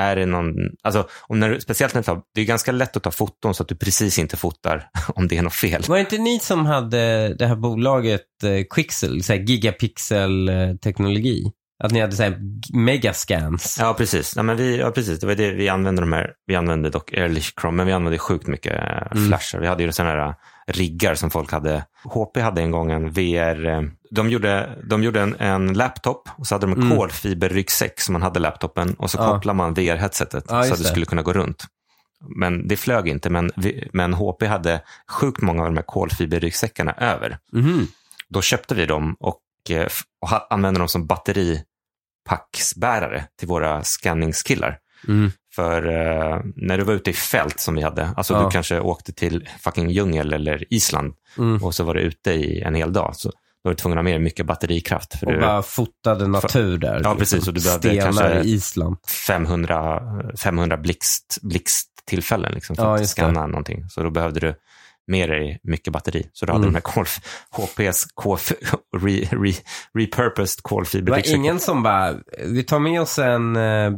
Är 0.00 0.16
det 0.16 0.26
någon, 0.26 0.54
alltså, 0.82 1.08
om 1.22 1.40
när 1.40 1.50
du, 1.50 1.60
speciellt 1.60 1.94
när 1.94 2.02
du 2.02 2.06
tar, 2.06 2.22
det 2.34 2.40
är 2.40 2.44
ganska 2.44 2.72
lätt 2.72 2.96
att 2.96 3.02
ta 3.02 3.10
foton 3.10 3.54
så 3.54 3.62
att 3.62 3.68
du 3.68 3.76
precis 3.76 4.18
inte 4.18 4.36
fotar 4.36 4.88
om 5.14 5.28
det 5.28 5.38
är 5.38 5.42
något 5.42 5.54
fel. 5.54 5.82
Var 5.88 5.96
det 5.96 6.00
inte 6.00 6.18
ni 6.18 6.38
som 6.38 6.66
hade 6.66 7.34
det 7.34 7.46
här 7.46 7.56
bolaget 7.56 8.22
eh, 8.44 8.64
Quixel, 8.70 9.22
så 9.22 9.34
gigapixel-teknologi? 9.34 11.52
Att 11.84 11.92
ni 11.92 12.00
hade 12.00 12.12
så 12.16 12.22
här 12.22 12.38
megascans? 12.74 13.76
Ja, 13.80 13.94
precis. 13.94 14.36
Ja, 14.36 14.42
men 14.42 14.56
vi, 14.56 14.78
ja, 14.78 14.90
precis. 14.90 15.20
Det 15.20 15.26
var 15.26 15.34
det 15.34 15.50
vi 15.50 15.68
använde 15.68 16.02
de 16.02 16.12
här. 16.12 16.32
Vi 16.46 16.56
använde 16.56 16.90
dock 16.90 17.12
Ehrlich 17.12 17.52
Chrome, 17.60 17.76
men 17.76 17.86
vi 17.86 17.92
använde 17.92 18.18
sjukt 18.18 18.46
mycket 18.46 18.72
eh, 18.72 19.02
Mm. 19.12 19.28
flashar. 19.28 19.60
Vi 19.60 19.66
hade 19.66 19.82
ju 19.82 19.92
sådana 19.92 20.10
här 20.14 20.28
eh, 20.28 20.34
riggar 20.66 21.14
som 21.14 21.30
folk 21.30 21.52
hade. 21.52 21.84
HP 22.04 22.36
hade 22.40 22.60
en 22.62 22.70
gång 22.70 22.90
en 22.92 23.10
VR. 23.10 23.66
eh, 23.66 23.82
De 24.10 24.30
gjorde, 24.30 24.78
de 24.90 25.02
gjorde 25.02 25.20
en, 25.20 25.36
en 25.38 25.72
laptop 25.74 26.28
och 26.38 26.46
så 26.46 26.54
hade 26.54 26.66
de 26.66 26.72
en 26.72 26.82
Mm. 26.82 26.98
kolfiberryggsäck 26.98 28.00
som 28.00 28.12
man 28.12 28.22
hade 28.22 28.40
laptopen 28.40 28.94
och 28.94 29.10
så 29.10 29.18
Ja. 29.18 29.32
kopplade 29.32 29.56
man 29.56 29.74
VR-headsetet 29.74 30.44
Ja, 30.48 30.62
så 30.64 30.72
att 30.72 30.78
det 30.78 30.84
skulle 30.88 31.06
kunna 31.06 31.22
gå 31.22 31.32
runt. 31.32 31.64
Men 32.36 32.68
det 32.68 32.76
flög 32.76 33.08
inte, 33.08 33.30
men, 33.30 33.50
men 33.92 34.14
HP 34.14 34.42
hade 34.46 34.80
sjukt 35.10 35.42
många 35.42 35.62
av 35.62 35.68
de 35.68 35.76
här 35.76 35.84
kolfiberryggsäckarna 35.86 36.92
över. 36.92 37.38
Mhm. 37.52 37.86
Då 38.28 38.42
köpte 38.42 38.74
vi 38.74 38.86
dem 38.86 39.16
och, 39.20 39.38
eh, 39.70 39.82
f- 39.86 40.02
och 40.20 40.52
använde 40.54 40.80
dem 40.80 40.88
som 40.88 41.06
batteripacksbärare 41.06 43.24
till 43.38 43.48
våra 43.48 43.84
scanningskillar. 43.84 44.78
Mm. 45.08 45.30
För 45.54 45.86
eh, 45.86 46.40
när 46.56 46.78
du 46.78 46.84
var 46.84 46.94
ute 46.94 47.10
i 47.10 47.14
fält 47.14 47.60
som 47.60 47.74
vi 47.74 47.82
hade, 47.82 48.10
alltså 48.16 48.34
Ja. 48.34 48.42
du 48.44 48.50
kanske 48.50 48.80
åkte 48.80 49.12
till 49.12 49.48
fucking 49.60 49.90
djungel 49.90 50.32
eller 50.32 50.74
Island 50.74 51.14
Mm. 51.38 51.64
och 51.64 51.74
så 51.74 51.84
var 51.84 51.94
du 51.94 52.00
ute 52.00 52.32
i 52.32 52.62
en 52.62 52.74
hel 52.74 52.92
dag. 52.92 53.16
Så 53.16 53.28
då 53.28 53.34
var 53.62 53.72
du 53.72 53.76
tvungen 53.76 53.98
att 53.98 54.02
ha 54.02 54.04
med 54.04 54.12
dig 54.12 54.18
mycket 54.20 54.46
batterikraft. 54.46 55.18
För 55.18 55.26
Och 55.26 55.32
du, 55.32 55.40
bara 55.40 55.62
fotade 55.62 56.26
natur 56.26 56.78
där. 56.78 57.00
Ja, 57.04 57.14
precis. 57.14 57.48
Och 57.48 57.54
du 57.54 57.62
behövde 57.64 57.96
kanske- 57.96 58.40
i 58.40 58.52
Island. 58.52 58.96
500, 59.26 60.02
500 60.42 60.76
blixt, 60.76 61.38
blixttillfällen 61.42 62.52
liksom, 62.54 62.76
för 62.76 62.82
Ja, 62.84 62.94
att 62.94 63.08
scanna 63.08 63.46
någonting. 63.46 63.88
Så 63.88 64.02
då 64.02 64.10
behövde 64.10 64.40
du 64.40 64.54
med 65.06 65.28
dig 65.30 65.60
mycket 65.62 65.92
batteri. 65.92 66.30
Så 66.32 66.46
du 66.46 66.52
hade 66.52 66.64
Mm. 66.64 66.72
de 66.72 66.76
här 66.76 66.82
kol, 66.94 67.06
HPs 67.50 68.06
kolf, 68.14 68.52
re, 68.96 69.20
re, 69.30 69.52
repurposed 69.98 71.04
Det 71.04 71.10
var 71.10 71.34
ingen 71.34 71.58
som 71.60 71.82
bara, 71.82 72.14
vi 72.46 72.62
tar 72.62 72.78
med 72.78 73.00
oss 73.00 73.18
en 73.18 73.56
eh, 73.56 73.92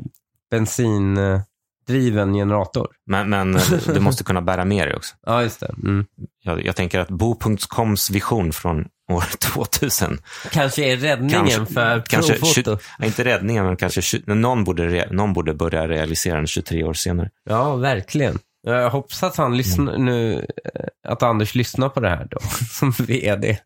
bensindriven 0.50 2.32
generator. 2.34 2.88
Men, 3.06 3.30
men 3.30 3.56
eh, 3.56 3.62
du 3.94 4.00
måste 4.00 4.24
kunna 4.24 4.42
bära 4.42 4.64
med 4.64 4.88
dig 4.88 4.96
också. 4.96 5.14
Ja, 5.26 5.42
just 5.42 5.60
det. 5.60 5.74
Mm. 5.84 6.04
Jag, 6.42 6.64
jag 6.66 6.76
tänker 6.76 6.98
att 7.00 7.08
Bo.coms 7.08 8.10
vision 8.10 8.52
från 8.52 8.86
år 9.12 9.24
2000, 9.40 10.18
Kanske 10.50 10.84
är 10.92 10.96
räddningen 10.96 11.46
Kanske- 11.48 11.74
för 11.74 12.02
kanske 12.08 12.32
provfoto. 12.38 12.78
inte 13.02 13.24
räddningen, 13.24 13.66
men 13.66 13.76
kanske 13.76 14.20
någon 14.26 14.64
borde, 14.64 15.08
någon 15.10 15.32
borde 15.32 15.54
börja 15.54 15.88
realisera 15.88 16.36
den 16.36 16.46
23 16.46 16.84
år 16.84 16.94
senare. 16.94 17.30
Ja, 17.44 17.76
verkligen. 17.76 18.38
Jag 18.62 18.90
hoppas 18.90 19.22
att 19.22 19.36
han 19.36 19.56
lyssnar 19.56 19.94
Mm. 19.94 20.04
nu, 20.04 20.46
eh, 20.74 20.86
att 21.08 21.22
Anders 21.22 21.54
lyssnar 21.54 21.88
på 21.88 22.00
det 22.00 22.08
här 22.08 22.28
då, 22.30 22.38
som 22.70 22.90
vd. 22.90 23.58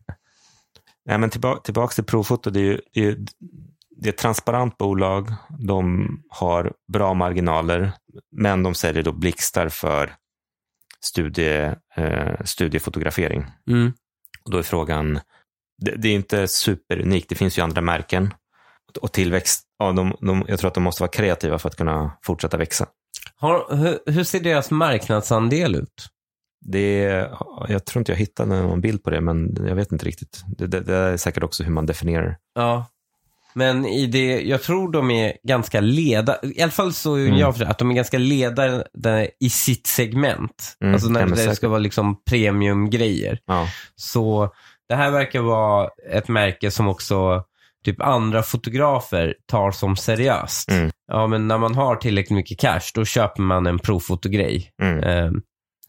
Nej, 1.05 1.17
men 1.17 1.29
tillbaka, 1.29 1.61
tillbaka 1.61 1.93
till 1.93 2.03
provfoto, 2.03 2.49
det 2.49 2.59
är 2.59 2.63
ju, 2.63 2.81
det 2.93 2.99
är 2.99 3.03
ju 3.03 3.25
det 3.97 4.09
är 4.09 4.13
ett 4.13 4.17
transparent 4.17 4.77
bolag, 4.77 5.33
de 5.59 6.07
har 6.29 6.73
bra 6.93 7.13
marginaler, 7.13 7.91
men 8.31 8.63
de 8.63 8.75
säljer 8.75 9.03
då 9.03 9.11
blixtar 9.11 9.69
för 9.69 10.15
studie, 11.01 11.71
eh, 11.95 12.43
studiefotografering. 12.45 13.45
Mm. 13.69 13.93
Och 14.45 14.51
då 14.51 14.57
är 14.57 14.63
frågan, 14.63 15.19
det, 15.81 15.91
det 15.91 16.07
är 16.07 16.13
inte 16.15 16.47
superunikt, 16.47 17.29
det 17.29 17.35
finns 17.35 17.57
ju 17.57 17.61
andra 17.61 17.81
märken. 17.81 18.33
Och 19.01 19.11
tillväxt, 19.11 19.63
ja, 19.79 19.91
de, 19.91 20.15
de, 20.21 20.45
jag 20.47 20.59
tror 20.59 20.67
att 20.67 20.73
de 20.73 20.83
måste 20.83 21.03
vara 21.03 21.11
kreativa 21.11 21.59
för 21.59 21.69
att 21.69 21.75
kunna 21.75 22.17
fortsätta 22.23 22.57
växa. 22.57 22.87
Har, 23.43 23.75
hur, 23.75 23.99
hur 24.11 24.23
ser 24.23 24.39
deras 24.39 24.71
marknadsandel 24.71 25.75
ut? 25.75 26.07
Det 26.65 27.03
är, 27.05 27.37
jag 27.69 27.85
tror 27.85 28.01
inte 28.01 28.11
jag 28.11 28.19
hittade 28.19 28.61
någon 28.61 28.81
bild 28.81 29.03
på 29.03 29.09
det, 29.09 29.21
men 29.21 29.57
jag 29.67 29.75
vet 29.75 29.91
inte 29.91 30.05
riktigt. 30.05 30.41
Det, 30.57 30.67
det, 30.67 30.79
det 30.79 30.95
är 30.95 31.17
säkert 31.17 31.43
också 31.43 31.63
hur 31.63 31.71
man 31.71 31.85
definierar. 31.85 32.37
Ja. 32.55 32.85
Men 33.53 33.85
i 33.85 34.05
det, 34.07 34.41
jag 34.41 34.61
tror 34.61 34.91
de 34.91 35.11
är 35.11 35.33
ganska 35.43 35.79
ledande, 35.81 36.39
i 36.55 36.61
alla 36.61 36.71
fall 36.71 36.93
så 36.93 37.15
Mm. 37.15 37.37
jag 37.37 37.57
för 37.57 37.65
att 37.65 37.77
de 37.77 37.91
är 37.91 37.95
ganska 37.95 38.17
ledande 38.17 39.29
i 39.39 39.49
sitt 39.49 39.87
segment. 39.87 40.77
Mm, 40.81 40.93
alltså 40.93 41.09
när 41.09 41.19
ja, 41.19 41.25
det 41.27 41.35
säkert. 41.35 41.55
ska 41.55 41.67
vara 41.67 41.79
liksom 41.79 42.21
premiumgrejer. 42.29 43.39
Ja. 43.45 43.67
Så 43.95 44.49
det 44.89 44.95
här 44.95 45.11
verkar 45.11 45.41
vara 45.41 45.89
ett 46.11 46.27
märke 46.27 46.71
som 46.71 46.87
också 46.87 47.43
typ 47.83 48.01
andra 48.01 48.43
fotografer 48.43 49.35
tar 49.47 49.71
som 49.71 49.95
seriöst. 49.95 50.71
Mm. 50.71 50.91
Ja, 51.07 51.27
men 51.27 51.47
när 51.47 51.57
man 51.57 51.75
har 51.75 51.95
tillräckligt 51.95 52.35
mycket 52.35 52.59
cash, 52.59 52.81
då 52.93 53.05
köper 53.05 53.41
man 53.41 53.67
en 53.67 53.79
provfotogrej. 53.79 54.71
Mm. 54.81 54.97
Eh, 55.03 55.31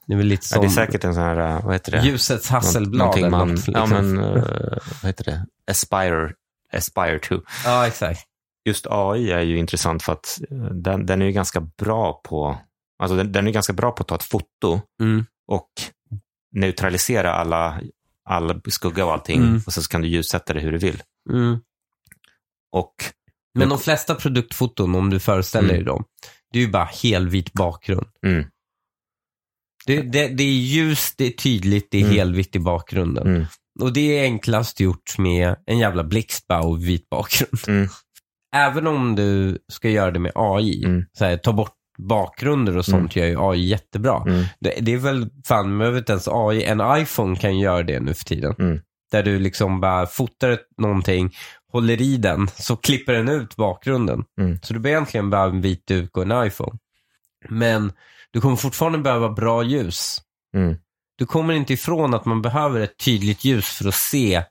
det 0.06 0.12
är 0.12 0.16
väl 0.16 0.26
lite 0.26 0.42
Ja, 0.50 0.54
som 0.54 0.60
det 0.60 0.66
är 0.66 0.86
säkert 0.86 1.04
en 1.04 1.14
sån 1.14 1.22
här, 1.22 1.56
eh, 1.56 1.64
vad 1.64 1.72
heter 1.74 1.92
det? 1.92 2.02
ljusets 2.06 2.48
hasselblad. 2.48 3.16
Eller 3.18 3.30
man, 3.30 3.48
något, 3.48 3.68
ja 3.68 3.80
liksom. 3.86 4.12
men, 4.12 4.24
eh, 4.36 4.42
vad 5.02 5.08
heter 5.08 5.24
det? 5.24 5.46
Aspire, 5.70 6.32
aspire 6.72 7.18
to. 7.18 7.34
ja, 7.64 7.86
exakt. 7.86 8.20
Just 8.68 8.86
AI 8.90 9.30
är 9.32 9.40
ju 9.40 9.58
intressant 9.58 10.02
för 10.02 10.12
att 10.12 10.40
eh, 10.50 10.56
den, 10.56 11.06
den 11.06 11.22
är 11.22 11.26
ju 11.26 11.32
ganska 11.32 11.60
bra 11.60 12.20
på, 12.24 12.58
alltså 13.02 13.16
den, 13.16 13.32
den 13.32 13.46
är 13.46 13.50
ganska 13.52 13.72
bra 13.72 13.90
på 13.90 14.02
att 14.02 14.08
ta 14.08 14.14
ett 14.14 14.22
foto 14.22 14.80
Mm. 15.02 15.26
och 15.48 15.68
neutralisera 16.52 17.32
alla, 17.34 17.80
alla 18.28 18.60
skugga 18.70 19.04
och 19.06 19.12
allting 19.12 19.40
Mm. 19.42 19.60
och 19.66 19.72
så 19.72 19.82
kan 19.82 20.00
du 20.02 20.08
ljussätta 20.08 20.52
det 20.54 20.60
hur 20.60 20.72
du 20.72 20.78
vill. 20.78 21.02
Mm. 21.30 21.58
Och 22.74 22.94
Men 23.58 23.68
de 23.68 23.78
flesta 23.78 24.14
produktfoton, 24.14 24.94
om 24.94 25.10
du 25.10 25.18
föreställer 25.20 25.68
dig 25.68 25.76
Mm. 25.76 25.86
dem, 25.86 26.04
det 26.52 26.58
är 26.58 26.62
ju 26.62 26.70
bara 26.70 26.88
helvit 27.02 27.52
bakgrund. 27.52 28.06
mm, 28.26 28.44
Det, 29.86 30.02
det, 30.02 30.28
det 30.28 30.42
är 30.42 30.52
ljust, 30.58 31.14
det 31.18 31.24
är 31.26 31.30
tydligt, 31.30 31.88
det 31.90 31.98
är 31.98 32.02
Mm. 32.04 32.16
helvitt 32.16 32.56
i 32.56 32.58
bakgrunden. 32.58 33.26
mm, 33.26 33.44
Och 33.80 33.92
det 33.92 34.18
är 34.18 34.22
enklast 34.22 34.80
gjort 34.80 35.18
med 35.18 35.56
en 35.66 35.78
jävla 35.78 36.04
blixt 36.04 36.46
bara 36.46 36.62
och 36.62 36.88
vit 36.88 37.08
bakgrund. 37.10 37.58
mm, 37.68 37.88
Även 38.56 38.86
om 38.86 39.14
du 39.16 39.58
ska 39.72 39.90
göra 39.90 40.10
det 40.10 40.18
med 40.18 40.32
AI, 40.34 40.84
Mm. 40.84 41.04
så 41.18 41.24
här, 41.24 41.36
ta 41.36 41.52
bort 41.52 41.74
bakgrunder 41.98 42.76
och 42.76 42.84
sånt 42.84 43.16
gör 43.16 43.26
ju 43.26 43.36
AI 43.40 43.60
jättebra. 43.68 44.22
mm, 44.26 44.44
Det, 44.60 44.74
det 44.80 44.92
är 44.92 44.98
väl 44.98 45.30
fan, 45.46 45.76
man 45.76 45.96
inte 45.96 46.12
ens 46.12 46.28
AI, 46.28 46.64
en 46.64 46.82
iPhone 47.02 47.36
kan 47.36 47.58
göra 47.58 47.82
det 47.82 48.00
nu 48.00 48.14
för 48.14 48.24
tiden. 48.24 48.54
Mm. 48.58 48.80
Där 49.12 49.22
du 49.22 49.38
liksom 49.38 49.80
bara 49.80 50.06
fotar 50.06 50.58
någonting, 50.78 51.34
håller 51.74 52.02
i 52.02 52.16
den, 52.16 52.48
så 52.56 52.76
klipper 52.76 53.12
den 53.12 53.28
ut 53.28 53.56
bakgrunden. 53.56 54.24
Mm. 54.40 54.58
Så 54.62 54.74
du 54.74 54.80
behöver 54.80 54.98
egentligen 54.98 55.30
bara 55.30 55.44
en 55.44 55.60
vit 55.60 55.86
duk 55.86 56.16
och 56.16 56.22
en 56.22 56.46
iPhone. 56.46 56.78
Men 57.48 57.92
du 58.30 58.40
kommer 58.40 58.56
fortfarande 58.56 58.98
behöva 58.98 59.28
bra 59.28 59.62
ljus. 59.62 60.18
mm. 60.56 60.76
Du 61.16 61.26
kommer 61.26 61.54
inte 61.54 61.72
ifrån 61.72 62.14
att 62.14 62.24
man 62.24 62.42
behöver 62.42 62.80
ett 62.80 62.98
tydligt 63.04 63.44
ljus 63.44 63.66
för 63.66 63.88
att 63.88 63.94
se, 63.94 64.42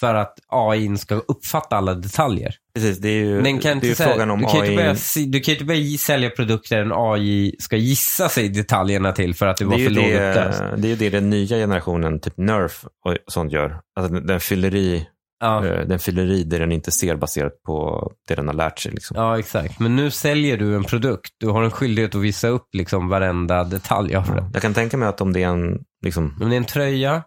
för 0.00 0.14
att 0.14 0.38
AI 0.48 0.96
ska 0.96 1.14
uppfatta 1.14 1.76
alla 1.76 1.94
detaljer. 1.94 2.54
Precis, 2.74 2.98
det 2.98 3.08
är 3.08 3.24
ju, 3.24 3.42
Den 3.42 3.58
kan 3.58 3.62
det 3.62 3.68
är 3.68 3.72
inte 3.72 3.86
ju 3.86 3.94
frågan 3.94 4.30
om 4.30 4.40
du, 4.40 4.46
kan 4.46 4.60
AI. 4.60 4.76
börja, 4.76 4.96
du 5.26 5.40
kan 5.40 5.52
ju 5.52 5.52
inte 5.52 5.64
börja 5.64 5.98
sälja 5.98 6.30
produkter 6.30 6.78
en 6.78 6.92
AI 6.94 7.56
ska 7.58 7.76
gissa 7.76 8.28
sig 8.28 8.48
detaljerna 8.48 9.12
till 9.12 9.34
för 9.34 9.46
att 9.46 9.56
det 9.56 9.64
det 9.64 9.68
var 9.68 9.78
för 9.78 9.90
lågupplöst. 9.90 10.62
det, 10.76 10.88
är 10.88 10.90
ju 10.90 10.96
det 10.96 11.10
den 11.10 11.30
nya 11.30 11.56
generationen, 11.56 12.20
typ 12.20 12.36
Nerf 12.36 12.84
och 13.04 13.16
sånt 13.26 13.52
gör. 13.52 13.80
Alltså 13.96 14.14
den 14.20 14.40
fyller 14.40 14.74
i 14.74 15.06
Ja. 15.40 15.66
Eh, 15.66 15.86
Den 15.86 15.98
fyller 15.98 16.30
i 16.30 16.44
det 16.44 16.58
den 16.58 16.72
inte 16.72 16.90
ser 16.90 17.16
baserat 17.16 17.62
på 17.62 18.10
det 18.28 18.34
den 18.34 18.46
har 18.46 18.54
lärt 18.54 18.78
sig. 18.78 18.92
Liksom. 18.92 19.16
Ja, 19.16 19.38
exakt. 19.38 19.78
Men 19.80 19.96
nu 19.96 20.10
säljer 20.10 20.56
du 20.56 20.76
en 20.76 20.84
produkt. 20.84 21.30
Du 21.40 21.48
har 21.48 21.62
en 21.62 21.70
skyldighet 21.70 22.14
att 22.14 22.20
visa 22.20 22.48
upp 22.48 22.68
liksom 22.72 23.08
varenda 23.08 23.64
detalj 23.64 24.14
av 24.16 24.26
den. 24.26 24.50
Jag 24.52 24.62
kan 24.62 24.74
tänka 24.74 24.96
mig 24.96 25.08
att 25.08 25.20
om 25.20 25.32
det 25.32 25.42
är 25.42 25.48
en, 25.48 25.78
liksom, 26.04 26.38
Om 26.42 26.48
det 26.50 26.54
är 26.54 26.58
en 26.58 26.64
tröja, 26.64 27.22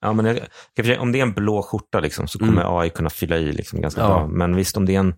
ja, 0.00 0.12
men 0.12 0.26
jag, 0.26 1.00
om 1.00 1.12
det 1.12 1.18
är 1.18 1.22
en 1.22 1.32
blå 1.32 1.62
skjorta 1.62 2.00
liksom, 2.00 2.28
så 2.28 2.38
kommer 2.38 2.80
AI 2.80 2.90
kunna 2.90 3.10
fylla 3.10 3.36
i 3.36 3.52
liksom, 3.52 3.80
ganska 3.80 4.00
Mm. 4.00 4.12
Ja. 4.12 4.18
bra. 4.18 4.26
Men 4.26 4.56
visst, 4.56 4.76
om 4.76 4.86
det 4.86 4.94
är 4.94 5.00
en, 5.00 5.14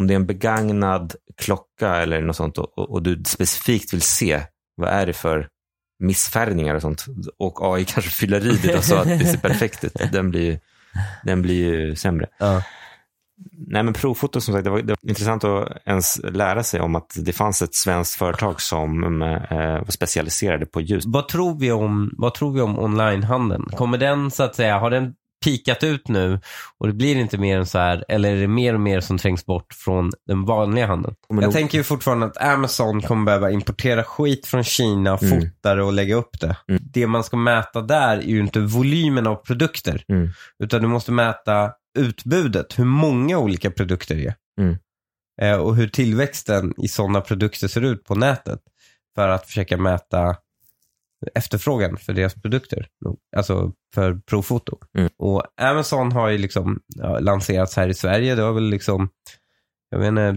om 0.00 0.06
det 0.06 0.14
är 0.14 0.16
en 0.16 0.26
begagnad 0.26 1.14
klocka 1.36 1.96
eller 1.96 2.20
något 2.20 2.36
sånt 2.36 2.58
och, 2.58 2.78
och, 2.78 3.02
du 3.02 3.22
specifikt 3.26 3.92
vill 3.92 4.02
se 4.02 4.40
vad 4.76 4.88
är 4.90 5.06
det 5.06 5.12
för 5.12 5.48
missfärgningar 6.02 6.74
och 6.74 6.82
sånt 6.82 7.04
och 7.38 7.74
AI 7.74 7.84
kanske 7.88 8.10
fyller 8.10 8.46
i 8.46 8.56
det 8.56 8.82
så 8.82 8.94
att 8.96 9.04
det 9.08 9.26
ser 9.26 9.38
perfekt 9.38 9.84
ut. 9.84 9.92
Den 10.12 10.30
blir, 10.30 10.60
den 11.24 11.42
blir 11.42 11.54
ju 11.54 11.96
sämre. 11.96 12.26
Ja. 12.38 12.62
Nej, 13.66 13.82
men 13.82 13.94
provfoto 13.94 14.40
som 14.40 14.54
sagt, 14.54 14.64
det 14.64 14.70
var, 14.70 14.82
det 14.82 14.92
var 15.02 15.10
intressant 15.10 15.44
att 15.44 15.68
ens 15.86 16.20
lära 16.24 16.62
sig 16.62 16.80
om 16.80 16.96
att 16.96 17.16
det 17.16 17.32
fanns 17.32 17.62
ett 17.62 17.74
svenskt 17.74 18.14
företag 18.14 18.60
som 18.60 19.22
eh, 19.22 19.58
var 19.60 19.90
specialiserade 19.90 20.66
på 20.66 20.80
just 20.80 21.06
vad 21.08 21.28
tror 21.28 21.58
vi 21.58 21.72
om, 21.72 22.10
vad 22.18 22.34
tror 22.34 22.52
vi 22.52 22.60
om 22.60 22.78
onlinehandeln? 22.78 23.64
Kommer 23.64 23.98
den 23.98 24.30
så 24.30 24.42
att 24.42 24.54
säga, 24.54 24.78
har 24.78 24.90
den 24.90 25.14
pikat 25.46 25.82
ut 25.84 26.08
nu 26.08 26.40
och 26.78 26.86
det 26.86 26.92
blir 26.92 27.16
inte 27.16 27.38
mer 27.38 27.58
än 27.58 27.66
så 27.66 27.78
här, 27.78 28.04
eller 28.08 28.36
är 28.36 28.40
det 28.40 28.48
mer 28.48 28.74
och 28.74 28.80
mer 28.80 29.00
som 29.00 29.18
trängs 29.18 29.46
bort 29.46 29.72
från 29.74 30.10
den 30.26 30.44
vanliga 30.44 30.86
handeln? 30.86 31.14
Men 31.28 31.36
Jag 31.38 31.44
nog- 31.44 31.52
tänker 31.54 31.78
ju 31.78 31.84
fortfarande 31.84 32.26
att 32.26 32.36
Amazon 32.42 33.02
kommer 33.02 33.24
behöva 33.24 33.50
importera 33.50 34.04
skit 34.04 34.46
från 34.46 34.64
Kina, 34.64 35.18
Mm. 35.22 35.40
fota 35.40 35.74
det 35.74 35.82
och 35.82 35.92
lägga 35.92 36.14
upp 36.14 36.40
det. 36.40 36.56
Mm. 36.68 36.82
Det 36.92 37.06
man 37.06 37.24
ska 37.24 37.36
mäta 37.36 37.80
där 37.80 38.16
är 38.18 38.22
ju 38.22 38.40
inte 38.40 38.60
volymen 38.60 39.26
av 39.26 39.36
produkter, 39.36 40.04
Mm. 40.08 40.28
utan 40.64 40.82
du 40.82 40.88
måste 40.88 41.12
mäta 41.12 41.72
utbudet, 41.98 42.78
hur 42.78 42.84
många 42.84 43.38
olika 43.38 43.70
produkter 43.70 44.14
det 44.14 44.26
är. 44.26 44.34
Mm. 44.60 44.76
Eh, 45.42 45.56
och 45.60 45.76
hur 45.76 45.88
tillväxten 45.88 46.74
i 46.76 46.88
sådana 46.88 47.20
produkter 47.20 47.68
ser 47.68 47.84
ut 47.84 48.04
på 48.04 48.14
nätet. 48.14 48.60
För 49.14 49.28
att 49.28 49.46
försöka 49.46 49.76
mäta 49.76 50.36
efterfrågan 51.34 51.96
för 51.96 52.12
deras 52.12 52.34
produkter. 52.34 52.86
Alltså 53.36 53.72
för 53.94 54.14
provfoto. 54.14 54.78
Mm. 54.98 55.10
Och 55.18 55.42
Amazon 55.60 56.12
har 56.12 56.28
ju 56.28 56.38
liksom 56.38 56.80
ja, 56.86 57.18
lanserats 57.18 57.76
här 57.76 57.88
i 57.88 57.94
Sverige. 57.94 58.34
Det 58.34 58.42
har 58.42 58.52
väl 58.52 58.70
liksom, 58.70 59.08
jag 59.90 60.08
inte, 60.08 60.36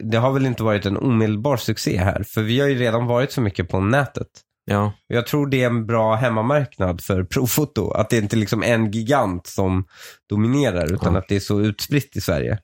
det 0.00 0.16
har 0.18 0.32
väl 0.32 0.46
inte 0.46 0.62
varit 0.62 0.86
en 0.86 0.96
omedelbar 0.96 1.56
succé 1.56 1.96
här. 1.98 2.22
För 2.22 2.42
vi 2.42 2.60
har 2.60 2.68
ju 2.68 2.74
redan 2.74 3.06
varit 3.06 3.32
så 3.32 3.40
mycket 3.40 3.68
på 3.68 3.80
nätet. 3.80 4.28
Ja, 4.64 4.92
Jag 5.06 5.26
tror 5.26 5.46
det 5.46 5.62
är 5.62 5.66
en 5.66 5.86
bra 5.86 6.14
hemmamarknad 6.14 7.00
för 7.00 7.24
provfoto. 7.24 7.90
Att 7.90 8.10
det 8.10 8.18
inte 8.18 8.36
är 8.36 8.38
liksom 8.38 8.62
en 8.62 8.90
gigant 8.90 9.46
som 9.46 9.84
dominerar, 10.28 10.92
utan 10.94 11.12
Ja. 11.14 11.18
att 11.20 11.28
det 11.28 11.36
är 11.36 11.40
så 11.40 11.60
utspritt 11.60 12.16
i 12.16 12.20
Sverige. 12.20 12.58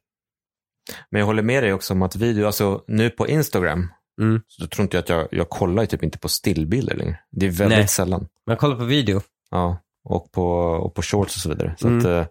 men 1.10 1.18
jag 1.18 1.26
håller 1.26 1.42
med 1.42 1.62
dig 1.62 1.72
också 1.72 1.94
om 1.94 2.02
att 2.02 2.16
video, 2.16 2.46
alltså 2.46 2.84
nu 2.86 3.10
på 3.10 3.28
Instagram, 3.28 3.88
Mm. 4.20 4.40
så 4.46 4.62
då 4.62 4.68
tror 4.68 4.82
inte 4.82 4.96
jag 4.96 5.02
att 5.02 5.08
jag, 5.08 5.28
jag 5.30 5.48
kollar 5.48 5.82
ju 5.82 5.86
typ 5.86 6.02
inte 6.02 6.18
på 6.18 6.28
stillbilder 6.28 6.94
längre. 6.96 7.18
Det 7.30 7.46
är 7.46 7.50
väldigt 7.50 7.78
Nej. 7.78 7.88
sällan. 7.88 8.26
Men 8.46 8.56
kolla 8.56 8.76
på 8.76 8.84
video. 8.84 9.20
Ja, 9.50 9.78
och 10.04 10.32
på, 10.32 10.46
och 10.60 10.94
på 10.94 11.02
shorts 11.02 11.36
och 11.36 11.40
så 11.42 11.48
vidare. 11.48 11.74
Så 11.78 11.86
Mm. 11.86 11.98
att, 11.98 12.04
eh, 12.04 12.24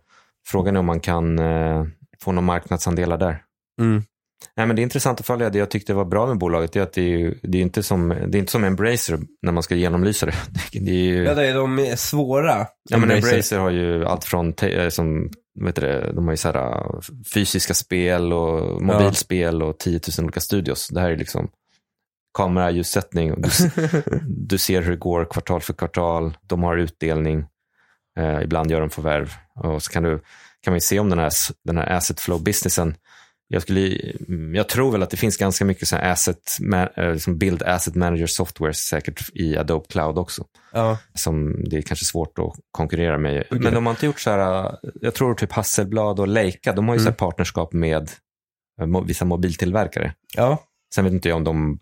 frågan 0.48 0.76
är 0.76 0.80
om 0.80 0.86
man 0.86 1.00
kan 1.00 1.40
eh, 1.40 1.86
få 2.22 2.32
några 2.32 2.46
marknadsandelar 2.46 3.18
där. 3.18 3.42
Mm. 3.82 4.04
Nej, 4.58 4.68
men 4.68 4.76
det 4.76 4.82
är 4.82 4.84
intressant 4.84 5.20
att 5.20 5.26
följa. 5.26 5.50
Det 5.50 5.58
jag 5.58 5.70
tyckte 5.72 5.94
var 5.94 6.06
bra 6.06 6.26
med 6.28 6.38
bolaget 6.38 6.76
är 6.76 6.82
att 6.82 6.94
det 6.94 7.02
är, 7.02 7.18
ju- 7.18 7.40
det 7.44 7.58
är 7.58 7.62
inte 7.62 7.84
som, 7.84 8.10
det 8.10 8.38
är 8.38 8.40
inte 8.40 8.52
som 8.52 8.64
Embracer 8.64 9.20
när 9.42 9.52
man 9.52 9.64
ska 9.64 9.76
genomlysa 9.76 10.26
det. 10.26 10.34
Det 10.80 10.92
är 10.92 10.96
ju, 10.96 11.24
Ja, 11.24 11.34
det 11.34 11.48
är 11.48 11.54
de 11.56 11.94
svåra. 11.98 12.68
Ja, 12.90 12.98
men 12.98 13.04
Embracer. 13.12 13.28
Embracer 13.28 13.60
har 13.60 13.70
ju 13.70 14.06
allt 14.06 14.24
från 14.24 14.54
eh, 14.62 14.90
som, 14.90 15.30
vet 15.62 15.76
du 15.76 15.82
det, 15.82 16.12
de 16.14 16.26
har 16.26 16.34
ju 16.34 16.38
så 16.38 16.52
här, 16.52 16.78
uh, 16.96 17.00
fysiska 17.34 17.74
spel 17.74 18.34
och 18.34 18.82
mobilspel 18.82 19.64
och 19.64 19.78
10 19.80 20.00
000 20.18 20.24
olika 20.26 20.40
studios. 20.40 20.88
Det 20.88 21.00
här 21.02 21.12
är 21.12 21.18
liksom 21.18 21.50
kamera, 22.36 22.72
ljussättning. 22.72 23.34
och 23.34 23.42
Du, 23.42 23.50
du 24.28 24.58
ser 24.58 24.82
hur 24.82 24.92
det 24.92 24.98
går 24.98 25.26
kvartal 25.26 25.62
för 25.62 25.74
kvartal. 25.74 26.38
De 26.42 26.64
har 26.64 26.78
utdelning. 26.78 27.46
Eh, 28.20 28.42
ibland 28.42 28.72
gör 28.72 28.82
de 28.82 28.90
förvärv. 28.90 29.32
Och 29.56 29.84
så 29.84 29.92
kan, 29.92 30.04
du, 30.04 30.20
kan 30.62 30.74
man 30.74 30.82
se 30.82 31.00
om 31.00 31.10
den 31.10 31.20
här, 31.20 31.32
den 31.64 31.78
här 31.78 31.90
asset 31.90 32.20
flow 32.20 32.44
businessen. 32.44 32.96
Jag, 33.48 33.62
skulle, 33.62 33.98
jag 34.54 34.70
tror 34.70 34.92
väl 34.92 35.04
att 35.04 35.10
det 35.10 35.18
finns 35.18 35.38
ganska 35.38 35.66
mycket 35.66 35.88
så 35.88 35.96
asset, 35.96 36.58
eh, 36.98 37.12
liksom 37.14 37.38
build 37.38 37.64
asset 37.64 37.96
manager 37.96 38.28
software 38.28 38.74
säkert 38.74 39.30
i 39.34 39.58
Adobe 39.58 39.86
Cloud 39.90 40.18
också 40.18 40.44
Ja. 40.74 40.98
som 41.14 41.64
det 41.70 41.78
är 41.78 41.82
kanske 41.82 42.06
svårt 42.06 42.40
att 42.40 42.54
konkurrera 42.72 43.18
med. 43.18 43.44
Men 43.52 43.74
de 43.74 43.86
har 43.86 43.94
inte 43.94 44.06
gjort 44.06 44.20
så 44.20 44.30
här, 44.30 44.76
jag 45.02 45.14
tror 45.14 45.34
typ 45.34 45.52
Hasselblad 45.52 46.20
och 46.20 46.28
Leica, 46.28 46.74
de 46.74 46.88
har 46.88 46.96
ju 46.96 47.00
så 47.00 47.06
här 47.10 47.16
partnerskap 47.16 47.74
med 47.74 48.10
eh, 48.82 49.04
vissa 49.06 49.26
mobiltillverkare. 49.26 50.14
ja. 50.36 50.64
Sen 50.96 51.04
vet 51.04 51.14
inte 51.14 51.30
jag 51.30 51.36
om 51.36 51.44
de 51.44 51.80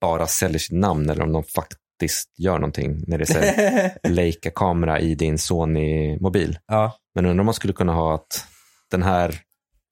bara 0.00 0.26
säljer 0.26 0.58
sitt 0.58 0.78
namn 0.78 1.10
eller 1.10 1.22
om 1.22 1.32
de 1.32 1.44
faktiskt 1.44 2.38
gör 2.38 2.58
någonting 2.58 3.04
när 3.06 3.18
det 3.18 3.30
är 3.30 3.98
Leica-kamera 4.08 5.00
i 5.00 5.14
din 5.14 5.38
Sony-mobil. 5.38 6.58
ja. 6.66 6.96
Men 7.14 7.26
undrar 7.26 7.40
om 7.40 7.46
man 7.46 7.54
skulle 7.54 7.72
kunna 7.72 7.92
ha 7.92 8.14
att 8.14 8.46
den 8.90 9.02
här 9.02 9.40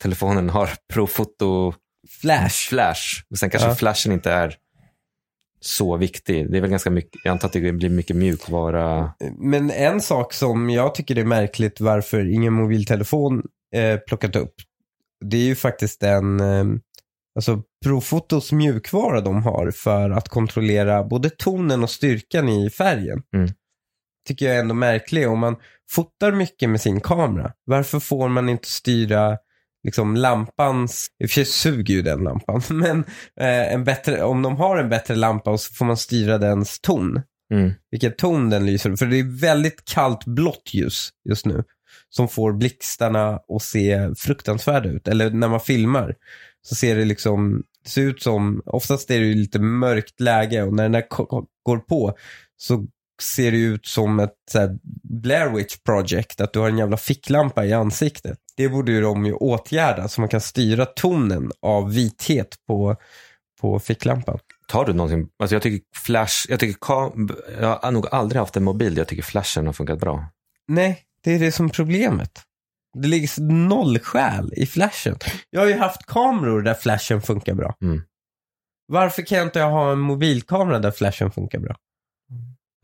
telefonen 0.02 0.50
har 0.50 0.70
profoto 0.92 1.74
Flash. 2.20 2.68
flash 2.68 3.22
och 3.30 3.38
sen 3.38 3.50
kanske 3.50 3.68
Ja. 3.68 3.74
flashen 3.74 4.12
inte 4.12 4.30
är 4.32 4.57
så 5.61 5.96
viktig. 5.96 6.50
Det 6.50 6.57
är 6.57 6.61
väl 6.61 6.70
ganska 6.70 6.90
mycket, 6.90 7.20
jag 7.24 7.32
antar 7.32 7.48
att 7.48 7.52
det 7.52 7.72
blir 7.72 7.90
mycket 7.90 8.16
mjukvara. 8.16 9.12
Men 9.38 9.70
en 9.70 10.00
sak 10.00 10.32
som 10.32 10.70
jag 10.70 10.94
tycker 10.94 11.18
är 11.18 11.24
märkligt 11.24 11.80
varför 11.80 12.32
ingen 12.34 12.52
mobiltelefon 12.52 13.42
eh, 13.74 13.96
plockat 13.98 14.36
upp. 14.36 14.55
Det 15.24 15.36
är 15.36 15.44
ju 15.44 15.55
faktiskt 15.55 16.00
den, 16.00 16.40
eh, 16.40 16.64
alltså 17.36 17.62
Profotos 17.85 18.53
mjukvara 18.53 19.20
de 19.20 19.43
har 19.43 19.70
för 19.70 20.11
att 20.11 20.28
kontrollera 20.28 21.05
både 21.05 21.30
tonen 21.30 21.82
och 21.82 21.91
styrkan 21.91 22.49
i 22.49 22.70
färgen. 22.70 23.22
Mm. 23.35 23.51
Tycker 24.28 24.47
jag 24.47 24.57
är 24.57 24.61
ändå 24.61 24.74
märklig. 24.74 25.28
Om 25.28 25.39
man 25.39 25.57
fotar 25.91 26.32
mycket 26.32 26.70
med 26.70 26.80
sin 26.80 27.01
kamera, 27.01 27.53
varför 27.64 28.01
får 28.01 28.28
man 28.28 28.49
inte 28.49 28.68
styra 28.68 29.39
liksom 29.85 30.16
lampans, 30.16 31.09
i 31.22 31.26
och 31.26 31.30
för 31.30 31.35
sig 31.35 31.45
suger 31.45 31.95
ju 31.95 32.03
den 32.03 32.24
lampan, 32.24 32.62
men 32.70 32.99
eh, 33.41 33.72
en 33.72 33.85
bättre, 33.85 34.22
om 34.22 34.43
de 34.43 34.57
har 34.57 34.76
en 34.76 34.89
bättre 34.89 35.14
lampa 35.14 35.59
så 35.59 35.74
får 35.74 35.85
man 35.85 35.97
styra 35.97 36.39
dens 36.39 36.80
ton 36.80 37.22
Mm. 37.53 37.72
vilken 37.91 38.12
ton 38.12 38.51
den 38.51 38.66
lyser. 38.66 38.97
För 38.97 39.07
det 39.07 39.18
är 39.18 39.41
väldigt 39.41 39.85
kallt 39.85 40.24
blått 40.24 40.70
ljus 40.72 41.11
just 41.28 41.47
nu. 41.47 41.64
Som 42.09 42.28
får 42.28 42.53
blixtarna 42.53 43.41
att 43.49 43.62
se 43.62 44.14
fruktansvärda 44.16 44.89
ut. 44.89 45.09
Eller 45.09 45.30
när 45.30 45.49
man 45.49 45.61
filmar 45.61 46.14
så 46.62 46.74
ser 46.74 46.97
det 46.97 47.05
liksom, 47.05 47.62
det 47.85 47.91
ser 47.91 48.03
ut 48.03 48.22
som, 48.22 48.62
oftast 48.66 49.11
är 49.11 49.20
det 49.20 49.26
ju 49.26 49.35
lite 49.35 49.59
mörkt 49.59 50.20
läge 50.20 50.62
och 50.62 50.72
när 50.72 50.82
den 50.82 50.93
där 50.93 51.05
går 51.62 51.78
på 51.78 52.16
så 52.57 52.87
ser 53.22 53.53
det 53.53 53.59
ut 53.59 53.87
som 53.87 54.20
ett 54.20 54.35
så 54.51 54.78
Blair 55.03 55.49
Witch 55.49 55.76
Project, 55.76 56.41
att 56.41 56.53
du 56.53 56.59
har 56.59 56.68
en 56.68 56.78
jävla 56.78 56.97
ficklampa 56.97 57.64
i 57.64 57.72
ansiktet. 57.72 58.39
Det 58.57 58.68
borde 58.68 58.93
ju 58.93 59.01
de 59.01 59.26
ju 59.26 59.32
åtgärda 59.32 60.09
så 60.09 60.20
man 60.20 60.28
kan 60.28 60.41
styra 60.41 60.87
tonen 60.87 61.51
av 61.62 61.93
vithet 61.93 62.57
på, 62.66 62.97
på 63.61 63.78
ficklampan. 63.78 64.39
Tar 64.68 64.85
du 64.85 64.93
någonsin, 64.93 65.28
alltså 65.39 65.55
jag 65.55 65.62
tycker 65.62 65.87
flash, 65.97 66.47
jag 66.49 66.61
tycker 66.61 66.78
kam, 66.80 67.30
jag 67.61 67.78
har 67.82 67.93
nog 67.93 68.07
aldrig 68.11 68.41
haft 68.41 68.57
en 68.57 68.64
mobil 68.64 68.95
där 68.95 69.01
jag 69.01 69.09
tycker 69.09 69.22
flashen 69.22 69.66
har 69.66 69.72
funkat 69.72 70.01
bra. 70.01 70.26
Nej, 70.68 71.03
det 71.24 71.32
är 71.32 71.39
det 71.39 71.53
som 71.53 71.66
är 71.66 71.70
problemet. 71.70 72.43
Det 72.95 73.09
ligger 73.09 73.40
noll 73.42 73.99
själ 73.99 74.53
i 74.57 74.66
flashen. 74.66 75.16
Jag 75.51 75.61
har 75.61 75.66
ju 75.66 75.78
haft 75.78 76.07
kameror 76.07 76.62
där 76.62 76.74
flashen 76.74 77.22
funkar 77.22 77.55
bra. 77.55 77.76
Mm. 77.82 78.03
Varför 78.86 79.22
kan 79.22 79.38
jag 79.38 79.47
inte 79.47 79.61
ha 79.61 79.92
en 79.92 79.99
mobilkamera 79.99 80.78
där 80.78 80.90
flashen 80.90 81.30
funkar 81.30 81.59
bra? 81.59 81.76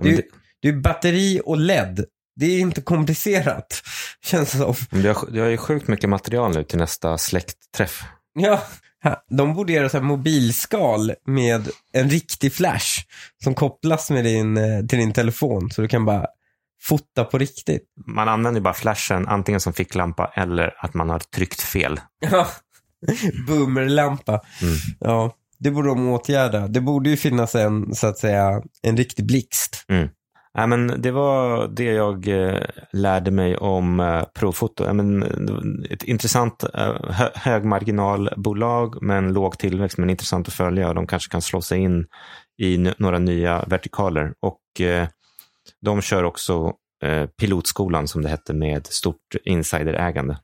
Det, 0.03 0.11
det, 0.11 0.25
det 0.63 0.69
är 0.69 0.73
batteri 0.73 1.41
och 1.45 1.59
LED. 1.59 2.05
Det 2.37 2.47
är 2.47 2.61
inte 2.61 2.81
komplicerat, 2.81 3.83
känns 4.25 4.53
det 4.53 4.59
som. 4.59 4.75
men 4.91 5.03
jag, 5.03 5.17
jag 5.33 5.43
har 5.43 5.51
ju 5.51 5.57
sjukt 5.57 5.89
mycket 5.89 6.11
material 6.11 6.55
nu 6.55 6.65
till 6.65 6.79
nästa 6.79 7.19
släktträff. 7.19 8.03
Ja, 8.35 8.63
de 9.31 9.55
borde 9.55 9.73
göra 9.73 9.89
så 9.89 9.97
här 9.97 10.05
mobilskal 10.05 11.13
med 11.27 11.69
en 11.93 12.11
riktig 12.11 12.53
flash 12.53 13.05
som 13.45 13.55
kopplas 13.55 14.11
med 14.11 14.25
din, 14.25 14.57
eh, 14.57 14.87
till 14.87 14.99
din 14.99 15.13
telefon 15.13 15.71
så 15.71 15.83
du 15.83 15.89
kan 15.89 16.05
bara 16.05 16.27
fota 16.83 17.25
på 17.25 17.39
riktigt. 17.39 17.83
Man 18.07 18.29
använder 18.29 18.61
bara 18.61 18.75
flashen 18.75 19.29
antingen 19.29 19.61
som 19.61 19.73
ficklampa 19.73 20.33
eller 20.35 20.75
att 20.79 20.95
man 20.95 21.11
har 21.11 21.19
tryckt 21.19 21.61
fel. 21.61 22.01
Ja, 22.31 22.47
boomerlampa. 23.47 24.41
Mm. 24.63 24.75
Ja, 25.01 25.35
det 25.59 25.71
borde 25.71 25.89
de 25.89 26.09
åtgärda. 26.09 26.69
Det 26.69 26.81
borde 26.81 27.11
ju 27.11 27.17
finnas 27.17 27.55
en, 27.55 27.95
så 27.95 28.07
att 28.07 28.19
säga, 28.19 28.63
en 28.83 28.97
riktig 28.97 29.27
blixt. 29.27 29.85
Nej, 30.55 30.67
men 30.67 31.03
det 31.03 31.11
var 31.11 31.69
det 31.69 31.85
jag 31.85 32.29
eh, 32.29 32.63
lärde 32.93 33.31
mig 33.31 33.57
om 33.57 34.01
eh, 34.01 34.23
provfoto. 34.23 34.85
Ja, 34.85 34.93
men, 34.93 35.21
var 35.21 35.93
ett 35.93 36.03
intressant 36.03 36.65
eh, 36.75 36.95
hö 37.11 37.31
högmarginalbolag 37.35 39.03
med 39.03 39.33
låg 39.33 39.59
tillväxt, 39.59 39.99
men 39.99 40.11
intressant 40.11 40.49
att 40.49 40.55
följa. 40.55 40.95
De 40.95 41.07
kanske 41.07 41.31
kan 41.33 41.43
slå 41.43 41.63
sig 41.63 41.81
in 41.81 42.07
i 42.63 42.93
några 42.99 43.19
nya 43.19 43.65
vertikaler. 43.67 44.33
Och 44.41 44.81
eh, 44.81 45.09
de 45.85 46.03
kör 46.03 46.25
också 46.25 46.73
eh, 47.05 47.27
pilotskolan, 47.27 48.09
som 48.09 48.23
det 48.23 48.29
hette, 48.29 48.55
med 48.55 48.87
stort 48.87 49.37
insiderägande. 49.45 50.39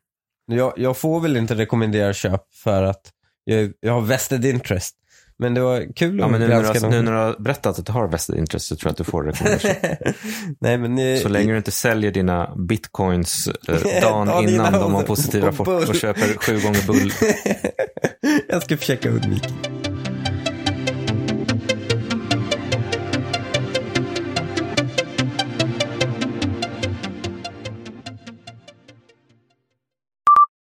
Jag, 0.47 0.72
jag 0.76 0.97
får 0.97 1.20
väl 1.20 1.37
inte 1.37 1.55
rekommendera 1.55 2.12
köp 2.12 2.43
för 2.55 2.82
att 2.82 3.11
jag, 3.45 3.72
jag 3.80 3.93
har 3.93 4.01
vested 4.01 4.45
interest. 4.45 4.97
Men 5.39 5.55
det 5.55 5.61
var 5.61 5.95
kul 5.97 6.18
Ja, 6.18 6.24
att 6.24 6.30
men 6.30 6.41
nu, 6.41 6.49
när 6.49 6.74
du, 6.74 6.89
nu 6.89 7.03
när 7.03 7.12
du 7.12 7.18
har 7.18 7.37
berättat 7.39 7.78
att 7.78 7.87
du 7.87 7.93
har 7.93 8.09
vested 8.09 8.39
interest 8.39 8.66
så 8.66 8.76
tror 8.76 8.89
jag 8.89 8.93
att 8.93 8.99
du 8.99 9.05
får 9.05 9.22
rekommendation. 9.22 9.70
Nej, 10.61 10.78
men, 10.78 10.99
eh, 10.99 11.18
Så 11.18 11.28
länge 11.28 11.53
du 11.53 11.57
inte 11.57 11.70
säljer 11.70 12.11
dina 12.11 12.55
bitcoins 12.57 13.49
eh, 13.68 13.74
dagen 14.03 14.26
Dagen 14.26 14.49
innan 14.49 14.72
de 14.72 14.95
har 14.95 15.03
positiv 15.03 15.45
och 15.45 15.59
rapport 15.59 15.89
och 15.89 15.95
köper 15.95 16.39
sju 16.39 16.61
gånger 16.61 16.87
bull. 16.87 17.12
jag 18.49 18.62
ska 18.62 18.76
försöka 18.76 19.09
undvika. 19.09 19.75